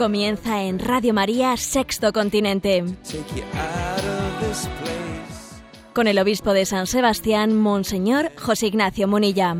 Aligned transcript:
Comienza 0.00 0.62
en 0.62 0.78
Radio 0.78 1.12
María 1.12 1.54
Sexto 1.58 2.10
Continente, 2.14 2.86
con 5.92 6.08
el 6.08 6.18
obispo 6.18 6.54
de 6.54 6.64
San 6.64 6.86
Sebastián, 6.86 7.54
Monseñor 7.54 8.32
José 8.38 8.68
Ignacio 8.68 9.06
Munilla. 9.08 9.58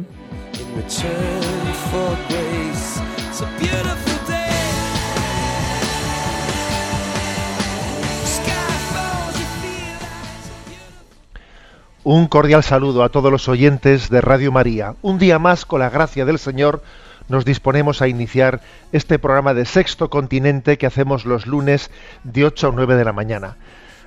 Un 12.02 12.28
cordial 12.28 12.62
saludo 12.62 13.04
a 13.04 13.10
todos 13.10 13.30
los 13.30 13.46
oyentes 13.46 14.08
de 14.08 14.22
Radio 14.22 14.50
María. 14.52 14.94
Un 15.02 15.18
día 15.18 15.38
más, 15.38 15.66
con 15.66 15.80
la 15.80 15.90
gracia 15.90 16.24
del 16.24 16.38
Señor, 16.38 16.82
nos 17.30 17.44
disponemos 17.44 18.02
a 18.02 18.08
iniciar 18.08 18.60
este 18.90 19.20
programa 19.20 19.54
de 19.54 19.64
Sexto 19.64 20.10
Continente 20.10 20.78
que 20.78 20.86
hacemos 20.86 21.24
los 21.24 21.46
lunes 21.46 21.90
de 22.24 22.44
8 22.44 22.68
a 22.68 22.72
9 22.74 22.96
de 22.96 23.04
la 23.04 23.12
mañana. 23.12 23.56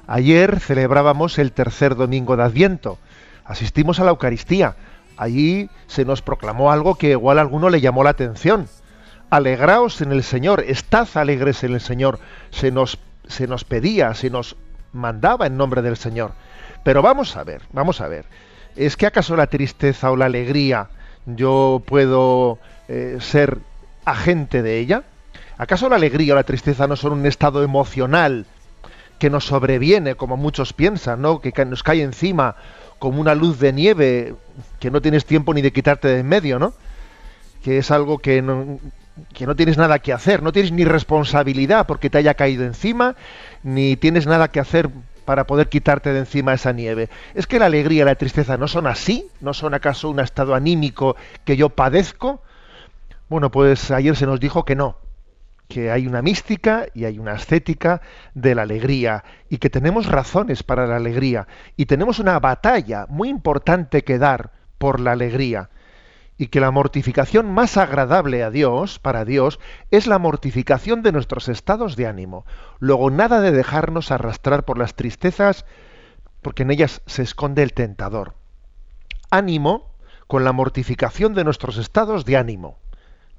Ayer 0.08 0.60
celebrábamos 0.60 1.40
el 1.40 1.54
tercer 1.54 1.96
domingo 1.96 2.36
de 2.36 2.44
Adviento. 2.44 3.00
Asistimos 3.46 4.02
a 4.02 4.04
la 4.04 4.10
Eucaristía. 4.10 4.76
Allí 5.16 5.70
se 5.88 6.04
nos 6.04 6.22
proclamó 6.22 6.70
algo 6.70 6.96
que 6.96 7.12
igual 7.12 7.40
a 7.40 7.42
alguno 7.42 7.70
le 7.70 7.80
llamó 7.80 8.04
la 8.04 8.10
atención. 8.10 8.68
Alegraos 9.30 10.02
en 10.02 10.12
el 10.12 10.24
Señor, 10.24 10.60
estad 10.68 11.08
alegres 11.16 11.64
en 11.64 11.76
el 11.76 11.82
Señor. 11.82 12.20
Se 12.50 12.72
nos, 12.72 13.00
se 13.26 13.48
nos 13.48 13.64
pedía, 13.64 14.14
se 14.16 14.30
nos 14.30 14.58
mandaba 14.92 15.48
en 15.48 15.56
nombre 15.56 15.82
del 15.82 15.96
Señor. 15.96 16.34
Pero 16.84 17.02
vamos 17.02 17.38
a 17.38 17.46
ver, 17.46 17.62
vamos 17.72 18.02
a 18.02 18.10
ver. 18.10 18.26
¿Es 18.76 18.98
que 18.98 19.06
acaso 19.06 19.38
la 19.38 19.48
tristeza 19.48 20.12
o 20.12 20.18
la 20.18 20.26
alegría 20.26 20.90
yo 21.26 21.82
puedo 21.86 22.60
eh, 22.88 23.18
ser 23.20 23.60
agente 24.06 24.62
de 24.62 24.80
ella? 24.80 25.04
¿Acaso 25.58 25.90
la 25.90 25.96
alegría 25.96 26.34
o 26.34 26.36
la 26.36 26.44
tristeza 26.44 26.88
no 26.88 26.96
son 26.96 27.14
un 27.14 27.26
estado 27.26 27.64
emocional 27.64 28.46
que 29.20 29.30
nos 29.30 29.46
sobreviene, 29.46 30.16
como 30.16 30.36
muchos 30.36 30.74
piensan, 30.74 31.22
¿no? 31.22 31.40
que 31.40 31.66
nos 31.66 31.84
cae 31.84 32.02
encima 32.02 32.56
como 33.04 33.20
una 33.20 33.36
luz 33.36 33.60
de 33.60 33.74
nieve 33.74 34.36
que 34.80 34.90
no 34.90 35.02
tienes 35.02 35.26
tiempo 35.26 35.54
ni 35.54 35.62
de 35.62 35.74
quitarte 35.74 36.08
de 36.08 36.20
en 36.20 36.28
medio, 36.28 36.58
¿no? 36.58 36.74
Que 37.62 37.78
es 37.78 37.92
algo 37.92 38.20
que 38.20 38.42
no, 38.42 38.80
que 39.34 39.46
no 39.46 39.58
tienes 39.58 39.78
nada 39.78 40.00
que 40.00 40.14
hacer, 40.14 40.42
no 40.42 40.54
tienes 40.54 40.72
ni 40.72 40.86
responsabilidad 40.86 41.86
porque 41.86 42.10
te 42.10 42.18
haya 42.18 42.34
caído 42.36 42.64
encima, 42.64 43.18
ni 43.62 43.98
tienes 43.98 44.26
nada 44.26 44.48
que 44.48 44.62
hacer 44.62 44.90
para 45.26 45.46
poder 45.46 45.68
quitarte 45.68 46.14
de 46.14 46.20
encima 46.20 46.54
esa 46.54 46.72
nieve. 46.72 47.10
Es 47.36 47.46
que 47.46 47.60
la 47.60 47.66
alegría 47.66 48.04
y 48.04 48.06
la 48.06 48.16
tristeza 48.16 48.56
no 48.56 48.70
son 48.70 48.88
así, 48.88 49.28
no 49.42 49.54
son 49.54 49.74
acaso 49.74 50.10
un 50.10 50.22
estado 50.22 50.56
anímico 50.56 51.18
que 51.44 51.58
yo 51.58 51.68
padezco. 51.70 52.42
Bueno, 53.30 53.52
pues 53.52 53.92
ayer 53.92 54.16
se 54.16 54.26
nos 54.26 54.40
dijo 54.40 54.66
que 54.66 54.76
no, 54.76 54.98
que 55.68 55.92
hay 55.92 56.08
una 56.08 56.22
mística 56.22 56.88
y 56.94 57.06
hay 57.06 57.20
una 57.20 57.34
estética 57.34 58.02
de 58.34 58.56
la 58.56 58.64
alegría 58.64 59.24
y 59.50 59.58
que 59.58 59.70
tenemos 59.70 60.08
razones 60.08 60.64
para 60.64 60.86
la 60.86 60.98
alegría 60.98 61.48
y 61.78 61.86
tenemos 61.86 62.20
una 62.20 62.40
batalla 62.40 63.06
muy 63.10 63.30
importante 63.30 64.04
que 64.04 64.20
dar 64.20 64.52
por 64.78 65.00
la 65.00 65.14
alegría 65.14 65.70
y 66.38 66.48
que 66.48 66.60
la 66.60 66.72
mortificación 66.72 67.52
más 67.52 67.78
agradable 67.78 68.44
a 68.44 68.50
Dios, 68.50 69.00
para 69.00 69.24
Dios, 69.24 69.60
es 69.92 70.08
la 70.08 70.20
mortificación 70.20 71.02
de 71.02 71.12
nuestros 71.12 71.48
estados 71.48 71.96
de 71.96 72.08
ánimo. 72.08 72.46
Luego 72.80 73.10
nada 73.12 73.40
de 73.40 73.52
dejarnos 73.52 74.12
arrastrar 74.12 74.66
por 74.66 74.78
las 74.78 74.96
tristezas 74.96 75.66
porque 76.42 76.64
en 76.64 76.72
ellas 76.72 77.02
se 77.06 77.24
esconde 77.24 77.64
el 77.64 77.74
tentador. 77.74 78.36
Ánimo 79.30 79.96
con 80.28 80.44
la 80.44 80.52
mortificación 80.52 81.34
de 81.34 81.44
nuestros 81.44 81.78
estados 81.78 82.26
de 82.26 82.38
ánimo. 82.38 82.83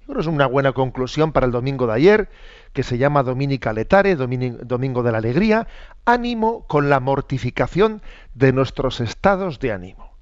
Es 0.09 0.27
una 0.27 0.47
buena 0.47 0.73
conclusión 0.73 1.33
para 1.33 1.47
el 1.47 1.53
domingo 1.53 1.87
de 1.87 1.95
ayer, 1.95 2.29
que 2.73 2.83
se 2.83 2.99
llama 2.99 3.23
Dominica 3.23 3.73
Letare, 3.73 4.17
Domingo 4.17 5.03
de 5.03 5.13
la 5.13 5.19
Alegría, 5.19 5.67
ánimo 6.05 6.67
con 6.67 6.91
la 6.91 7.01
mortificación 7.01 8.03
de 8.35 8.53
nuestros 8.53 9.01
estados 9.01 9.61
de 9.61 9.73
ánimo. 9.73 10.13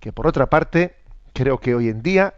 Que 0.00 0.12
por 0.12 0.26
otra 0.26 0.50
parte, 0.50 0.96
creo 1.32 1.58
que 1.58 1.74
hoy 1.74 1.88
en 1.88 2.02
día, 2.02 2.34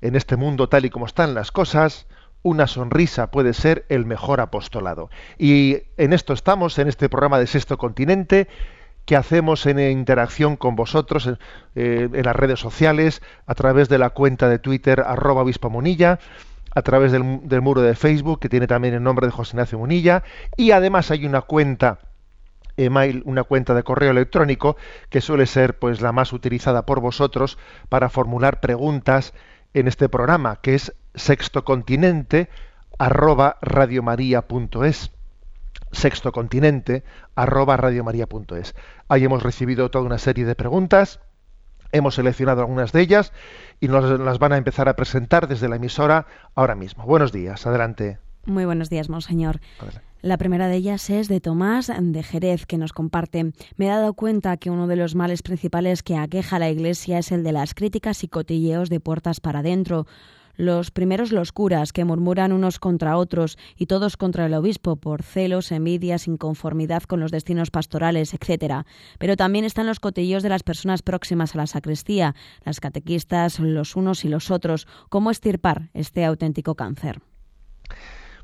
en 0.00 0.14
este 0.14 0.36
mundo 0.36 0.68
tal 0.68 0.84
y 0.84 0.90
como 0.90 1.06
están 1.06 1.34
las 1.34 1.50
cosas, 1.50 2.06
una 2.42 2.68
sonrisa 2.68 3.30
puede 3.30 3.52
ser 3.52 3.84
el 3.88 4.06
mejor 4.06 4.40
apostolado. 4.40 5.10
Y 5.38 5.82
en 5.96 6.12
esto 6.12 6.32
estamos, 6.32 6.78
en 6.78 6.86
este 6.86 7.08
programa 7.08 7.38
de 7.38 7.48
Sexto 7.48 7.78
Continente, 7.78 8.48
que 9.08 9.16
hacemos 9.16 9.64
en 9.64 9.80
interacción 9.80 10.56
con 10.56 10.76
vosotros 10.76 11.26
en, 11.26 11.38
eh, 11.76 12.10
en 12.12 12.24
las 12.26 12.36
redes 12.36 12.60
sociales, 12.60 13.22
a 13.46 13.54
través 13.54 13.88
de 13.88 13.96
la 13.96 14.10
cuenta 14.10 14.50
de 14.50 14.58
Twitter, 14.58 15.00
arroba 15.00 15.40
obispo 15.40 15.70
Munilla, 15.70 16.18
a 16.74 16.82
través 16.82 17.10
del 17.10 17.62
muro 17.62 17.80
de 17.80 17.94
Facebook, 17.94 18.38
que 18.38 18.50
tiene 18.50 18.66
también 18.66 18.92
el 18.92 19.02
nombre 19.02 19.26
de 19.26 19.32
José 19.32 19.56
Ignacio 19.56 19.78
Munilla, 19.78 20.24
y 20.58 20.72
además 20.72 21.10
hay 21.10 21.24
una 21.24 21.40
cuenta 21.40 22.00
email, 22.76 23.22
una 23.24 23.44
cuenta 23.44 23.72
de 23.72 23.82
correo 23.82 24.10
electrónico 24.10 24.76
que 25.08 25.22
suele 25.22 25.46
ser 25.46 25.78
pues 25.78 26.02
la 26.02 26.12
más 26.12 26.34
utilizada 26.34 26.84
por 26.84 27.00
vosotros 27.00 27.56
para 27.88 28.10
formular 28.10 28.60
preguntas 28.60 29.32
en 29.72 29.88
este 29.88 30.10
programa, 30.10 30.56
que 30.60 30.74
es 30.74 30.94
sextocontinente 31.14 32.50
arroba 32.98 33.56
radiomaria.es 33.62 35.12
sextocontinente 35.92 37.04
arroba 37.34 37.76
radiomaria.es. 37.76 38.74
Ahí 39.08 39.24
hemos 39.24 39.42
recibido 39.42 39.90
toda 39.90 40.04
una 40.04 40.18
serie 40.18 40.44
de 40.44 40.54
preguntas, 40.54 41.20
hemos 41.92 42.14
seleccionado 42.14 42.60
algunas 42.60 42.92
de 42.92 43.00
ellas 43.00 43.32
y 43.80 43.88
nos 43.88 44.20
las 44.20 44.38
van 44.38 44.52
a 44.52 44.56
empezar 44.56 44.88
a 44.88 44.96
presentar 44.96 45.48
desde 45.48 45.68
la 45.68 45.76
emisora 45.76 46.26
ahora 46.54 46.74
mismo. 46.74 47.04
Buenos 47.04 47.32
días, 47.32 47.66
adelante. 47.66 48.18
Muy 48.44 48.64
buenos 48.64 48.90
días, 48.90 49.08
Monseñor. 49.08 49.60
Adelante. 49.78 50.08
La 50.20 50.36
primera 50.36 50.66
de 50.66 50.74
ellas 50.74 51.10
es 51.10 51.28
de 51.28 51.40
Tomás 51.40 51.92
de 51.96 52.22
Jerez, 52.24 52.66
que 52.66 52.76
nos 52.76 52.92
comparte. 52.92 53.52
Me 53.76 53.86
he 53.86 53.88
dado 53.88 54.14
cuenta 54.14 54.56
que 54.56 54.68
uno 54.68 54.88
de 54.88 54.96
los 54.96 55.14
males 55.14 55.42
principales 55.42 56.02
que 56.02 56.16
aqueja 56.16 56.56
a 56.56 56.58
la 56.58 56.70
Iglesia 56.70 57.18
es 57.18 57.30
el 57.30 57.44
de 57.44 57.52
las 57.52 57.72
críticas 57.72 58.24
y 58.24 58.28
cotilleos 58.28 58.90
de 58.90 58.98
puertas 58.98 59.38
para 59.38 59.60
adentro. 59.60 60.06
Los 60.58 60.90
primeros 60.90 61.30
los 61.30 61.52
curas, 61.52 61.92
que 61.92 62.04
murmuran 62.04 62.50
unos 62.50 62.80
contra 62.80 63.16
otros 63.16 63.56
y 63.76 63.86
todos 63.86 64.16
contra 64.16 64.44
el 64.44 64.54
obispo 64.54 64.96
por 64.96 65.22
celos, 65.22 65.70
envidias, 65.70 66.26
inconformidad 66.26 67.04
con 67.04 67.20
los 67.20 67.30
destinos 67.30 67.70
pastorales, 67.70 68.34
etc. 68.34 68.84
Pero 69.20 69.36
también 69.36 69.64
están 69.64 69.86
los 69.86 70.00
cotilleos 70.00 70.42
de 70.42 70.48
las 70.48 70.64
personas 70.64 71.02
próximas 71.02 71.54
a 71.54 71.58
la 71.58 71.68
sacristía, 71.68 72.34
las 72.64 72.80
catequistas, 72.80 73.60
los 73.60 73.94
unos 73.94 74.24
y 74.24 74.28
los 74.28 74.50
otros. 74.50 74.88
¿Cómo 75.08 75.30
estirpar 75.30 75.90
este 75.94 76.24
auténtico 76.24 76.74
cáncer? 76.74 77.20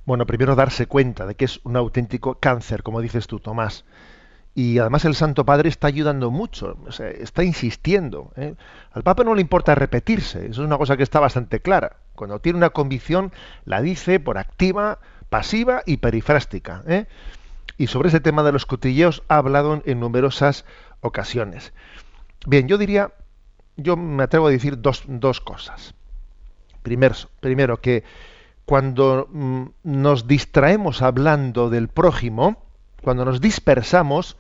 Bueno, 0.05 0.25
primero 0.25 0.55
darse 0.55 0.87
cuenta 0.87 1.27
de 1.27 1.35
que 1.35 1.47
es 1.47 1.61
un 1.65 1.77
auténtico 1.77 2.39
cáncer, 2.39 2.85
como 2.85 3.01
dices 3.01 3.27
tú, 3.27 3.41
Tomás. 3.41 3.85
Y 4.55 4.79
además 4.79 5.05
el 5.05 5.17
Santo 5.17 5.45
Padre 5.45 5.69
está 5.69 5.89
ayudando 5.89 6.31
mucho, 6.31 6.79
está 7.01 7.43
insistiendo. 7.43 8.33
¿eh? 8.37 8.55
Al 8.93 9.03
Papa 9.03 9.25
no 9.25 9.35
le 9.35 9.41
importa 9.41 9.75
repetirse, 9.75 10.47
eso 10.47 10.63
es 10.63 10.67
una 10.67 10.79
cosa 10.79 10.97
que 10.97 11.03
está 11.03 11.19
bastante 11.19 11.61
clara. 11.61 12.04
Cuando 12.15 12.39
tiene 12.39 12.59
una 12.59 12.71
convicción, 12.71 13.33
la 13.65 13.83
dice 13.83 14.21
por 14.21 14.39
activa, 14.39 14.99
pasiva 15.29 15.83
y 15.85 15.97
perifrástica. 15.97 16.83
¿eh? 16.87 17.07
Y 17.77 17.89
sobre 17.89 18.09
ese 18.09 18.21
tema 18.21 18.43
de 18.43 18.53
los 18.53 18.67
cotilleos 18.67 19.23
ha 19.29 19.37
hablado 19.37 19.83
en, 19.85 20.01
numerosas 20.01 20.65
ocasiones. 21.01 21.73
Bien, 22.47 22.69
yo 22.69 22.79
diría, 22.79 23.13
yo 23.77 23.97
me 23.97 24.23
atrevo 24.23 24.47
a 24.47 24.51
decir 24.51 24.81
dos, 24.81 25.03
dos 25.07 25.41
cosas. 25.41 25.95
Primero, 26.83 27.15
primero 27.41 27.81
que 27.81 28.05
cuando 28.65 29.29
mm, 29.31 29.65
nos 29.83 30.27
distraemos 30.27 31.03
hablando 31.03 31.69
del 31.71 31.89
prójimo, 31.89 32.63
cuando 33.03 33.25
nos 33.25 33.41
dispersamos, 33.41 34.37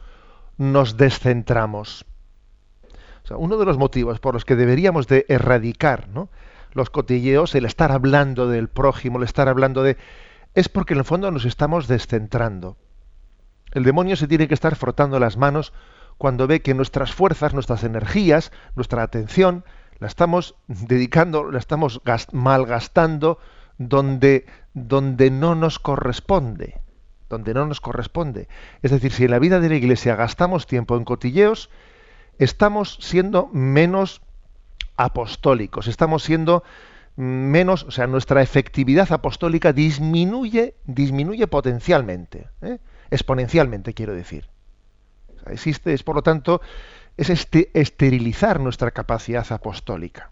nos 0.57 0.97
descentramos. 0.97 2.07
O 3.25 3.27
sea, 3.27 3.37
uno 3.37 3.57
de 3.57 3.65
los 3.65 3.79
motivos 3.79 4.21
por 4.21 4.35
los 4.35 4.45
que 4.45 4.55
deberíamos 4.55 5.09
de 5.09 5.25
erradicar 5.29 6.09
¿no? 6.09 6.29
Los 6.75 6.91
cotilleos, 6.91 7.55
el 7.55 7.65
estar 7.65 7.93
hablando 7.93 8.49
del 8.49 8.69
prójimo, 8.69 9.19
el 9.19 9.25
estar 9.25 9.49
hablando 9.49 9.83
de... 9.83 9.97
es 10.55 10.69
porque 10.69 10.95
en 10.95 10.99
el 10.99 11.05
fondo 11.05 11.31
nos 11.31 11.45
estamos 11.45 11.89
descentrando. 11.89 12.77
El 13.73 13.85
demonio 13.85 14.17
se 14.17 14.29
tiene 14.29 14.49
que 14.49 14.55
estar 14.55 14.77
frotando 14.77 15.19
las 15.19 15.37
manos 15.37 15.73
cuando 16.19 16.47
ve 16.47 16.63
que 16.63 16.75
nuestras 16.75 17.13
fuerzas, 17.13 17.55
nuestras 17.55 17.83
energías, 17.85 18.53
nuestra 18.77 19.03
atención, 19.03 19.65
la 19.99 20.07
estamos 20.07 20.57
dedicando, 20.67 21.51
la 21.51 21.59
estamos 21.59 22.03
gas- 22.05 22.29
malgastando 22.33 23.39
donde, 23.79 24.47
donde 24.75 25.31
no 25.31 25.55
nos 25.55 25.79
corresponde. 25.79 26.81
donde 27.29 27.55
no 27.55 27.67
nos 27.67 27.81
corresponde. 27.81 28.47
Es 28.83 28.93
decir, 28.93 29.11
si 29.11 29.25
en 29.25 29.33
la 29.33 29.41
vida 29.41 29.59
de 29.59 29.69
la 29.69 29.75
Iglesia 29.75 30.15
gastamos 30.15 30.67
tiempo 30.69 30.97
en 30.97 31.05
cotilleos, 31.05 31.69
estamos 32.39 32.99
siendo 33.01 33.49
menos 33.53 34.21
apostólicos, 34.97 35.89
estamos 35.89 36.23
siendo 36.23 36.63
menos, 37.17 37.85
o 37.85 37.91
sea, 37.91 38.07
nuestra 38.07 38.43
efectividad 38.43 39.13
apostólica 39.13 39.73
disminuye, 39.73 40.75
disminuye 40.85 41.47
potencialmente, 41.47 42.49
¿eh? 42.63 42.79
exponencialmente, 43.11 43.95
quiero 43.95 44.15
decir. 44.15 44.49
existe, 45.47 45.93
es 45.93 46.03
por 46.03 46.17
lo 46.17 46.23
tanto, 46.23 46.61
es 47.17 47.31
este, 47.31 47.71
esterilizar 47.75 48.61
nuestra 48.61 48.91
capacidad 48.91 49.47
apostólica. 49.53 50.31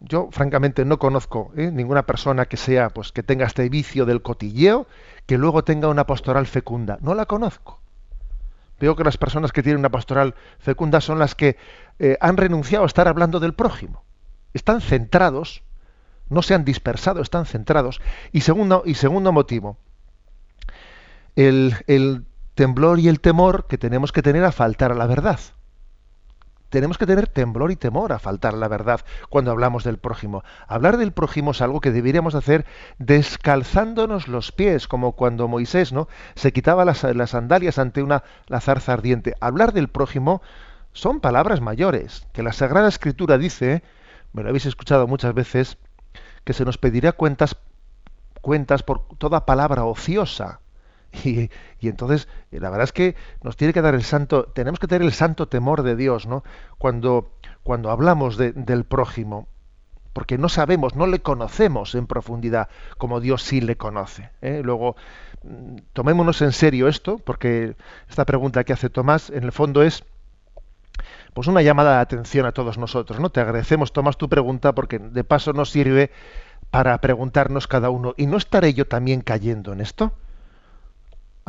Yo, 0.00 0.28
francamente, 0.30 0.84
no 0.84 0.98
conozco 0.98 1.52
¿eh? 1.56 1.70
ninguna 1.70 2.06
persona 2.06 2.46
que 2.46 2.56
sea, 2.56 2.88
pues, 2.88 3.12
que 3.12 3.22
tenga 3.22 3.46
este 3.46 3.68
vicio 3.68 4.06
del 4.06 4.22
cotilleo, 4.22 4.86
que 5.26 5.36
luego 5.36 5.62
tenga 5.62 5.88
una 5.88 6.06
pastoral 6.06 6.46
fecunda. 6.46 6.98
No 7.02 7.14
la 7.14 7.26
conozco. 7.26 7.79
Veo 8.80 8.96
que 8.96 9.04
las 9.04 9.18
personas 9.18 9.52
que 9.52 9.62
tienen 9.62 9.78
una 9.78 9.90
pastoral 9.90 10.34
fecunda 10.58 11.00
son 11.00 11.18
las 11.18 11.34
que 11.34 11.56
eh, 11.98 12.16
han 12.20 12.36
renunciado 12.36 12.84
a 12.84 12.86
estar 12.86 13.06
hablando 13.06 13.38
del 13.38 13.54
prójimo 13.54 14.04
están 14.54 14.80
centrados, 14.80 15.62
no 16.28 16.42
se 16.42 16.54
han 16.54 16.64
dispersado, 16.64 17.22
están 17.22 17.46
centrados. 17.46 18.00
Y 18.32 18.40
segundo, 18.40 18.82
y 18.84 18.94
segundo 18.94 19.32
motivo, 19.32 19.78
el, 21.36 21.74
el 21.86 22.24
temblor 22.54 22.98
y 22.98 23.08
el 23.08 23.20
temor 23.20 23.66
que 23.66 23.78
tenemos 23.78 24.12
que 24.12 24.22
tener 24.22 24.44
a 24.44 24.52
faltar 24.52 24.92
a 24.92 24.96
la 24.96 25.06
verdad. 25.06 25.40
Tenemos 26.70 26.98
que 26.98 27.06
tener 27.06 27.26
temblor 27.26 27.70
y 27.70 27.76
temor 27.76 28.12
a 28.12 28.18
faltar 28.18 28.54
la 28.54 28.68
verdad 28.68 29.00
cuando 29.28 29.50
hablamos 29.50 29.84
del 29.84 29.98
prójimo. 29.98 30.42
Hablar 30.66 30.96
del 30.96 31.12
prójimo 31.12 31.50
es 31.50 31.60
algo 31.60 31.80
que 31.80 31.90
deberíamos 31.90 32.34
hacer 32.34 32.64
descalzándonos 32.98 34.28
los 34.28 34.52
pies, 34.52 34.88
como 34.88 35.12
cuando 35.12 35.48
Moisés 35.48 35.92
¿no? 35.92 36.08
se 36.34 36.52
quitaba 36.52 36.84
las, 36.84 37.02
las 37.02 37.30
sandalias 37.30 37.78
ante 37.78 38.02
una 38.02 38.22
la 38.46 38.60
zarza 38.60 38.92
ardiente. 38.92 39.34
Hablar 39.40 39.72
del 39.72 39.88
prójimo 39.88 40.42
son 40.92 41.20
palabras 41.20 41.60
mayores, 41.60 42.26
que 42.32 42.42
la 42.42 42.52
Sagrada 42.52 42.88
Escritura 42.88 43.36
dice 43.36 43.82
me 44.32 44.42
lo 44.42 44.48
habéis 44.48 44.66
escuchado 44.66 45.06
muchas 45.06 45.34
veces, 45.34 45.76
que 46.44 46.52
se 46.52 46.64
nos 46.64 46.78
pedirá 46.78 47.12
cuentas, 47.12 47.56
cuentas 48.40 48.82
por 48.82 49.08
toda 49.18 49.44
palabra 49.44 49.84
ociosa. 49.84 50.60
Y, 51.82 51.88
entonces, 51.88 52.28
la 52.50 52.68
verdad 52.70 52.84
es 52.84 52.92
que 52.92 53.16
nos 53.42 53.56
tiene 53.56 53.72
que 53.72 53.82
dar 53.82 53.94
el 53.94 54.02
santo, 54.02 54.44
tenemos 54.44 54.78
que 54.78 54.86
tener 54.86 55.02
el 55.02 55.12
santo 55.12 55.48
temor 55.48 55.82
de 55.82 55.96
Dios, 55.96 56.26
¿no? 56.26 56.44
Cuando, 56.78 57.32
cuando 57.62 57.90
hablamos 57.90 58.36
del 58.36 58.84
prójimo, 58.84 59.48
porque 60.12 60.38
no 60.38 60.48
sabemos, 60.48 60.96
no 60.96 61.06
le 61.06 61.20
conocemos 61.20 61.94
en 61.94 62.06
profundidad 62.06 62.68
como 62.98 63.20
Dios 63.20 63.42
sí 63.42 63.60
le 63.60 63.76
conoce. 63.76 64.30
¿eh? 64.42 64.60
Luego, 64.64 64.96
mm, 65.42 65.76
tomémonos 65.92 66.42
en 66.42 66.52
serio 66.52 66.88
esto, 66.88 67.18
porque 67.18 67.76
esta 68.08 68.24
pregunta 68.24 68.64
que 68.64 68.72
hace 68.72 68.90
Tomás, 68.90 69.30
en 69.30 69.44
el 69.44 69.52
fondo 69.52 69.82
es 69.82 70.04
pues 71.32 71.46
una 71.46 71.62
llamada 71.62 71.94
de 71.94 72.00
atención 72.00 72.44
a 72.44 72.52
todos 72.52 72.76
nosotros. 72.76 73.20
¿no? 73.20 73.30
Te 73.30 73.40
agradecemos, 73.40 73.92
Tomás, 73.92 74.18
tu 74.18 74.28
pregunta, 74.28 74.74
porque 74.74 74.98
de 74.98 75.24
paso 75.24 75.52
nos 75.52 75.70
sirve 75.70 76.10
para 76.70 77.00
preguntarnos 77.00 77.66
cada 77.66 77.90
uno. 77.90 78.14
¿Y 78.16 78.26
no 78.26 78.36
estaré 78.36 78.74
yo 78.74 78.86
también 78.86 79.20
cayendo 79.20 79.72
en 79.72 79.80
esto? 79.80 80.12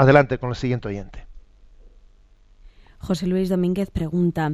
Adelante 0.02 0.40
con 0.40 0.50
el 0.50 0.56
siguiente 0.56 0.88
oyente. 0.88 1.28
José 2.98 3.28
Luis 3.28 3.50
Domínguez 3.50 3.92
pregunta, 3.92 4.54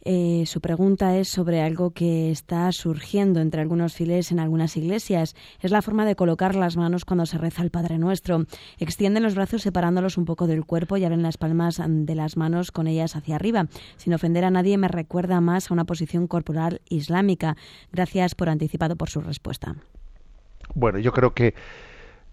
eh, 0.00 0.44
su 0.46 0.62
pregunta 0.62 1.18
es 1.18 1.28
sobre 1.28 1.60
algo 1.60 1.90
que 1.90 2.30
está 2.30 2.72
surgiendo 2.72 3.40
entre 3.40 3.60
algunos 3.60 3.92
fieles 3.92 4.32
en 4.32 4.40
algunas 4.40 4.74
iglesias. 4.78 5.36
Es 5.60 5.70
la 5.70 5.82
forma 5.82 6.06
de 6.06 6.16
colocar 6.16 6.54
las 6.54 6.78
manos 6.78 7.04
cuando 7.04 7.26
se 7.26 7.36
reza 7.36 7.60
el 7.60 7.70
Padre 7.70 7.98
Nuestro. 7.98 8.46
Extienden 8.78 9.22
los 9.22 9.34
brazos 9.34 9.60
separándolos 9.60 10.16
un 10.16 10.24
poco 10.24 10.46
del 10.46 10.64
cuerpo 10.64 10.96
y 10.96 11.04
abren 11.04 11.22
las 11.22 11.36
palmas 11.36 11.78
de 11.86 12.14
las 12.14 12.38
manos 12.38 12.72
con 12.72 12.86
ellas 12.86 13.16
hacia 13.16 13.34
arriba. 13.34 13.66
Sin 13.98 14.14
ofender 14.14 14.46
a 14.46 14.50
nadie, 14.50 14.78
me 14.78 14.88
recuerda 14.88 15.42
más 15.42 15.70
a 15.70 15.74
una 15.74 15.84
posición 15.84 16.26
corporal 16.26 16.80
islámica. 16.88 17.58
Gracias 17.92 18.34
por 18.34 18.48
anticipado 18.48 18.96
por 18.96 19.10
su 19.10 19.20
respuesta. 19.20 19.76
Bueno, 20.74 20.98
yo 20.98 21.12
creo 21.12 21.34
que 21.34 21.54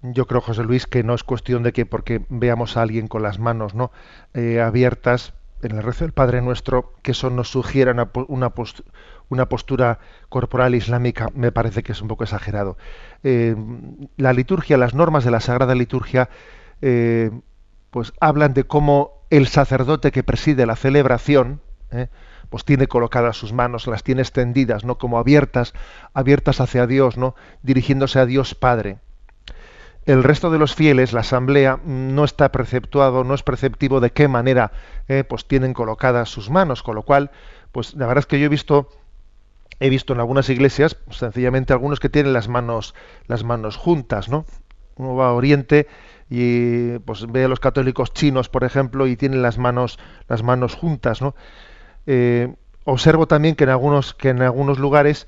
yo 0.04 0.28
creo, 0.28 0.42
José 0.42 0.64
Luis, 0.64 0.86
que 0.86 1.02
no 1.04 1.14
es 1.14 1.24
cuestión 1.24 1.64
de 1.64 1.72
que 1.72 1.86
porque 1.86 2.26
veamos 2.28 2.76
a 2.76 2.82
alguien 2.82 3.08
con 3.08 3.24
las 3.24 3.40
manos 3.40 3.74
no 3.74 3.92
eh, 4.34 4.60
abiertas 4.60 5.34
en 5.62 5.78
el 5.78 5.84
rezo 5.84 6.04
del 6.04 6.12
Padre 6.12 6.42
Nuestro 6.42 6.94
que 7.02 7.12
eso 7.12 7.30
nos 7.30 7.50
sugiera 7.50 7.96
una, 8.28 8.50
postura 9.46 10.00
corporal 10.28 10.76
islámica 10.76 11.30
me 11.34 11.54
parece 11.54 11.84
que 11.84 11.94
es 11.94 12.02
un 12.02 12.10
poco 12.10 12.26
exagerado. 12.26 12.78
Eh, 13.24 13.56
la 14.18 14.34
liturgia, 14.34 14.78
las 14.78 14.94
normas 14.94 15.24
de 15.24 15.32
la 15.32 15.40
Sagrada 15.40 15.74
Liturgia, 15.74 16.30
eh, 16.82 17.32
pues 17.90 18.12
hablan 18.20 18.54
de 18.54 18.66
cómo 18.66 19.26
el 19.30 19.48
sacerdote 19.48 20.12
que 20.12 20.24
preside 20.24 20.66
la 20.66 20.76
celebración, 20.76 21.62
pues 22.50 22.66
tiene 22.66 22.88
colocadas 22.88 23.38
sus 23.38 23.54
manos, 23.54 23.86
las 23.86 24.04
tiene 24.04 24.24
extendidas, 24.24 24.84
no 24.84 24.98
como 24.98 25.20
abiertas, 25.20 25.74
abiertas 26.14 26.60
hacia 26.60 26.88
Dios, 26.88 27.18
no 27.18 27.36
dirigiéndose 27.62 28.20
a 28.20 28.26
Dios 28.26 28.56
Padre 28.56 28.98
el 30.06 30.24
resto 30.24 30.50
de 30.52 30.60
los 30.60 30.76
fieles, 30.76 31.14
la 31.14 31.22
asamblea, 31.22 31.80
no 31.86 32.24
está 32.24 32.52
preceptuado, 32.52 33.24
no 33.24 33.34
es 33.34 33.44
preceptivo 33.44 34.00
de 34.00 34.12
qué 34.12 34.28
manera 34.28 34.72
eh, 35.08 35.24
pues 35.24 35.46
tienen 35.48 35.74
colocadas 35.74 36.30
sus 36.30 36.50
manos, 36.50 36.84
con 36.84 36.96
lo 36.96 37.04
cual, 37.04 37.32
pues 37.72 37.94
la 37.96 38.06
verdad 38.06 38.20
es 38.20 38.26
que 38.26 38.40
yo 38.40 38.46
he 38.46 38.50
visto, 38.50 38.90
he 39.80 39.90
visto 39.90 40.14
en 40.14 40.20
algunas 40.20 40.50
iglesias, 40.50 40.98
sencillamente 41.10 41.74
algunos 41.74 42.00
que 42.00 42.10
tienen 42.10 42.34
las 42.34 42.48
manos, 42.48 42.96
las 43.28 43.44
manos 43.44 43.78
juntas, 43.78 44.30
¿no? 44.30 44.46
Uno 44.96 45.16
va 45.16 45.28
a 45.28 45.34
Oriente 45.34 45.88
y 46.30 47.00
pues 47.00 47.26
ve 47.32 47.46
a 47.46 47.48
los 47.48 47.60
católicos 47.60 48.14
chinos, 48.14 48.50
por 48.50 48.64
ejemplo, 48.64 49.08
y 49.08 49.16
tienen 49.16 49.42
las 49.42 49.58
manos, 49.58 50.00
las 50.28 50.44
manos 50.44 50.76
juntas, 50.76 51.22
¿no? 51.22 51.36
Eh, 52.06 52.54
observo 52.84 53.28
también 53.28 53.56
que 53.56 53.64
en 53.64 53.70
algunos, 53.70 54.14
que 54.14 54.30
en 54.30 54.42
algunos 54.42 54.80
lugares 54.80 55.28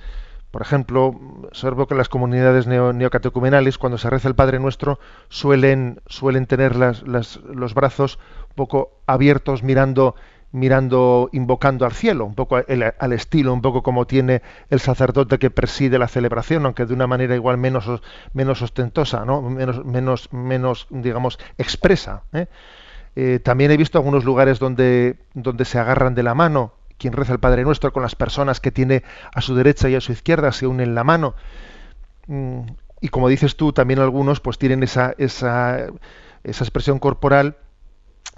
por 0.56 0.62
ejemplo, 0.62 1.14
observo 1.50 1.86
que 1.86 1.96
las 1.96 2.08
comunidades 2.08 2.66
neocatecumenales, 2.66 3.78
cuando 3.78 3.98
se 3.98 4.10
reza 4.10 4.30
el 4.30 4.36
Padre 4.36 4.58
Nuestro, 4.58 5.00
suelen, 5.28 6.00
suelen 6.06 6.46
tener 6.46 6.78
los 6.78 7.74
brazos 7.74 8.20
un 8.52 8.56
poco 8.56 9.02
abiertos, 9.06 9.64
mirando, 9.64 10.16
mirando, 10.54 11.30
invocando 11.34 11.86
al 11.86 11.92
cielo, 11.92 12.24
un 12.24 12.36
poco 12.36 12.56
al 12.56 13.12
estilo, 13.12 13.52
un 13.52 13.62
poco 13.62 13.84
como 13.84 14.08
tiene 14.08 14.44
el 14.70 14.80
sacerdote 14.80 15.40
que 15.40 15.50
preside 15.50 16.00
la 16.00 16.08
celebración, 16.08 16.66
aunque 16.66 16.86
de 16.86 16.94
una 16.94 17.06
manera 17.06 17.36
igual 17.36 17.58
menos, 17.58 18.02
menos 18.32 18.62
ostentosa, 18.62 19.26
¿no? 19.26 19.42
menos, 19.42 19.84
menos, 19.84 20.32
menos, 20.32 20.88
digamos, 20.90 21.38
expresa. 21.58 22.24
¿eh? 22.32 22.48
Eh, 23.18 23.40
también 23.44 23.72
he 23.72 23.76
visto 23.76 23.98
algunos 23.98 24.24
lugares 24.24 24.60
donde, 24.60 25.18
donde 25.34 25.66
se 25.66 25.80
agarran 25.80 26.16
de 26.16 26.24
la 26.24 26.34
mano 26.34 26.72
quien 26.98 27.14
reza 27.14 27.34
el 27.34 27.40
Padre 27.40 27.64
Nuestro 27.64 27.92
con 27.94 28.04
las 28.04 28.16
personas 28.16 28.60
que 28.60 28.72
tiene 28.72 29.04
a 29.34 29.42
su 29.42 29.56
derecha 29.56 29.90
y 29.90 29.96
a 29.96 30.02
su 30.02 30.12
izquierda, 30.12 30.52
se 30.52 30.68
unen 30.68 30.96
la 30.96 31.04
mano. 31.04 31.36
Mm, 32.28 32.62
y 33.02 33.10
como 33.10 33.30
dices 33.30 33.56
tú, 33.56 33.74
también 33.74 34.00
algunos 34.00 34.40
pues 34.40 34.58
tienen 34.58 34.84
esa, 34.84 35.14
esa, 35.18 35.88
esa 36.44 36.64
expresión 36.64 37.00
corporal 37.00 37.58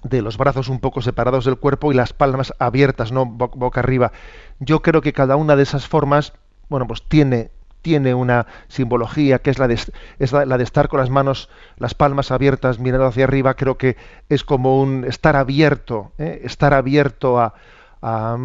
de 0.03 0.21
los 0.21 0.37
brazos 0.37 0.69
un 0.69 0.79
poco 0.79 1.01
separados 1.01 1.45
del 1.45 1.57
cuerpo 1.57 1.91
y 1.91 1.95
las 1.95 2.13
palmas 2.13 2.53
abiertas, 2.59 3.11
no 3.11 3.25
boca 3.25 3.79
arriba. 3.79 4.11
Yo 4.59 4.81
creo 4.81 5.01
que 5.01 5.13
cada 5.13 5.35
una 5.35 5.55
de 5.55 5.63
esas 5.63 5.87
formas, 5.87 6.33
bueno, 6.69 6.87
pues 6.87 7.03
tiene 7.07 7.51
tiene 7.81 8.13
una 8.13 8.47
simbología 8.67 9.39
que 9.39 9.49
es 9.49 9.59
la 9.59 9.67
de, 9.69 9.75
es 10.19 10.31
la 10.33 10.57
de 10.57 10.63
estar 10.63 10.89
con 10.89 10.99
las 10.99 11.09
manos, 11.09 11.47
las 11.77 11.93
palmas 11.93 12.31
abiertas 12.31 12.79
mirando 12.79 13.05
hacia 13.05 13.23
arriba, 13.23 13.53
creo 13.53 13.77
que 13.77 13.95
es 14.27 14.43
como 14.43 14.81
un 14.81 15.05
estar 15.05 15.37
abierto, 15.37 16.11
¿eh? 16.17 16.41
estar 16.43 16.73
abierto 16.73 17.39
a, 17.39 17.53
a, 18.01 18.37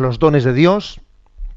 los 0.00 0.18
dones 0.18 0.44
de 0.44 0.52
Dios, 0.52 1.00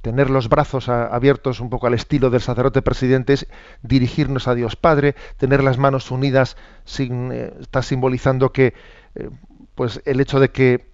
tener 0.02 0.30
los 0.30 0.48
brazos 0.48 0.88
abiertos 0.90 1.60
un 1.60 1.70
poco 1.70 1.88
al 1.88 1.94
estilo 1.94 2.30
del 2.30 2.42
sacerdote 2.42 2.82
presidente 2.82 3.34
es 3.34 3.48
dirigirnos 3.82 4.48
a 4.48 4.56
Dios 4.56 4.76
Padre, 4.76 5.16
tener 5.38 5.64
las 5.64 5.78
manos 5.78 6.10
unidas 6.12 6.56
eh, 7.00 7.54
está 7.60 7.82
simbolizando 7.82 8.52
que 8.52 8.74
eh, 9.16 9.30
pues 9.76 10.02
el 10.06 10.22
hecho 10.22 10.40
de 10.40 10.50
que 10.50 10.90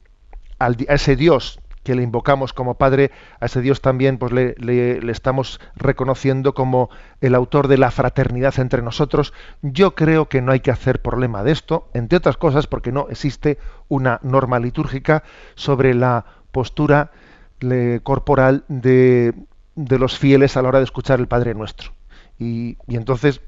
a 0.59 0.69
ese 0.87 1.15
Dios 1.15 1.59
que 1.85 1.95
le 1.95 2.03
invocamos 2.03 2.51
como 2.51 2.73
Padre, 2.73 3.11
a 3.39 3.45
ese 3.45 3.61
Dios 3.61 3.79
también 3.79 4.17
pues 4.17 4.33
le, 4.33 4.99
estamos 5.11 5.61
reconociendo 5.75 6.53
como 6.53 6.89
el 7.21 7.35
autor 7.35 7.69
de 7.69 7.77
la 7.77 7.91
fraternidad 7.91 8.59
entre 8.59 8.81
nosotros. 8.81 9.33
Yo 9.61 9.93
creo 9.95 10.27
que 10.27 10.41
no 10.41 10.51
hay 10.51 10.59
que 10.59 10.71
hacer 10.71 11.01
problema 11.01 11.43
de 11.43 11.51
esto, 11.51 11.87
entre 11.93 12.17
otras 12.17 12.37
cosas 12.37 12.65
porque 12.67 12.91
no 12.91 13.07
existe 13.09 13.59
una 13.87 14.19
norma 14.23 14.59
litúrgica 14.59 15.23
sobre 15.53 15.93
la 15.93 16.25
postura 16.51 17.11
corporal 18.03 18.65
de, 18.67 19.33
de, 19.75 19.99
los 19.99 20.17
fieles 20.17 20.57
a 20.57 20.61
la 20.61 20.69
hora 20.69 20.79
de 20.79 20.85
escuchar 20.85 21.19
el 21.19 21.27
Padre 21.27 21.53
Nuestro. 21.53 21.91
Y, 22.39 22.77
y 22.87 22.95
entonces, 22.95 23.41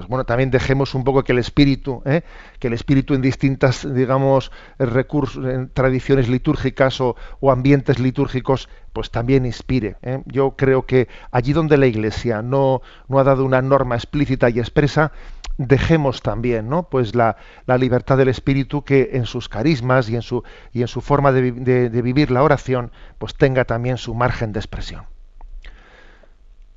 pues 0.00 0.08
bueno, 0.08 0.24
también 0.24 0.50
dejemos 0.50 0.94
un 0.94 1.04
poco 1.04 1.24
que 1.24 1.32
el 1.32 1.38
espíritu, 1.38 2.02
¿eh? 2.06 2.22
que 2.58 2.68
el 2.68 2.72
espíritu 2.72 3.12
en 3.12 3.20
distintas, 3.20 3.86
digamos, 3.94 4.50
recursos, 4.78 5.44
en 5.44 5.68
tradiciones 5.68 6.26
litúrgicas 6.26 7.02
o, 7.02 7.16
ambientes 7.50 7.98
litúrgicos, 7.98 8.70
pues 8.94 9.10
también 9.10 9.44
inspire. 9.44 9.96
¿eh? 10.00 10.22
Yo 10.24 10.52
creo 10.56 10.86
que 10.86 11.08
allí 11.32 11.52
donde 11.52 11.76
la 11.76 11.86
Iglesia 11.86 12.40
no, 12.40 12.80
ha 13.10 13.24
dado 13.24 13.44
una 13.44 13.60
norma 13.60 13.94
explícita 13.94 14.48
y 14.48 14.58
expresa, 14.58 15.12
dejemos 15.58 16.22
también, 16.22 16.70
¿no? 16.70 16.84
Pues 16.84 17.14
la, 17.14 17.36
la, 17.66 17.76
libertad 17.76 18.16
del 18.16 18.28
espíritu 18.28 18.82
que 18.82 19.10
en 19.12 19.26
sus 19.26 19.50
carismas 19.50 20.08
y 20.08 20.16
en 20.16 20.22
su 20.22 20.42
y 20.72 20.80
en 20.80 20.88
su 20.88 21.02
forma 21.02 21.30
de, 21.30 21.90
de 21.90 22.02
vivir 22.02 22.30
la 22.30 22.42
oración, 22.42 22.90
pues 23.18 23.34
tenga 23.34 23.66
también 23.66 23.98
su 23.98 24.14
margen 24.14 24.54
de 24.54 24.60
expresión. 24.60 25.04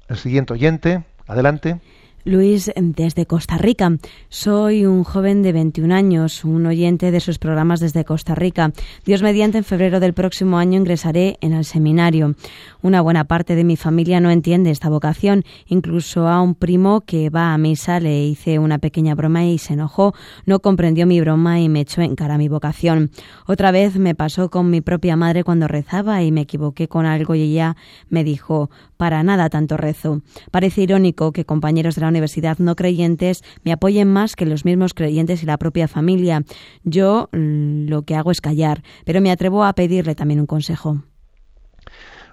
El 0.10 0.18
siguiente 0.18 0.52
oyente, 0.52 1.06
adelante. 1.26 1.80
Luis, 2.26 2.72
desde 2.76 3.26
Costa 3.26 3.58
Rica. 3.58 3.98
Soy 4.30 4.86
un 4.86 5.04
joven 5.04 5.42
de 5.42 5.52
21 5.52 5.94
años, 5.94 6.46
un 6.46 6.66
oyente 6.66 7.12
de 7.12 7.20
sus 7.20 7.38
programas 7.38 7.82
desde 7.82 8.06
Costa 8.06 8.34
Rica. 8.34 8.72
Dios 9.06 9.22
mediante, 9.22 9.58
en 9.58 9.66
febrero 9.66 10.00
del 10.00 10.14
próximo 10.14 10.58
año 10.58 10.80
ingresaré 10.80 11.38
en 11.42 11.52
el 11.52 11.66
seminario. 11.66 12.36
Una 12.82 13.02
buena 13.02 13.26
parte 13.26 13.56
de 13.56 13.66
mi 13.66 13.76
familia 13.76 14.22
no 14.22 14.32
entiende 14.32 14.72
esta 14.72 14.88
vocación. 14.88 15.44
Incluso 15.68 16.30
a 16.30 16.42
un 16.42 16.56
primo 16.56 17.02
que 17.02 17.30
va 17.30 17.54
a 17.54 17.58
misa 17.58 18.00
le 18.00 18.26
hice 18.26 18.58
una 18.58 18.78
pequeña 18.78 19.16
broma 19.16 19.44
y 19.46 19.58
se 19.58 19.74
enojó. 19.74 20.14
No 20.46 20.60
comprendió 20.60 21.06
mi 21.06 21.20
broma 21.20 21.60
y 21.60 21.68
me 21.68 21.82
echó 21.82 22.02
en 22.02 22.16
cara 22.16 22.38
mi 22.38 22.48
vocación. 22.48 23.12
Otra 23.48 23.72
vez 23.72 23.98
me 23.98 24.16
pasó 24.16 24.50
con 24.50 24.70
mi 24.70 24.80
propia 24.80 25.18
madre 25.18 25.44
cuando 25.44 25.68
rezaba 25.68 26.24
y 26.24 26.32
me 26.32 26.42
equivoqué 26.42 26.88
con 26.88 27.06
algo 27.06 27.36
y 27.36 27.42
ella 27.42 27.76
me 28.10 28.24
dijo, 28.24 28.70
para 29.04 29.22
nada 29.22 29.50
tanto 29.50 29.76
rezo. 29.76 30.22
Parece 30.50 30.84
irónico 30.84 31.34
que 31.34 31.44
compañeros 31.44 31.96
de 31.96 32.02
la 32.04 32.08
universidad 32.08 32.58
no 32.60 32.78
creyentes 32.78 33.44
me 33.66 33.74
apoyen 33.74 34.08
más 34.08 34.38
que 34.38 34.46
los 34.46 34.64
mismos 34.64 34.94
creyentes 34.94 35.44
y 35.44 35.46
la 35.46 35.58
propia 35.58 35.90
familia. 35.90 36.44
Yo 36.86 37.28
mm, 37.34 37.90
lo 37.90 38.04
que 38.04 38.16
hago 38.16 38.32
es 38.32 38.40
callar, 38.40 38.82
pero 39.04 39.20
me 39.20 39.30
atrevo 39.30 39.66
a 39.66 39.74
pedirle 39.74 40.16
también 40.16 40.40
un 40.40 40.46
consejo. 40.46 41.04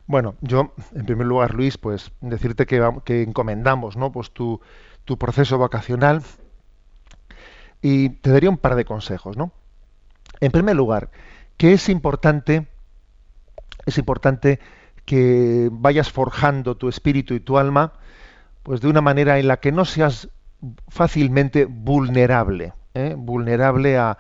Bueno, 0.06 0.36
yo, 0.42 0.72
en 0.94 1.06
primer 1.06 1.26
lugar, 1.26 1.54
Luis, 1.54 1.76
pues 1.76 2.12
decirte 2.20 2.66
que, 2.66 2.80
que 3.04 3.22
encomendamos, 3.22 3.96
¿no? 3.96 4.12
Pues 4.12 4.30
tu, 4.30 4.60
tu 5.04 5.18
proceso 5.18 5.58
vocacional 5.58 6.22
y 7.82 8.10
te 8.10 8.30
daría 8.30 8.48
un 8.48 8.58
par 8.58 8.76
de 8.76 8.84
consejos, 8.84 9.36
¿no? 9.36 9.50
En 10.38 10.52
primer 10.52 10.76
lugar, 10.76 11.10
que 11.56 11.72
es 11.72 11.88
importante, 11.88 12.68
es 13.86 13.98
importante 13.98 14.60
que 15.10 15.70
vayas 15.72 16.12
forjando 16.12 16.76
tu 16.76 16.88
espíritu 16.88 17.34
y 17.34 17.40
tu 17.40 17.58
alma 17.58 17.94
pues 18.62 18.80
de 18.80 18.86
una 18.86 19.00
manera 19.00 19.40
en 19.40 19.48
la 19.48 19.56
que 19.56 19.72
no 19.72 19.84
seas 19.84 20.28
fácilmente 20.86 21.64
vulnerable, 21.64 22.74
¿eh? 22.94 23.16
vulnerable 23.18 23.98
a 23.98 24.18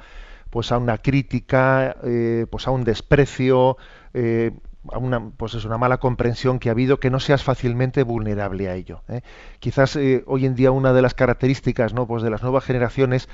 pues 0.50 0.72
a 0.72 0.78
una 0.78 0.98
crítica, 0.98 1.94
eh, 2.02 2.44
pues 2.50 2.66
a 2.66 2.72
un 2.72 2.82
desprecio, 2.82 3.76
eh, 4.14 4.50
a 4.90 4.98
una 4.98 5.30
pues 5.30 5.54
es 5.54 5.64
una 5.64 5.78
mala 5.78 5.98
comprensión 5.98 6.58
que 6.58 6.70
ha 6.70 6.72
habido, 6.72 6.98
que 6.98 7.08
no 7.08 7.20
seas 7.20 7.44
fácilmente 7.44 8.02
vulnerable 8.02 8.68
a 8.68 8.74
ello. 8.74 9.04
Quizás 9.60 9.96
hoy 10.26 10.44
en 10.44 10.56
día 10.56 10.72
una 10.72 10.92
de 10.92 11.02
las 11.02 11.14
características, 11.14 11.94
¿no? 11.94 12.08
pues 12.08 12.24
de 12.24 12.30
las 12.30 12.42
nuevas 12.42 12.64
generaciones, 12.64 13.28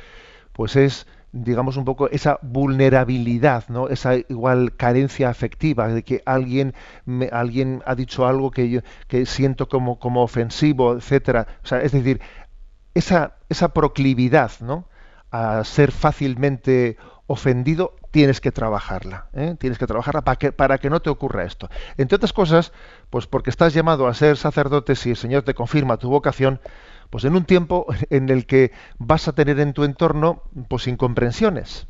pues 0.52 0.76
es 0.76 1.06
digamos 1.44 1.76
un 1.76 1.84
poco 1.84 2.08
esa 2.08 2.38
vulnerabilidad, 2.42 3.68
¿no? 3.68 3.88
Esa 3.88 4.16
igual 4.16 4.76
carencia 4.76 5.28
afectiva 5.28 5.88
de 5.88 6.02
que 6.02 6.22
alguien 6.26 6.74
me, 7.04 7.28
alguien 7.32 7.82
ha 7.86 7.94
dicho 7.94 8.26
algo 8.26 8.50
que 8.50 8.70
yo 8.70 8.80
que 9.08 9.26
siento 9.26 9.68
como 9.68 9.98
como 9.98 10.22
ofensivo, 10.22 10.94
etcétera. 10.94 11.46
O 11.64 11.66
sea, 11.66 11.80
es 11.82 11.92
decir, 11.92 12.20
esa 12.94 13.36
esa 13.48 13.68
proclividad, 13.72 14.52
¿no? 14.60 14.88
a 15.30 15.64
ser 15.64 15.92
fácilmente 15.92 16.96
ofendido, 17.26 17.96
tienes 18.10 18.40
que 18.40 18.52
trabajarla, 18.52 19.26
¿eh? 19.34 19.56
tienes 19.58 19.78
que 19.78 19.86
trabajarla 19.86 20.22
para 20.22 20.36
que, 20.36 20.52
para 20.52 20.78
que 20.78 20.90
no 20.90 21.00
te 21.00 21.10
ocurra 21.10 21.44
esto. 21.44 21.68
Entre 21.96 22.16
otras 22.16 22.32
cosas, 22.32 22.72
pues 23.10 23.26
porque 23.26 23.50
estás 23.50 23.74
llamado 23.74 24.06
a 24.06 24.14
ser 24.14 24.36
sacerdote 24.36 24.94
si 24.94 25.10
el 25.10 25.16
Señor 25.16 25.42
te 25.42 25.54
confirma 25.54 25.96
tu 25.96 26.08
vocación, 26.08 26.60
pues 27.10 27.24
en 27.24 27.36
un 27.36 27.44
tiempo 27.44 27.86
en 28.10 28.28
el 28.28 28.46
que 28.46 28.72
vas 28.98 29.28
a 29.28 29.34
tener 29.34 29.60
en 29.60 29.72
tu 29.72 29.84
entorno 29.84 30.42
pues 30.68 30.86
incomprensiones 30.86 31.88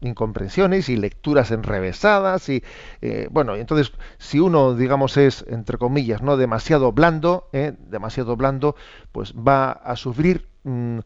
incomprensiones 0.00 0.88
y 0.88 0.96
lecturas 0.96 1.50
enrevesadas 1.50 2.48
y 2.48 2.62
eh, 3.00 3.28
bueno 3.30 3.56
entonces 3.56 3.92
si 4.18 4.38
uno 4.38 4.74
digamos 4.74 5.16
es 5.16 5.44
entre 5.48 5.78
comillas 5.78 6.22
no 6.22 6.36
demasiado 6.36 6.92
blando 6.92 7.48
¿eh? 7.52 7.72
demasiado 7.78 8.36
blando 8.36 8.76
pues 9.12 9.32
va 9.32 9.72
a 9.72 9.96
sufrir 9.96 10.46
mm, 10.64 10.98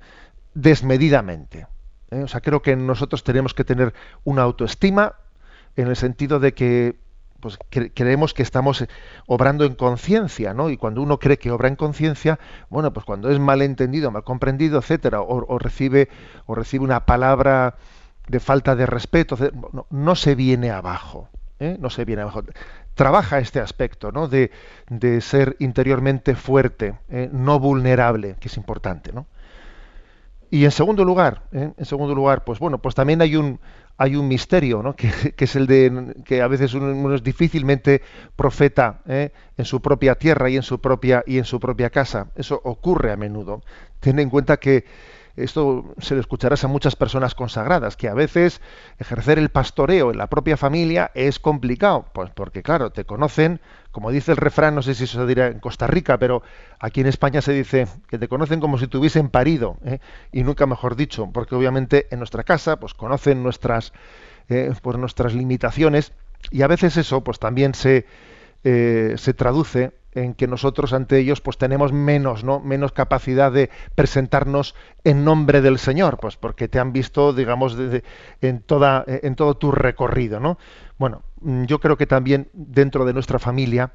desmedidamente 0.55 1.67
¿eh? 2.11 2.23
o 2.23 2.28
sea 2.28 2.40
creo 2.40 2.62
que 2.62 2.75
nosotros 2.76 3.23
tenemos 3.23 3.55
que 3.55 3.64
tener 3.64 3.95
una 4.25 4.43
autoestima 4.43 5.14
en 5.76 5.87
el 5.88 5.97
sentido 5.97 6.40
de 6.40 6.55
que 6.55 6.97
pues 7.40 7.59
creemos 7.95 8.35
que 8.35 8.42
estamos 8.42 8.83
eh, 8.83 8.88
obrando 9.26 9.64
en 9.64 9.75
conciencia, 9.75 10.54
¿no? 10.54 10.71
Y 10.71 10.76
cuando 10.76 11.02
uno 11.02 11.18
cree 11.18 11.38
que 11.38 11.50
obra 11.50 11.68
en 11.68 11.76
conciencia, 11.76 12.38
bueno, 12.68 12.92
pues 12.92 13.07
cuando 13.07 13.30
es 13.30 13.38
mal 13.38 13.62
entendido, 13.62 14.11
mal 14.11 14.25
comprendido, 14.25 14.78
etcétera, 14.78 15.21
o, 15.23 15.59
recibe 15.59 16.09
o 16.47 16.54
recibe 16.54 16.85
una 16.85 17.07
palabra 17.07 17.76
de 18.26 18.40
falta 18.40 18.76
de 18.76 18.87
respeto, 18.87 19.37
no, 19.90 20.14
se 20.14 20.35
viene 20.35 20.71
abajo, 20.71 21.28
¿eh? 21.61 21.76
no 21.80 21.90
se 21.90 22.04
viene 22.04 22.23
abajo. 22.23 22.42
Trabaja 22.95 23.38
este 23.38 23.61
aspecto, 23.61 24.11
¿no? 24.11 24.28
De, 24.28 24.50
de 24.88 25.21
ser 25.21 25.57
interiormente 25.61 26.35
fuerte, 26.35 26.99
¿eh? 27.09 27.30
no 27.33 27.61
vulnerable, 27.61 28.37
que 28.40 28.49
es 28.49 28.57
importante, 28.57 29.12
¿no? 29.12 29.26
Y 30.50 30.64
en 30.64 30.71
segundo 30.71 31.05
lugar, 31.05 31.43
¿eh? 31.52 31.73
en 31.76 31.85
segundo 31.85 32.14
lugar, 32.14 32.45
pues 32.45 32.59
bueno, 32.59 32.78
pues 32.78 32.95
también 32.95 33.21
hay 33.21 33.37
un 33.37 33.61
hay 34.00 34.14
un 34.14 34.28
misterio, 34.28 34.81
¿no? 34.83 34.95
que, 34.97 35.11
es 35.37 35.57
el 35.57 35.67
de 35.67 36.14
que 36.25 36.40
a 36.40 36.47
veces 36.47 36.73
uno, 36.73 37.14
es 37.14 37.23
difícilmente 37.23 38.00
profeta 38.37 39.00
¿eh? 39.07 39.33
en 39.57 39.64
su 39.64 39.83
propia 39.83 40.14
tierra 40.14 40.49
y 40.49 40.57
en 40.57 40.62
su 40.62 40.81
propia 40.81 41.25
y 41.26 41.38
en 41.38 41.45
su 41.45 41.59
propia 41.61 41.90
casa. 41.90 42.28
Eso 42.37 42.61
ocurre 42.64 43.12
a 43.12 43.17
menudo. 43.17 43.62
Ten 44.00 44.21
en 44.21 44.31
cuenta 44.31 44.59
que 44.59 44.85
esto 45.42 45.95
se 45.99 46.14
lo 46.14 46.21
escucharás 46.21 46.64
a 46.64 46.68
muchas 46.68 46.97
personas 46.97 47.35
consagradas, 47.35 47.97
que 47.97 48.09
a 48.09 48.14
veces 48.14 48.61
ejercer 48.99 49.38
el 49.38 49.49
pastoreo 49.49 50.11
en 50.11 50.18
la 50.18 50.28
propia 50.28 50.57
familia 50.57 51.11
es 51.14 51.38
complicado, 51.38 52.07
pues 52.12 52.30
porque 52.30 52.62
claro, 52.62 52.90
te 52.90 53.04
conocen, 53.04 53.61
como 53.90 54.11
dice 54.11 54.33
el 54.33 54.37
refrán, 54.37 54.75
no 54.75 54.83
sé 54.83 54.95
si 54.95 55.04
eso 55.04 55.21
se 55.21 55.26
dirá 55.26 55.49
en 55.49 55.61
Costa 55.61 55.87
Rica, 55.87 56.18
pero 56.18 56.42
aquí 56.78 57.00
en 57.00 57.07
España 57.07 57.40
se 57.40 57.52
dice 57.52 57.87
que 58.09 58.18
te 58.18 58.28
conocen 58.28 58.61
como 58.61 58.78
si 58.78 58.87
te 58.87 58.99
hubiesen 58.99 59.28
parido, 59.28 59.76
¿eh? 59.85 59.99
y 60.33 60.42
nunca 60.42 60.66
mejor 60.66 60.97
dicho, 60.97 61.28
porque 61.33 61.54
obviamente 61.54 62.07
en 62.11 62.18
nuestra 62.18 62.45
casa 62.45 62.78
pues 62.78 62.95
conocen 62.95 63.42
nuestras, 63.42 63.92
eh, 64.49 64.73
pues, 64.83 64.99
nuestras 64.99 65.35
limitaciones, 65.35 66.12
y 66.50 66.62
a 66.62 66.66
veces 66.66 66.97
eso 66.97 67.23
pues 67.23 67.38
también 67.38 67.75
se, 67.75 68.07
eh, 68.64 69.14
se 69.16 69.35
traduce 69.35 69.92
en 70.12 70.35
que 70.35 70.47
nosotros 70.47 70.93
ante 70.93 71.19
ellos 71.19 71.41
pues 71.41 71.59
tenemos 71.59 71.93
menos 71.93 72.45
no 72.45 72.61
menos 72.61 72.93
capacidad 72.93 73.53
de 73.53 73.71
presentarnos 73.95 74.75
en 75.05 75.25
nombre 75.25 75.61
del 75.61 75.79
Señor 75.79 76.19
pues 76.19 76.37
porque 76.37 76.69
te 76.69 76.79
han 76.79 76.93
visto 76.93 77.33
digamos 77.33 77.77
en 78.41 78.61
toda 78.61 79.05
en 79.07 79.35
todo 79.35 79.57
tu 79.57 79.71
recorrido 79.71 80.41
no 80.41 80.59
bueno 80.99 81.23
mm, 81.41 81.65
yo 81.65 81.79
creo 81.81 81.97
que 81.97 82.07
también 82.07 82.49
dentro 82.53 83.05
de 83.05 83.12
nuestra 83.12 83.38
familia 83.38 83.93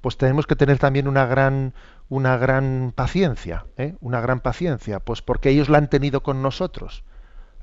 pues 0.00 0.16
tenemos 0.16 0.46
que 0.46 0.56
tener 0.56 0.78
también 0.78 1.08
una 1.08 1.26
gran 1.26 1.72
una 2.08 2.36
gran 2.36 2.92
paciencia 2.94 3.66
¿eh? 3.76 3.94
una 4.00 4.20
gran 4.20 4.40
paciencia 4.40 5.00
pues 5.00 5.22
porque 5.22 5.50
ellos 5.50 5.68
la 5.68 5.78
han 5.78 5.90
tenido 5.90 6.22
con 6.22 6.42
nosotros. 6.42 7.04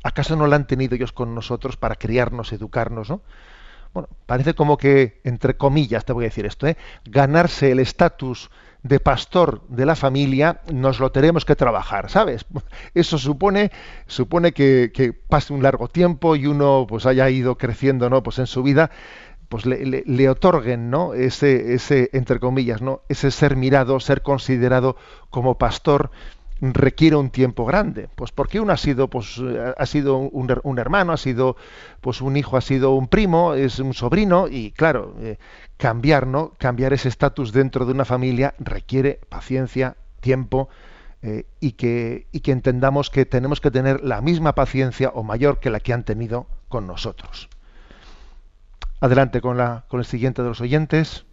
Acaso 0.04 0.36
no 0.36 0.46
la 0.46 0.56
han 0.56 0.68
tenido 0.68 0.94
ellos 0.94 1.12
con 1.12 1.34
nosotros 1.34 1.78
para 1.78 1.96
criarnos 1.96 2.54
educarnos 2.54 3.10
no 3.10 3.22
bueno, 3.96 4.10
parece 4.26 4.54
como 4.54 4.76
que, 4.76 5.22
entre 5.24 5.56
comillas, 5.56 6.04
te 6.04 6.12
voy 6.12 6.26
a 6.26 6.28
decir 6.28 6.46
esto, 6.46 6.68
¿eh? 6.68 6.76
ganarse 7.06 7.72
el 7.72 7.80
estatus 7.80 8.52
de 8.84 9.00
pastor 9.00 9.66
de 9.70 9.86
la 9.86 9.96
familia 9.96 10.60
nos 10.72 11.00
lo 11.00 11.14
tenemos 11.14 11.46
que 11.46 11.56
trabajar, 11.56 12.12
¿sabes? 12.12 12.46
Eso 12.94 13.18
supone, 13.18 13.72
supone 14.06 14.52
que, 14.52 15.16
pase 15.30 15.54
un 15.54 15.64
largo 15.64 15.88
tiempo 15.88 16.36
y 16.36 16.46
uno 16.46 16.86
pues 16.90 17.06
haya 17.06 17.30
ido 17.30 17.58
creciendo, 17.58 18.10
¿no? 18.10 18.22
Pues 18.22 18.38
en 18.38 18.48
su 18.48 18.64
vida, 18.64 18.92
pues 19.48 19.66
le, 19.66 20.04
le, 20.06 20.30
otorguen, 20.30 20.90
¿no? 20.90 21.14
Ese, 21.14 21.74
ese, 21.74 22.10
entre 22.12 22.42
comillas, 22.42 22.82
¿no? 22.82 23.02
Ese 23.08 23.32
ser 23.32 23.56
mirado, 23.56 24.02
ser 24.02 24.24
considerado 24.24 24.98
como 25.30 25.58
pastor 25.58 26.12
requiere 26.62 27.16
un 27.16 27.30
tiempo 27.30 27.66
grande 27.66 28.08
pues 28.16 28.32
porque 28.32 28.60
uno 28.60 28.72
ha 28.72 28.78
sido 28.78 29.10
pues 29.10 29.38
eh, 29.40 29.74
ha 29.78 29.86
sido 29.86 30.18
un, 30.18 30.80
hermano 30.80 31.12
ha 31.12 31.18
sido 31.18 31.58
pues 32.02 32.22
un 32.22 32.38
hijo 32.38 32.56
ha 32.56 32.62
sido 32.62 32.96
un 32.96 33.08
primo 33.08 33.54
es 33.56 33.80
un 33.80 33.94
sobrino 33.94 34.48
y 34.48 34.72
claro 34.72 35.16
eh, 35.20 35.38
cambiar 35.78 36.28
no 36.28 36.54
cambiar 36.58 36.94
ese 36.94 37.10
estatus 37.10 37.52
dentro 37.52 37.86
de 37.86 37.92
una 37.92 38.06
familia 38.06 38.56
requiere 38.60 39.20
paciencia 39.28 39.98
tiempo 40.22 40.70
eh, 41.22 41.46
y 41.60 41.72
que 41.72 42.28
y 42.32 42.42
que 42.42 42.52
entendamos 42.52 43.10
que 43.10 43.26
tenemos 43.26 43.60
que 43.60 43.72
tener 43.72 44.04
la 44.04 44.22
misma 44.22 44.54
paciencia 44.54 45.10
o 45.10 45.24
mayor 45.24 45.60
que 45.60 45.72
la 45.72 45.80
que 45.80 45.92
han 45.92 46.04
tenido 46.04 46.46
con 46.68 46.86
nosotros. 46.86 47.50
Adelante 49.00 49.42
con 49.42 49.58
la 49.58 49.86
con 49.88 50.00
el 50.00 50.06
siguiente 50.06 50.44
de 50.44 50.50
los 50.50 50.62
oyentes. 50.62 51.26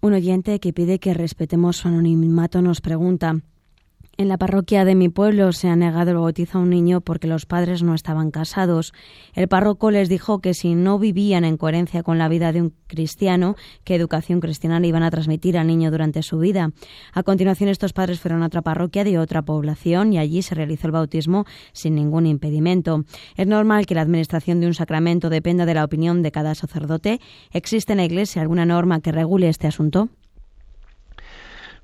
Un 0.00 0.14
oyente 0.14 0.58
que 0.58 0.72
pide 0.72 0.98
que 0.98 1.12
respetemos 1.12 1.76
su 1.76 1.88
anonimato 1.88 2.62
nos 2.62 2.80
pregunta 2.80 3.36
En 4.20 4.28
la 4.28 4.36
parroquia 4.36 4.84
de 4.84 4.94
mi 4.94 5.08
pueblo 5.08 5.50
se 5.52 5.68
ha 5.68 5.76
negado 5.76 6.10
el 6.10 6.18
bautizo 6.18 6.58
a 6.58 6.60
un 6.60 6.68
niño 6.68 7.00
porque 7.00 7.26
los 7.26 7.46
padres 7.46 7.82
no 7.82 7.94
estaban 7.94 8.30
casados. 8.30 8.92
El 9.32 9.48
párroco 9.48 9.90
les 9.90 10.10
dijo 10.10 10.40
que 10.40 10.52
si 10.52 10.74
no 10.74 10.98
vivían 10.98 11.42
en 11.46 11.56
coherencia 11.56 12.02
con 12.02 12.18
la 12.18 12.28
vida 12.28 12.52
de 12.52 12.60
un 12.60 12.74
cristiano, 12.86 13.56
qué 13.82 13.94
educación 13.94 14.40
cristiana 14.40 14.78
le 14.78 14.88
iban 14.88 15.04
a 15.04 15.10
transmitir 15.10 15.56
al 15.56 15.68
niño 15.68 15.90
durante 15.90 16.22
su 16.22 16.38
vida. 16.38 16.70
A 17.14 17.22
continuación, 17.22 17.70
estos 17.70 17.94
padres 17.94 18.20
fueron 18.20 18.42
a 18.42 18.48
otra 18.48 18.60
parroquia 18.60 19.04
de 19.04 19.18
otra 19.18 19.40
población 19.40 20.12
y 20.12 20.18
allí 20.18 20.42
se 20.42 20.54
realizó 20.54 20.88
el 20.88 20.92
bautismo 20.92 21.46
sin 21.72 21.94
ningún 21.94 22.26
impedimento. 22.26 23.06
Es 23.36 23.46
normal 23.46 23.86
que 23.86 23.94
la 23.94 24.02
administración 24.02 24.60
de 24.60 24.66
un 24.66 24.74
sacramento 24.74 25.30
dependa 25.30 25.64
de 25.64 25.72
la 25.72 25.84
opinión 25.84 26.20
de 26.20 26.30
cada 26.30 26.54
sacerdote. 26.54 27.20
¿Existe 27.52 27.94
en 27.94 27.96
la 27.96 28.04
Iglesia 28.04 28.42
alguna 28.42 28.66
norma 28.66 29.00
que 29.00 29.12
regule 29.12 29.48
este 29.48 29.66
asunto? 29.66 30.10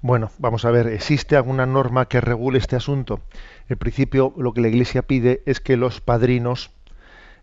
Bueno, 0.02 0.30
vamos 0.38 0.64
a 0.64 0.70
ver, 0.70 0.88
¿existe 0.88 1.36
alguna 1.36 1.66
norma 1.66 2.06
que 2.06 2.20
regule 2.20 2.58
este 2.58 2.76
asunto? 2.76 3.20
En 3.68 3.78
principio, 3.78 4.34
lo 4.36 4.52
que 4.52 4.60
la 4.60 4.68
Iglesia 4.68 5.02
pide 5.02 5.42
es 5.46 5.60
que 5.60 5.76
los 5.76 6.00
padrinos 6.00 6.70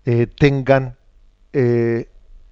eh, 0.05 0.27
tengan 0.27 0.95
eh, 1.51 2.09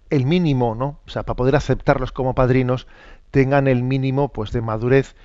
el 0.09 0.25
mínimo, 0.25 0.75
¿no? 0.75 0.99
O 1.05 1.09
sea, 1.09 1.23
para 1.23 1.35
poder 1.35 1.55
aceptarlos 1.55 2.11
como 2.11 2.35
padrinos, 2.35 2.87
tengan 3.29 3.67
el 3.67 3.83
mínimo, 3.83 4.29
pues, 4.29 4.51
de 4.51 4.61
madurez, 4.61 5.15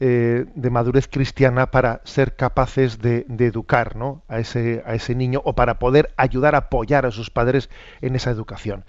eh, 0.00 0.46
de 0.54 0.70
madurez 0.70 1.08
cristiana 1.08 1.70
para 1.70 2.00
ser 2.04 2.34
capaces 2.34 3.00
de, 3.00 3.26
educar, 3.38 3.96
¿no? 3.96 4.22
A 4.28 4.40
ese, 4.40 4.82
a 4.86 4.94
ese 4.94 5.14
niño 5.14 5.42
o 5.44 5.54
para 5.54 5.78
poder 5.78 6.12
ayudar 6.16 6.54
a 6.54 6.58
apoyar 6.58 7.06
a 7.06 7.10
sus 7.10 7.30
padres 7.30 7.70
en 8.00 8.16
esa 8.16 8.30
educación. 8.30 8.84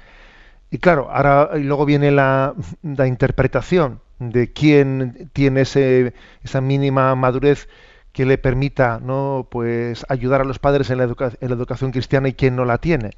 Y 0.71 0.79
claro, 0.79 1.09
ahora 1.11 1.51
y 1.55 1.63
luego 1.63 1.85
viene 1.85 2.11
la, 2.11 2.55
la 2.81 3.05
interpretación 3.05 3.99
de 4.31 4.51
quién 4.51 5.29
tiene 5.33 5.61
ese, 5.61 6.13
esa 6.43 6.61
mínima 6.61 7.15
madurez 7.15 7.67
que 8.13 8.25
le 8.25 8.37
permita 8.37 8.99
no 9.01 9.47
pues 9.49 10.05
ayudar 10.07 10.41
a 10.41 10.45
los 10.45 10.59
padres 10.59 10.89
en 10.91 10.99
la, 10.99 11.05
en 11.05 11.49
la 11.49 11.55
educación 11.55 11.91
cristiana 11.91 12.29
y 12.29 12.33
quién 12.33 12.55
no 12.55 12.63
la 12.63 12.77
tiene. 12.77 13.11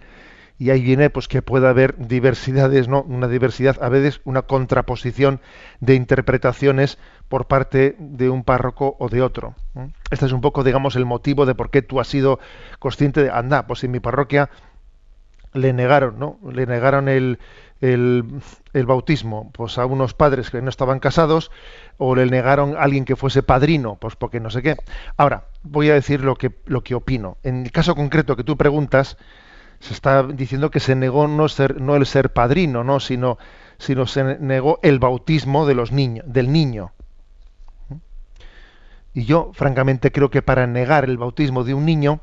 Y 0.58 0.70
ahí 0.70 0.82
viene 0.82 1.10
pues 1.10 1.28
que 1.28 1.42
pueda 1.42 1.70
haber 1.70 1.98
diversidades 1.98 2.88
no 2.88 3.02
una 3.04 3.28
diversidad 3.28 3.78
a 3.82 3.90
veces 3.90 4.22
una 4.24 4.44
contraposición 4.44 5.42
de 5.82 5.96
interpretaciones 5.96 6.98
por 7.28 7.48
parte 7.48 7.98
de 8.00 8.30
un 8.30 8.46
párroco 8.46 8.96
o 9.00 9.10
de 9.10 9.22
otro 9.22 9.56
este 10.12 10.26
es 10.26 10.32
un 10.32 10.40
poco 10.40 10.64
digamos 10.64 10.96
el 10.96 11.04
motivo 11.04 11.46
de 11.46 11.56
por 11.56 11.72
qué 11.72 11.82
tú 11.82 12.00
has 12.00 12.08
sido 12.08 12.40
consciente 12.80 13.22
de 13.22 13.32
anda 13.32 13.68
pues 13.68 13.84
en 13.84 13.92
mi 13.92 14.00
parroquia 14.00 14.50
le 15.52 15.74
negaron 15.74 16.20
no 16.20 16.40
le 16.50 16.66
negaron 16.66 17.10
el 17.10 17.40
el, 17.82 18.42
bautismo 18.86 19.52
pues 19.52 19.78
a 19.78 19.86
unos 19.86 20.14
padres 20.14 20.50
que 20.50 20.62
no 20.62 20.70
estaban 20.70 21.00
casados 21.00 21.52
o 21.98 22.16
le 22.16 22.26
negaron 22.26 22.76
a 22.76 22.82
alguien 22.82 23.06
que 23.06 23.16
fuese 23.16 23.44
padrino, 23.44 23.96
pues 23.96 24.16
porque 24.16 24.40
no 24.40 24.50
sé 24.50 24.62
qué. 24.62 24.78
Ahora, 25.18 25.46
voy 25.64 25.90
a 25.90 25.94
decir 25.94 26.22
lo 26.22 26.36
que, 26.36 26.52
lo 26.66 26.84
que 26.84 26.96
opino. 26.96 27.38
En 27.44 27.64
el 27.64 27.72
caso 27.72 27.96
concreto 27.96 28.36
que 28.36 28.44
tú 28.44 28.58
preguntas, 28.58 29.18
se 29.80 29.94
está 29.94 30.24
diciendo 30.24 30.72
que 30.72 30.80
se 30.80 30.96
negó 30.96 31.28
no, 31.28 31.48
ser, 31.48 31.82
no 31.82 31.96
el 31.96 32.06
ser 32.06 32.34
padrino, 32.34 32.84
¿no? 32.84 33.00
sino, 33.00 33.38
sino 33.78 34.08
se 34.08 34.40
negó 34.40 34.80
el 34.82 35.00
bautismo 35.00 35.66
de 35.66 35.76
los 35.76 35.92
niños, 35.92 36.26
del 36.28 36.52
niño. 36.52 36.92
Y 39.14 39.24
yo, 39.24 39.52
francamente, 39.54 40.12
creo 40.12 40.30
que 40.30 40.42
para 40.42 40.68
negar 40.68 41.06
el 41.06 41.18
bautismo 41.18 41.64
de 41.64 41.74
un 41.74 41.86
niño, 41.86 42.20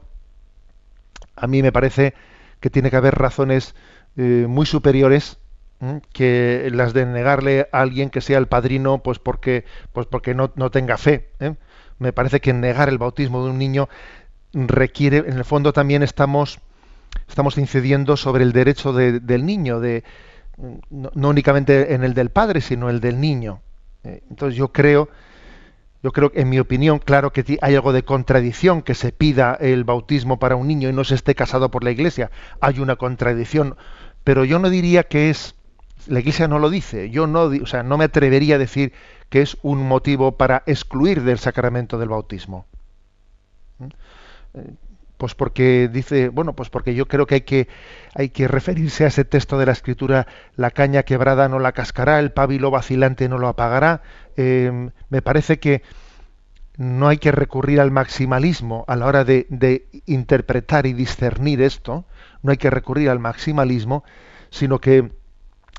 a 1.37 1.47
mí 1.47 1.63
me 1.63 1.73
parece 1.73 2.15
que 2.61 2.69
tiene 2.69 2.91
que 2.91 2.97
haber 2.97 3.15
razones 3.15 3.75
eh, 4.17 4.47
muy 4.47 4.67
superiores 4.67 5.39
que 6.13 6.69
las 6.73 6.93
de 6.93 7.07
negarle 7.07 7.69
a 7.73 7.81
alguien 7.81 8.11
que 8.11 8.21
sea 8.21 8.39
el 8.39 8.47
padrino 8.47 9.03
pues 9.03 9.19
porque 9.19 9.65
pues 9.93 10.07
porque 10.07 10.35
no, 10.35 10.53
no 10.55 10.71
tenga 10.71 10.97
fe 10.97 11.31
¿eh? 11.41 11.55
me 11.99 12.13
parece 12.13 12.41
que 12.41 12.53
negar 12.53 12.89
el 12.89 12.99
bautismo 12.99 13.45
de 13.45 13.51
un 13.51 13.59
niño 13.59 13.89
requiere 14.53 15.19
en 15.19 15.33
el 15.33 15.45
fondo 15.45 15.73
también 15.73 16.03
estamos 16.03 16.61
estamos 17.29 17.59
incidiendo 17.59 18.17
sobre 18.17 18.45
el 18.45 18.53
derecho 18.53 18.93
del 18.93 19.45
niño 19.45 19.81
de 19.81 20.05
no, 20.91 21.29
únicamente 21.29 21.95
en 21.95 22.05
el 22.05 22.15
del 22.15 22.31
padre 22.31 22.61
sino 22.61 22.89
el 22.89 23.01
del 23.01 23.21
niño 23.21 23.61
¿eh? 24.05 24.23
entonces 24.31 24.57
yo 24.57 24.73
creo 24.73 25.09
yo 26.05 26.13
creo 26.13 26.31
que 26.31 26.43
en 26.43 26.49
mi 26.49 26.61
opinión 26.61 27.01
claro 27.01 27.33
que 27.33 27.59
hay 27.61 27.75
algo 27.75 27.93
de 27.93 28.05
contradicción 28.05 28.83
que 28.83 28.95
se 28.95 29.11
pida 29.11 29.57
el 29.61 29.83
bautismo 29.83 30.39
para 30.39 30.55
un 30.55 30.69
niño 30.69 30.89
y 30.89 30.93
no 30.93 31.03
se 31.03 31.17
esté 31.17 31.35
casado 31.35 31.73
por 31.73 31.83
la 31.83 31.91
iglesia 31.91 32.31
hay 32.61 32.79
una 32.79 32.95
contradicción 32.95 33.77
pero 34.23 34.45
yo 34.45 34.61
no 34.61 34.71
diría 34.71 35.03
que 35.03 35.29
es 35.31 35.57
la 36.07 36.21
Iglesia 36.21 36.49
no 36.49 36.59
lo 36.59 36.71
dice. 36.71 37.11
Yo 37.11 37.27
no, 37.27 37.43
o 37.43 37.67
sea, 37.67 37.83
no 37.83 37.99
me 37.99 38.05
atrevería 38.05 38.57
a 38.57 38.59
decir 38.59 38.93
que 39.29 39.43
es 39.43 39.57
un 39.63 39.87
motivo 39.87 40.37
para 40.37 40.63
excluir 40.67 41.23
del 41.23 41.39
sacramento 41.39 41.99
del 41.99 42.09
bautismo. 42.09 42.67
¿Mm? 43.79 43.87
Eh, 44.55 44.75
pues 45.23 45.37
porque 45.37 45.89
dice, 45.89 46.31
bueno, 46.31 46.55
pues 46.55 46.69
porque 46.69 46.97
yo 46.97 47.07
creo 47.07 47.27
que 47.27 47.37
hay 47.37 47.41
que 47.43 47.69
hay 48.13 48.31
que 48.31 48.49
referirse 48.49 49.05
a 49.05 49.07
ese 49.07 49.25
texto 49.25 49.57
de 49.57 49.67
la 49.67 49.73
Escritura: 49.73 50.27
la 50.57 50.73
caña 50.73 51.05
quebrada 51.05 51.49
no 51.49 51.61
la 51.61 51.71
cascará, 51.71 52.19
el 52.19 52.33
pábilo 52.33 52.73
vacilante 52.73 53.29
no 53.29 53.39
lo 53.39 53.47
apagará. 53.47 54.03
Em, 54.37 54.91
me 55.11 55.23
parece 55.23 55.61
que 55.61 55.83
no 56.77 57.07
hay 57.07 57.19
que 57.19 57.31
recurrir 57.31 57.81
al 57.81 57.93
maximalismo 57.93 58.85
a 58.89 58.97
la 58.97 59.07
hora 59.07 59.25
de, 59.25 59.47
de 59.49 59.87
interpretar 60.07 60.87
y 60.87 60.93
discernir 60.93 61.63
esto. 61.63 62.05
No 62.43 62.51
hay 62.51 62.57
que 62.57 62.71
recurrir 62.71 63.09
al 63.09 63.21
maximalismo, 63.21 64.03
sino 64.51 64.81
que 64.81 65.13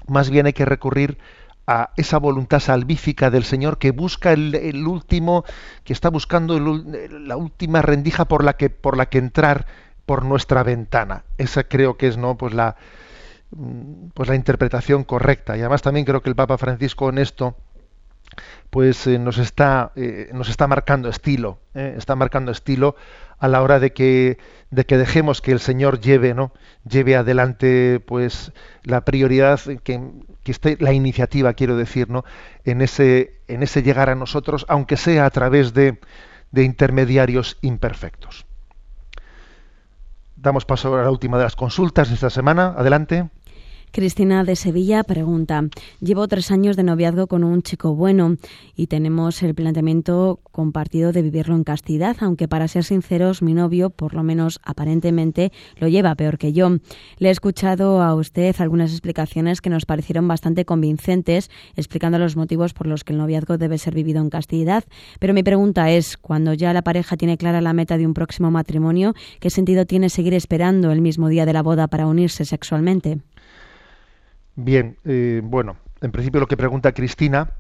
más 0.07 0.29
bien 0.29 0.45
hay 0.45 0.53
que 0.53 0.65
recurrir 0.65 1.17
a 1.65 1.91
esa 1.95 2.17
voluntad 2.17 2.59
salvífica 2.59 3.29
del 3.29 3.43
Señor 3.43 3.77
que 3.77 3.91
busca 3.91 4.33
el, 4.33 4.85
último, 4.85 5.45
que 5.83 5.93
está 5.93 6.09
buscando 6.09 6.59
la 6.59 7.37
última 7.37 7.81
rendija 7.81 8.25
por 8.25 8.43
la 8.43 8.53
que 8.57 8.69
por 8.69 8.97
la 8.97 9.05
que 9.05 9.17
entrar 9.17 9.65
por 10.05 10.25
nuestra 10.25 10.63
ventana. 10.63 11.23
Esa 11.37 11.63
creo 11.63 11.97
que 11.97 12.07
es 12.07 12.17
no 12.17 12.35
pues 12.37 12.53
la 12.53 12.75
mm, 13.51 14.09
pues 14.13 14.27
la 14.27 14.35
interpretación 14.35 15.03
correcta. 15.05 15.55
Y 15.55 15.61
además 15.61 15.81
también 15.81 16.05
creo 16.05 16.21
que 16.21 16.29
el 16.29 16.35
Papa 16.35 16.57
Francisco 16.57 17.09
en 17.09 17.17
esto 17.17 17.55
pues 18.73 19.05
eh, 19.05 19.19
nos 19.19 19.37
está 19.37 19.91
eh, 19.95 20.31
nos 20.33 20.49
está 20.49 20.65
marcando 20.65 21.07
estilo, 21.07 21.59
eh, 21.75 21.93
está 21.95 22.15
marcando 22.15 22.51
estilo 22.51 22.95
a 23.37 23.47
la 23.47 23.61
hora 23.61 23.79
de 23.79 23.93
que 23.93 24.39
de 24.71 24.85
que 24.87 24.97
dejemos 24.97 25.41
que 25.41 25.51
el 25.51 25.59
Señor 25.59 25.99
lleve, 25.99 26.33
¿no? 26.33 26.51
lleve 26.83 27.15
adelante 27.15 28.01
pues 28.03 28.51
la 28.81 29.05
prioridad 29.05 29.59
que, 29.83 30.01
que 30.43 30.51
esté 30.51 30.75
la 30.79 30.91
iniciativa, 30.91 31.53
quiero 31.53 31.77
decir, 31.77 32.09
¿no? 32.09 32.25
en 32.65 32.81
ese 32.81 33.41
en 33.47 33.61
ese 33.61 33.83
llegar 33.83 34.09
a 34.09 34.15
nosotros, 34.15 34.65
aunque 34.67 34.97
sea 34.97 35.27
a 35.27 35.29
través 35.29 35.75
de, 35.75 35.99
de 36.49 36.63
intermediarios 36.63 37.59
imperfectos. 37.61 38.47
Damos 40.35 40.65
paso 40.65 40.97
a 40.97 41.03
la 41.03 41.11
última 41.11 41.37
de 41.37 41.43
las 41.43 41.55
consultas 41.55 42.09
de 42.09 42.15
esta 42.15 42.31
semana. 42.31 42.73
Adelante. 42.75 43.29
Cristina 43.93 44.43
de 44.43 44.55
Sevilla 44.55 45.03
pregunta, 45.03 45.65
llevo 46.01 46.27
tres 46.27 46.49
años 46.49 46.75
de 46.75 46.81
noviazgo 46.81 47.27
con 47.27 47.43
un 47.43 47.61
chico 47.61 47.93
bueno 47.93 48.37
y 48.75 48.87
tenemos 48.87 49.43
el 49.43 49.53
planteamiento 49.53 50.39
compartido 50.51 51.11
de 51.11 51.21
vivirlo 51.21 51.55
en 51.55 51.63
castidad, 51.63 52.17
aunque 52.21 52.47
para 52.47 52.67
ser 52.67 52.85
sinceros, 52.85 53.43
mi 53.43 53.53
novio, 53.53 53.91
por 53.91 54.15
lo 54.15 54.23
menos 54.23 54.59
aparentemente, 54.63 55.51
lo 55.77 55.87
lleva 55.89 56.15
peor 56.15 56.39
que 56.39 56.53
yo. 56.53 56.79
Le 57.19 57.27
he 57.27 57.31
escuchado 57.31 58.01
a 58.01 58.15
usted 58.15 58.55
algunas 58.57 58.89
explicaciones 58.89 59.61
que 59.61 59.69
nos 59.69 59.85
parecieron 59.85 60.27
bastante 60.27 60.65
convincentes, 60.65 61.51
explicando 61.75 62.17
los 62.17 62.35
motivos 62.35 62.73
por 62.73 62.87
los 62.87 63.03
que 63.03 63.13
el 63.13 63.19
noviazgo 63.19 63.59
debe 63.59 63.77
ser 63.77 63.93
vivido 63.93 64.23
en 64.23 64.31
castidad, 64.31 64.85
pero 65.19 65.35
mi 65.35 65.43
pregunta 65.43 65.91
es, 65.91 66.17
cuando 66.17 66.55
ya 66.55 66.73
la 66.73 66.81
pareja 66.81 67.15
tiene 67.15 67.37
clara 67.37 67.61
la 67.61 67.73
meta 67.73 67.99
de 67.99 68.07
un 68.07 68.15
próximo 68.15 68.49
matrimonio, 68.49 69.13
¿qué 69.39 69.51
sentido 69.51 69.85
tiene 69.85 70.09
seguir 70.09 70.33
esperando 70.33 70.91
el 70.91 71.01
mismo 71.01 71.27
día 71.27 71.45
de 71.45 71.53
la 71.53 71.61
boda 71.61 71.87
para 71.87 72.07
unirse 72.07 72.43
sexualmente? 72.43 73.19
Bien, 74.55 74.97
eh, 75.03 75.41
bueno, 75.43 75.77
en 76.01 76.11
principio 76.11 76.39
lo 76.39 76.47
que 76.47 76.57
pregunta 76.57 76.91
Cristina, 76.91 77.53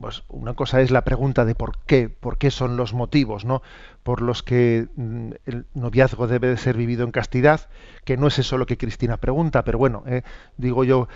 pues 0.00 0.24
una 0.28 0.54
cosa 0.54 0.80
es 0.80 0.90
la 0.90 1.04
pregunta 1.04 1.44
de 1.44 1.54
por 1.54 1.78
qué, 1.86 2.08
por 2.08 2.38
qué 2.38 2.50
son 2.50 2.76
los 2.76 2.92
motivos, 2.92 3.44
¿no? 3.44 3.62
Por 4.02 4.20
los 4.20 4.42
que 4.42 4.88
mm, 4.96 5.30
el 5.46 5.66
noviazgo 5.74 6.26
debe 6.26 6.48
de 6.48 6.56
ser 6.56 6.76
vivido 6.76 7.04
en 7.04 7.12
castidad, 7.12 7.68
que 8.04 8.16
no 8.16 8.26
es 8.26 8.38
eso 8.40 8.58
lo 8.58 8.66
que 8.66 8.76
Cristina 8.76 9.18
pregunta, 9.18 9.62
pero 9.62 9.78
bueno, 9.78 10.02
eh, 10.08 10.22
digo 10.56 10.82
yo, 10.82 11.06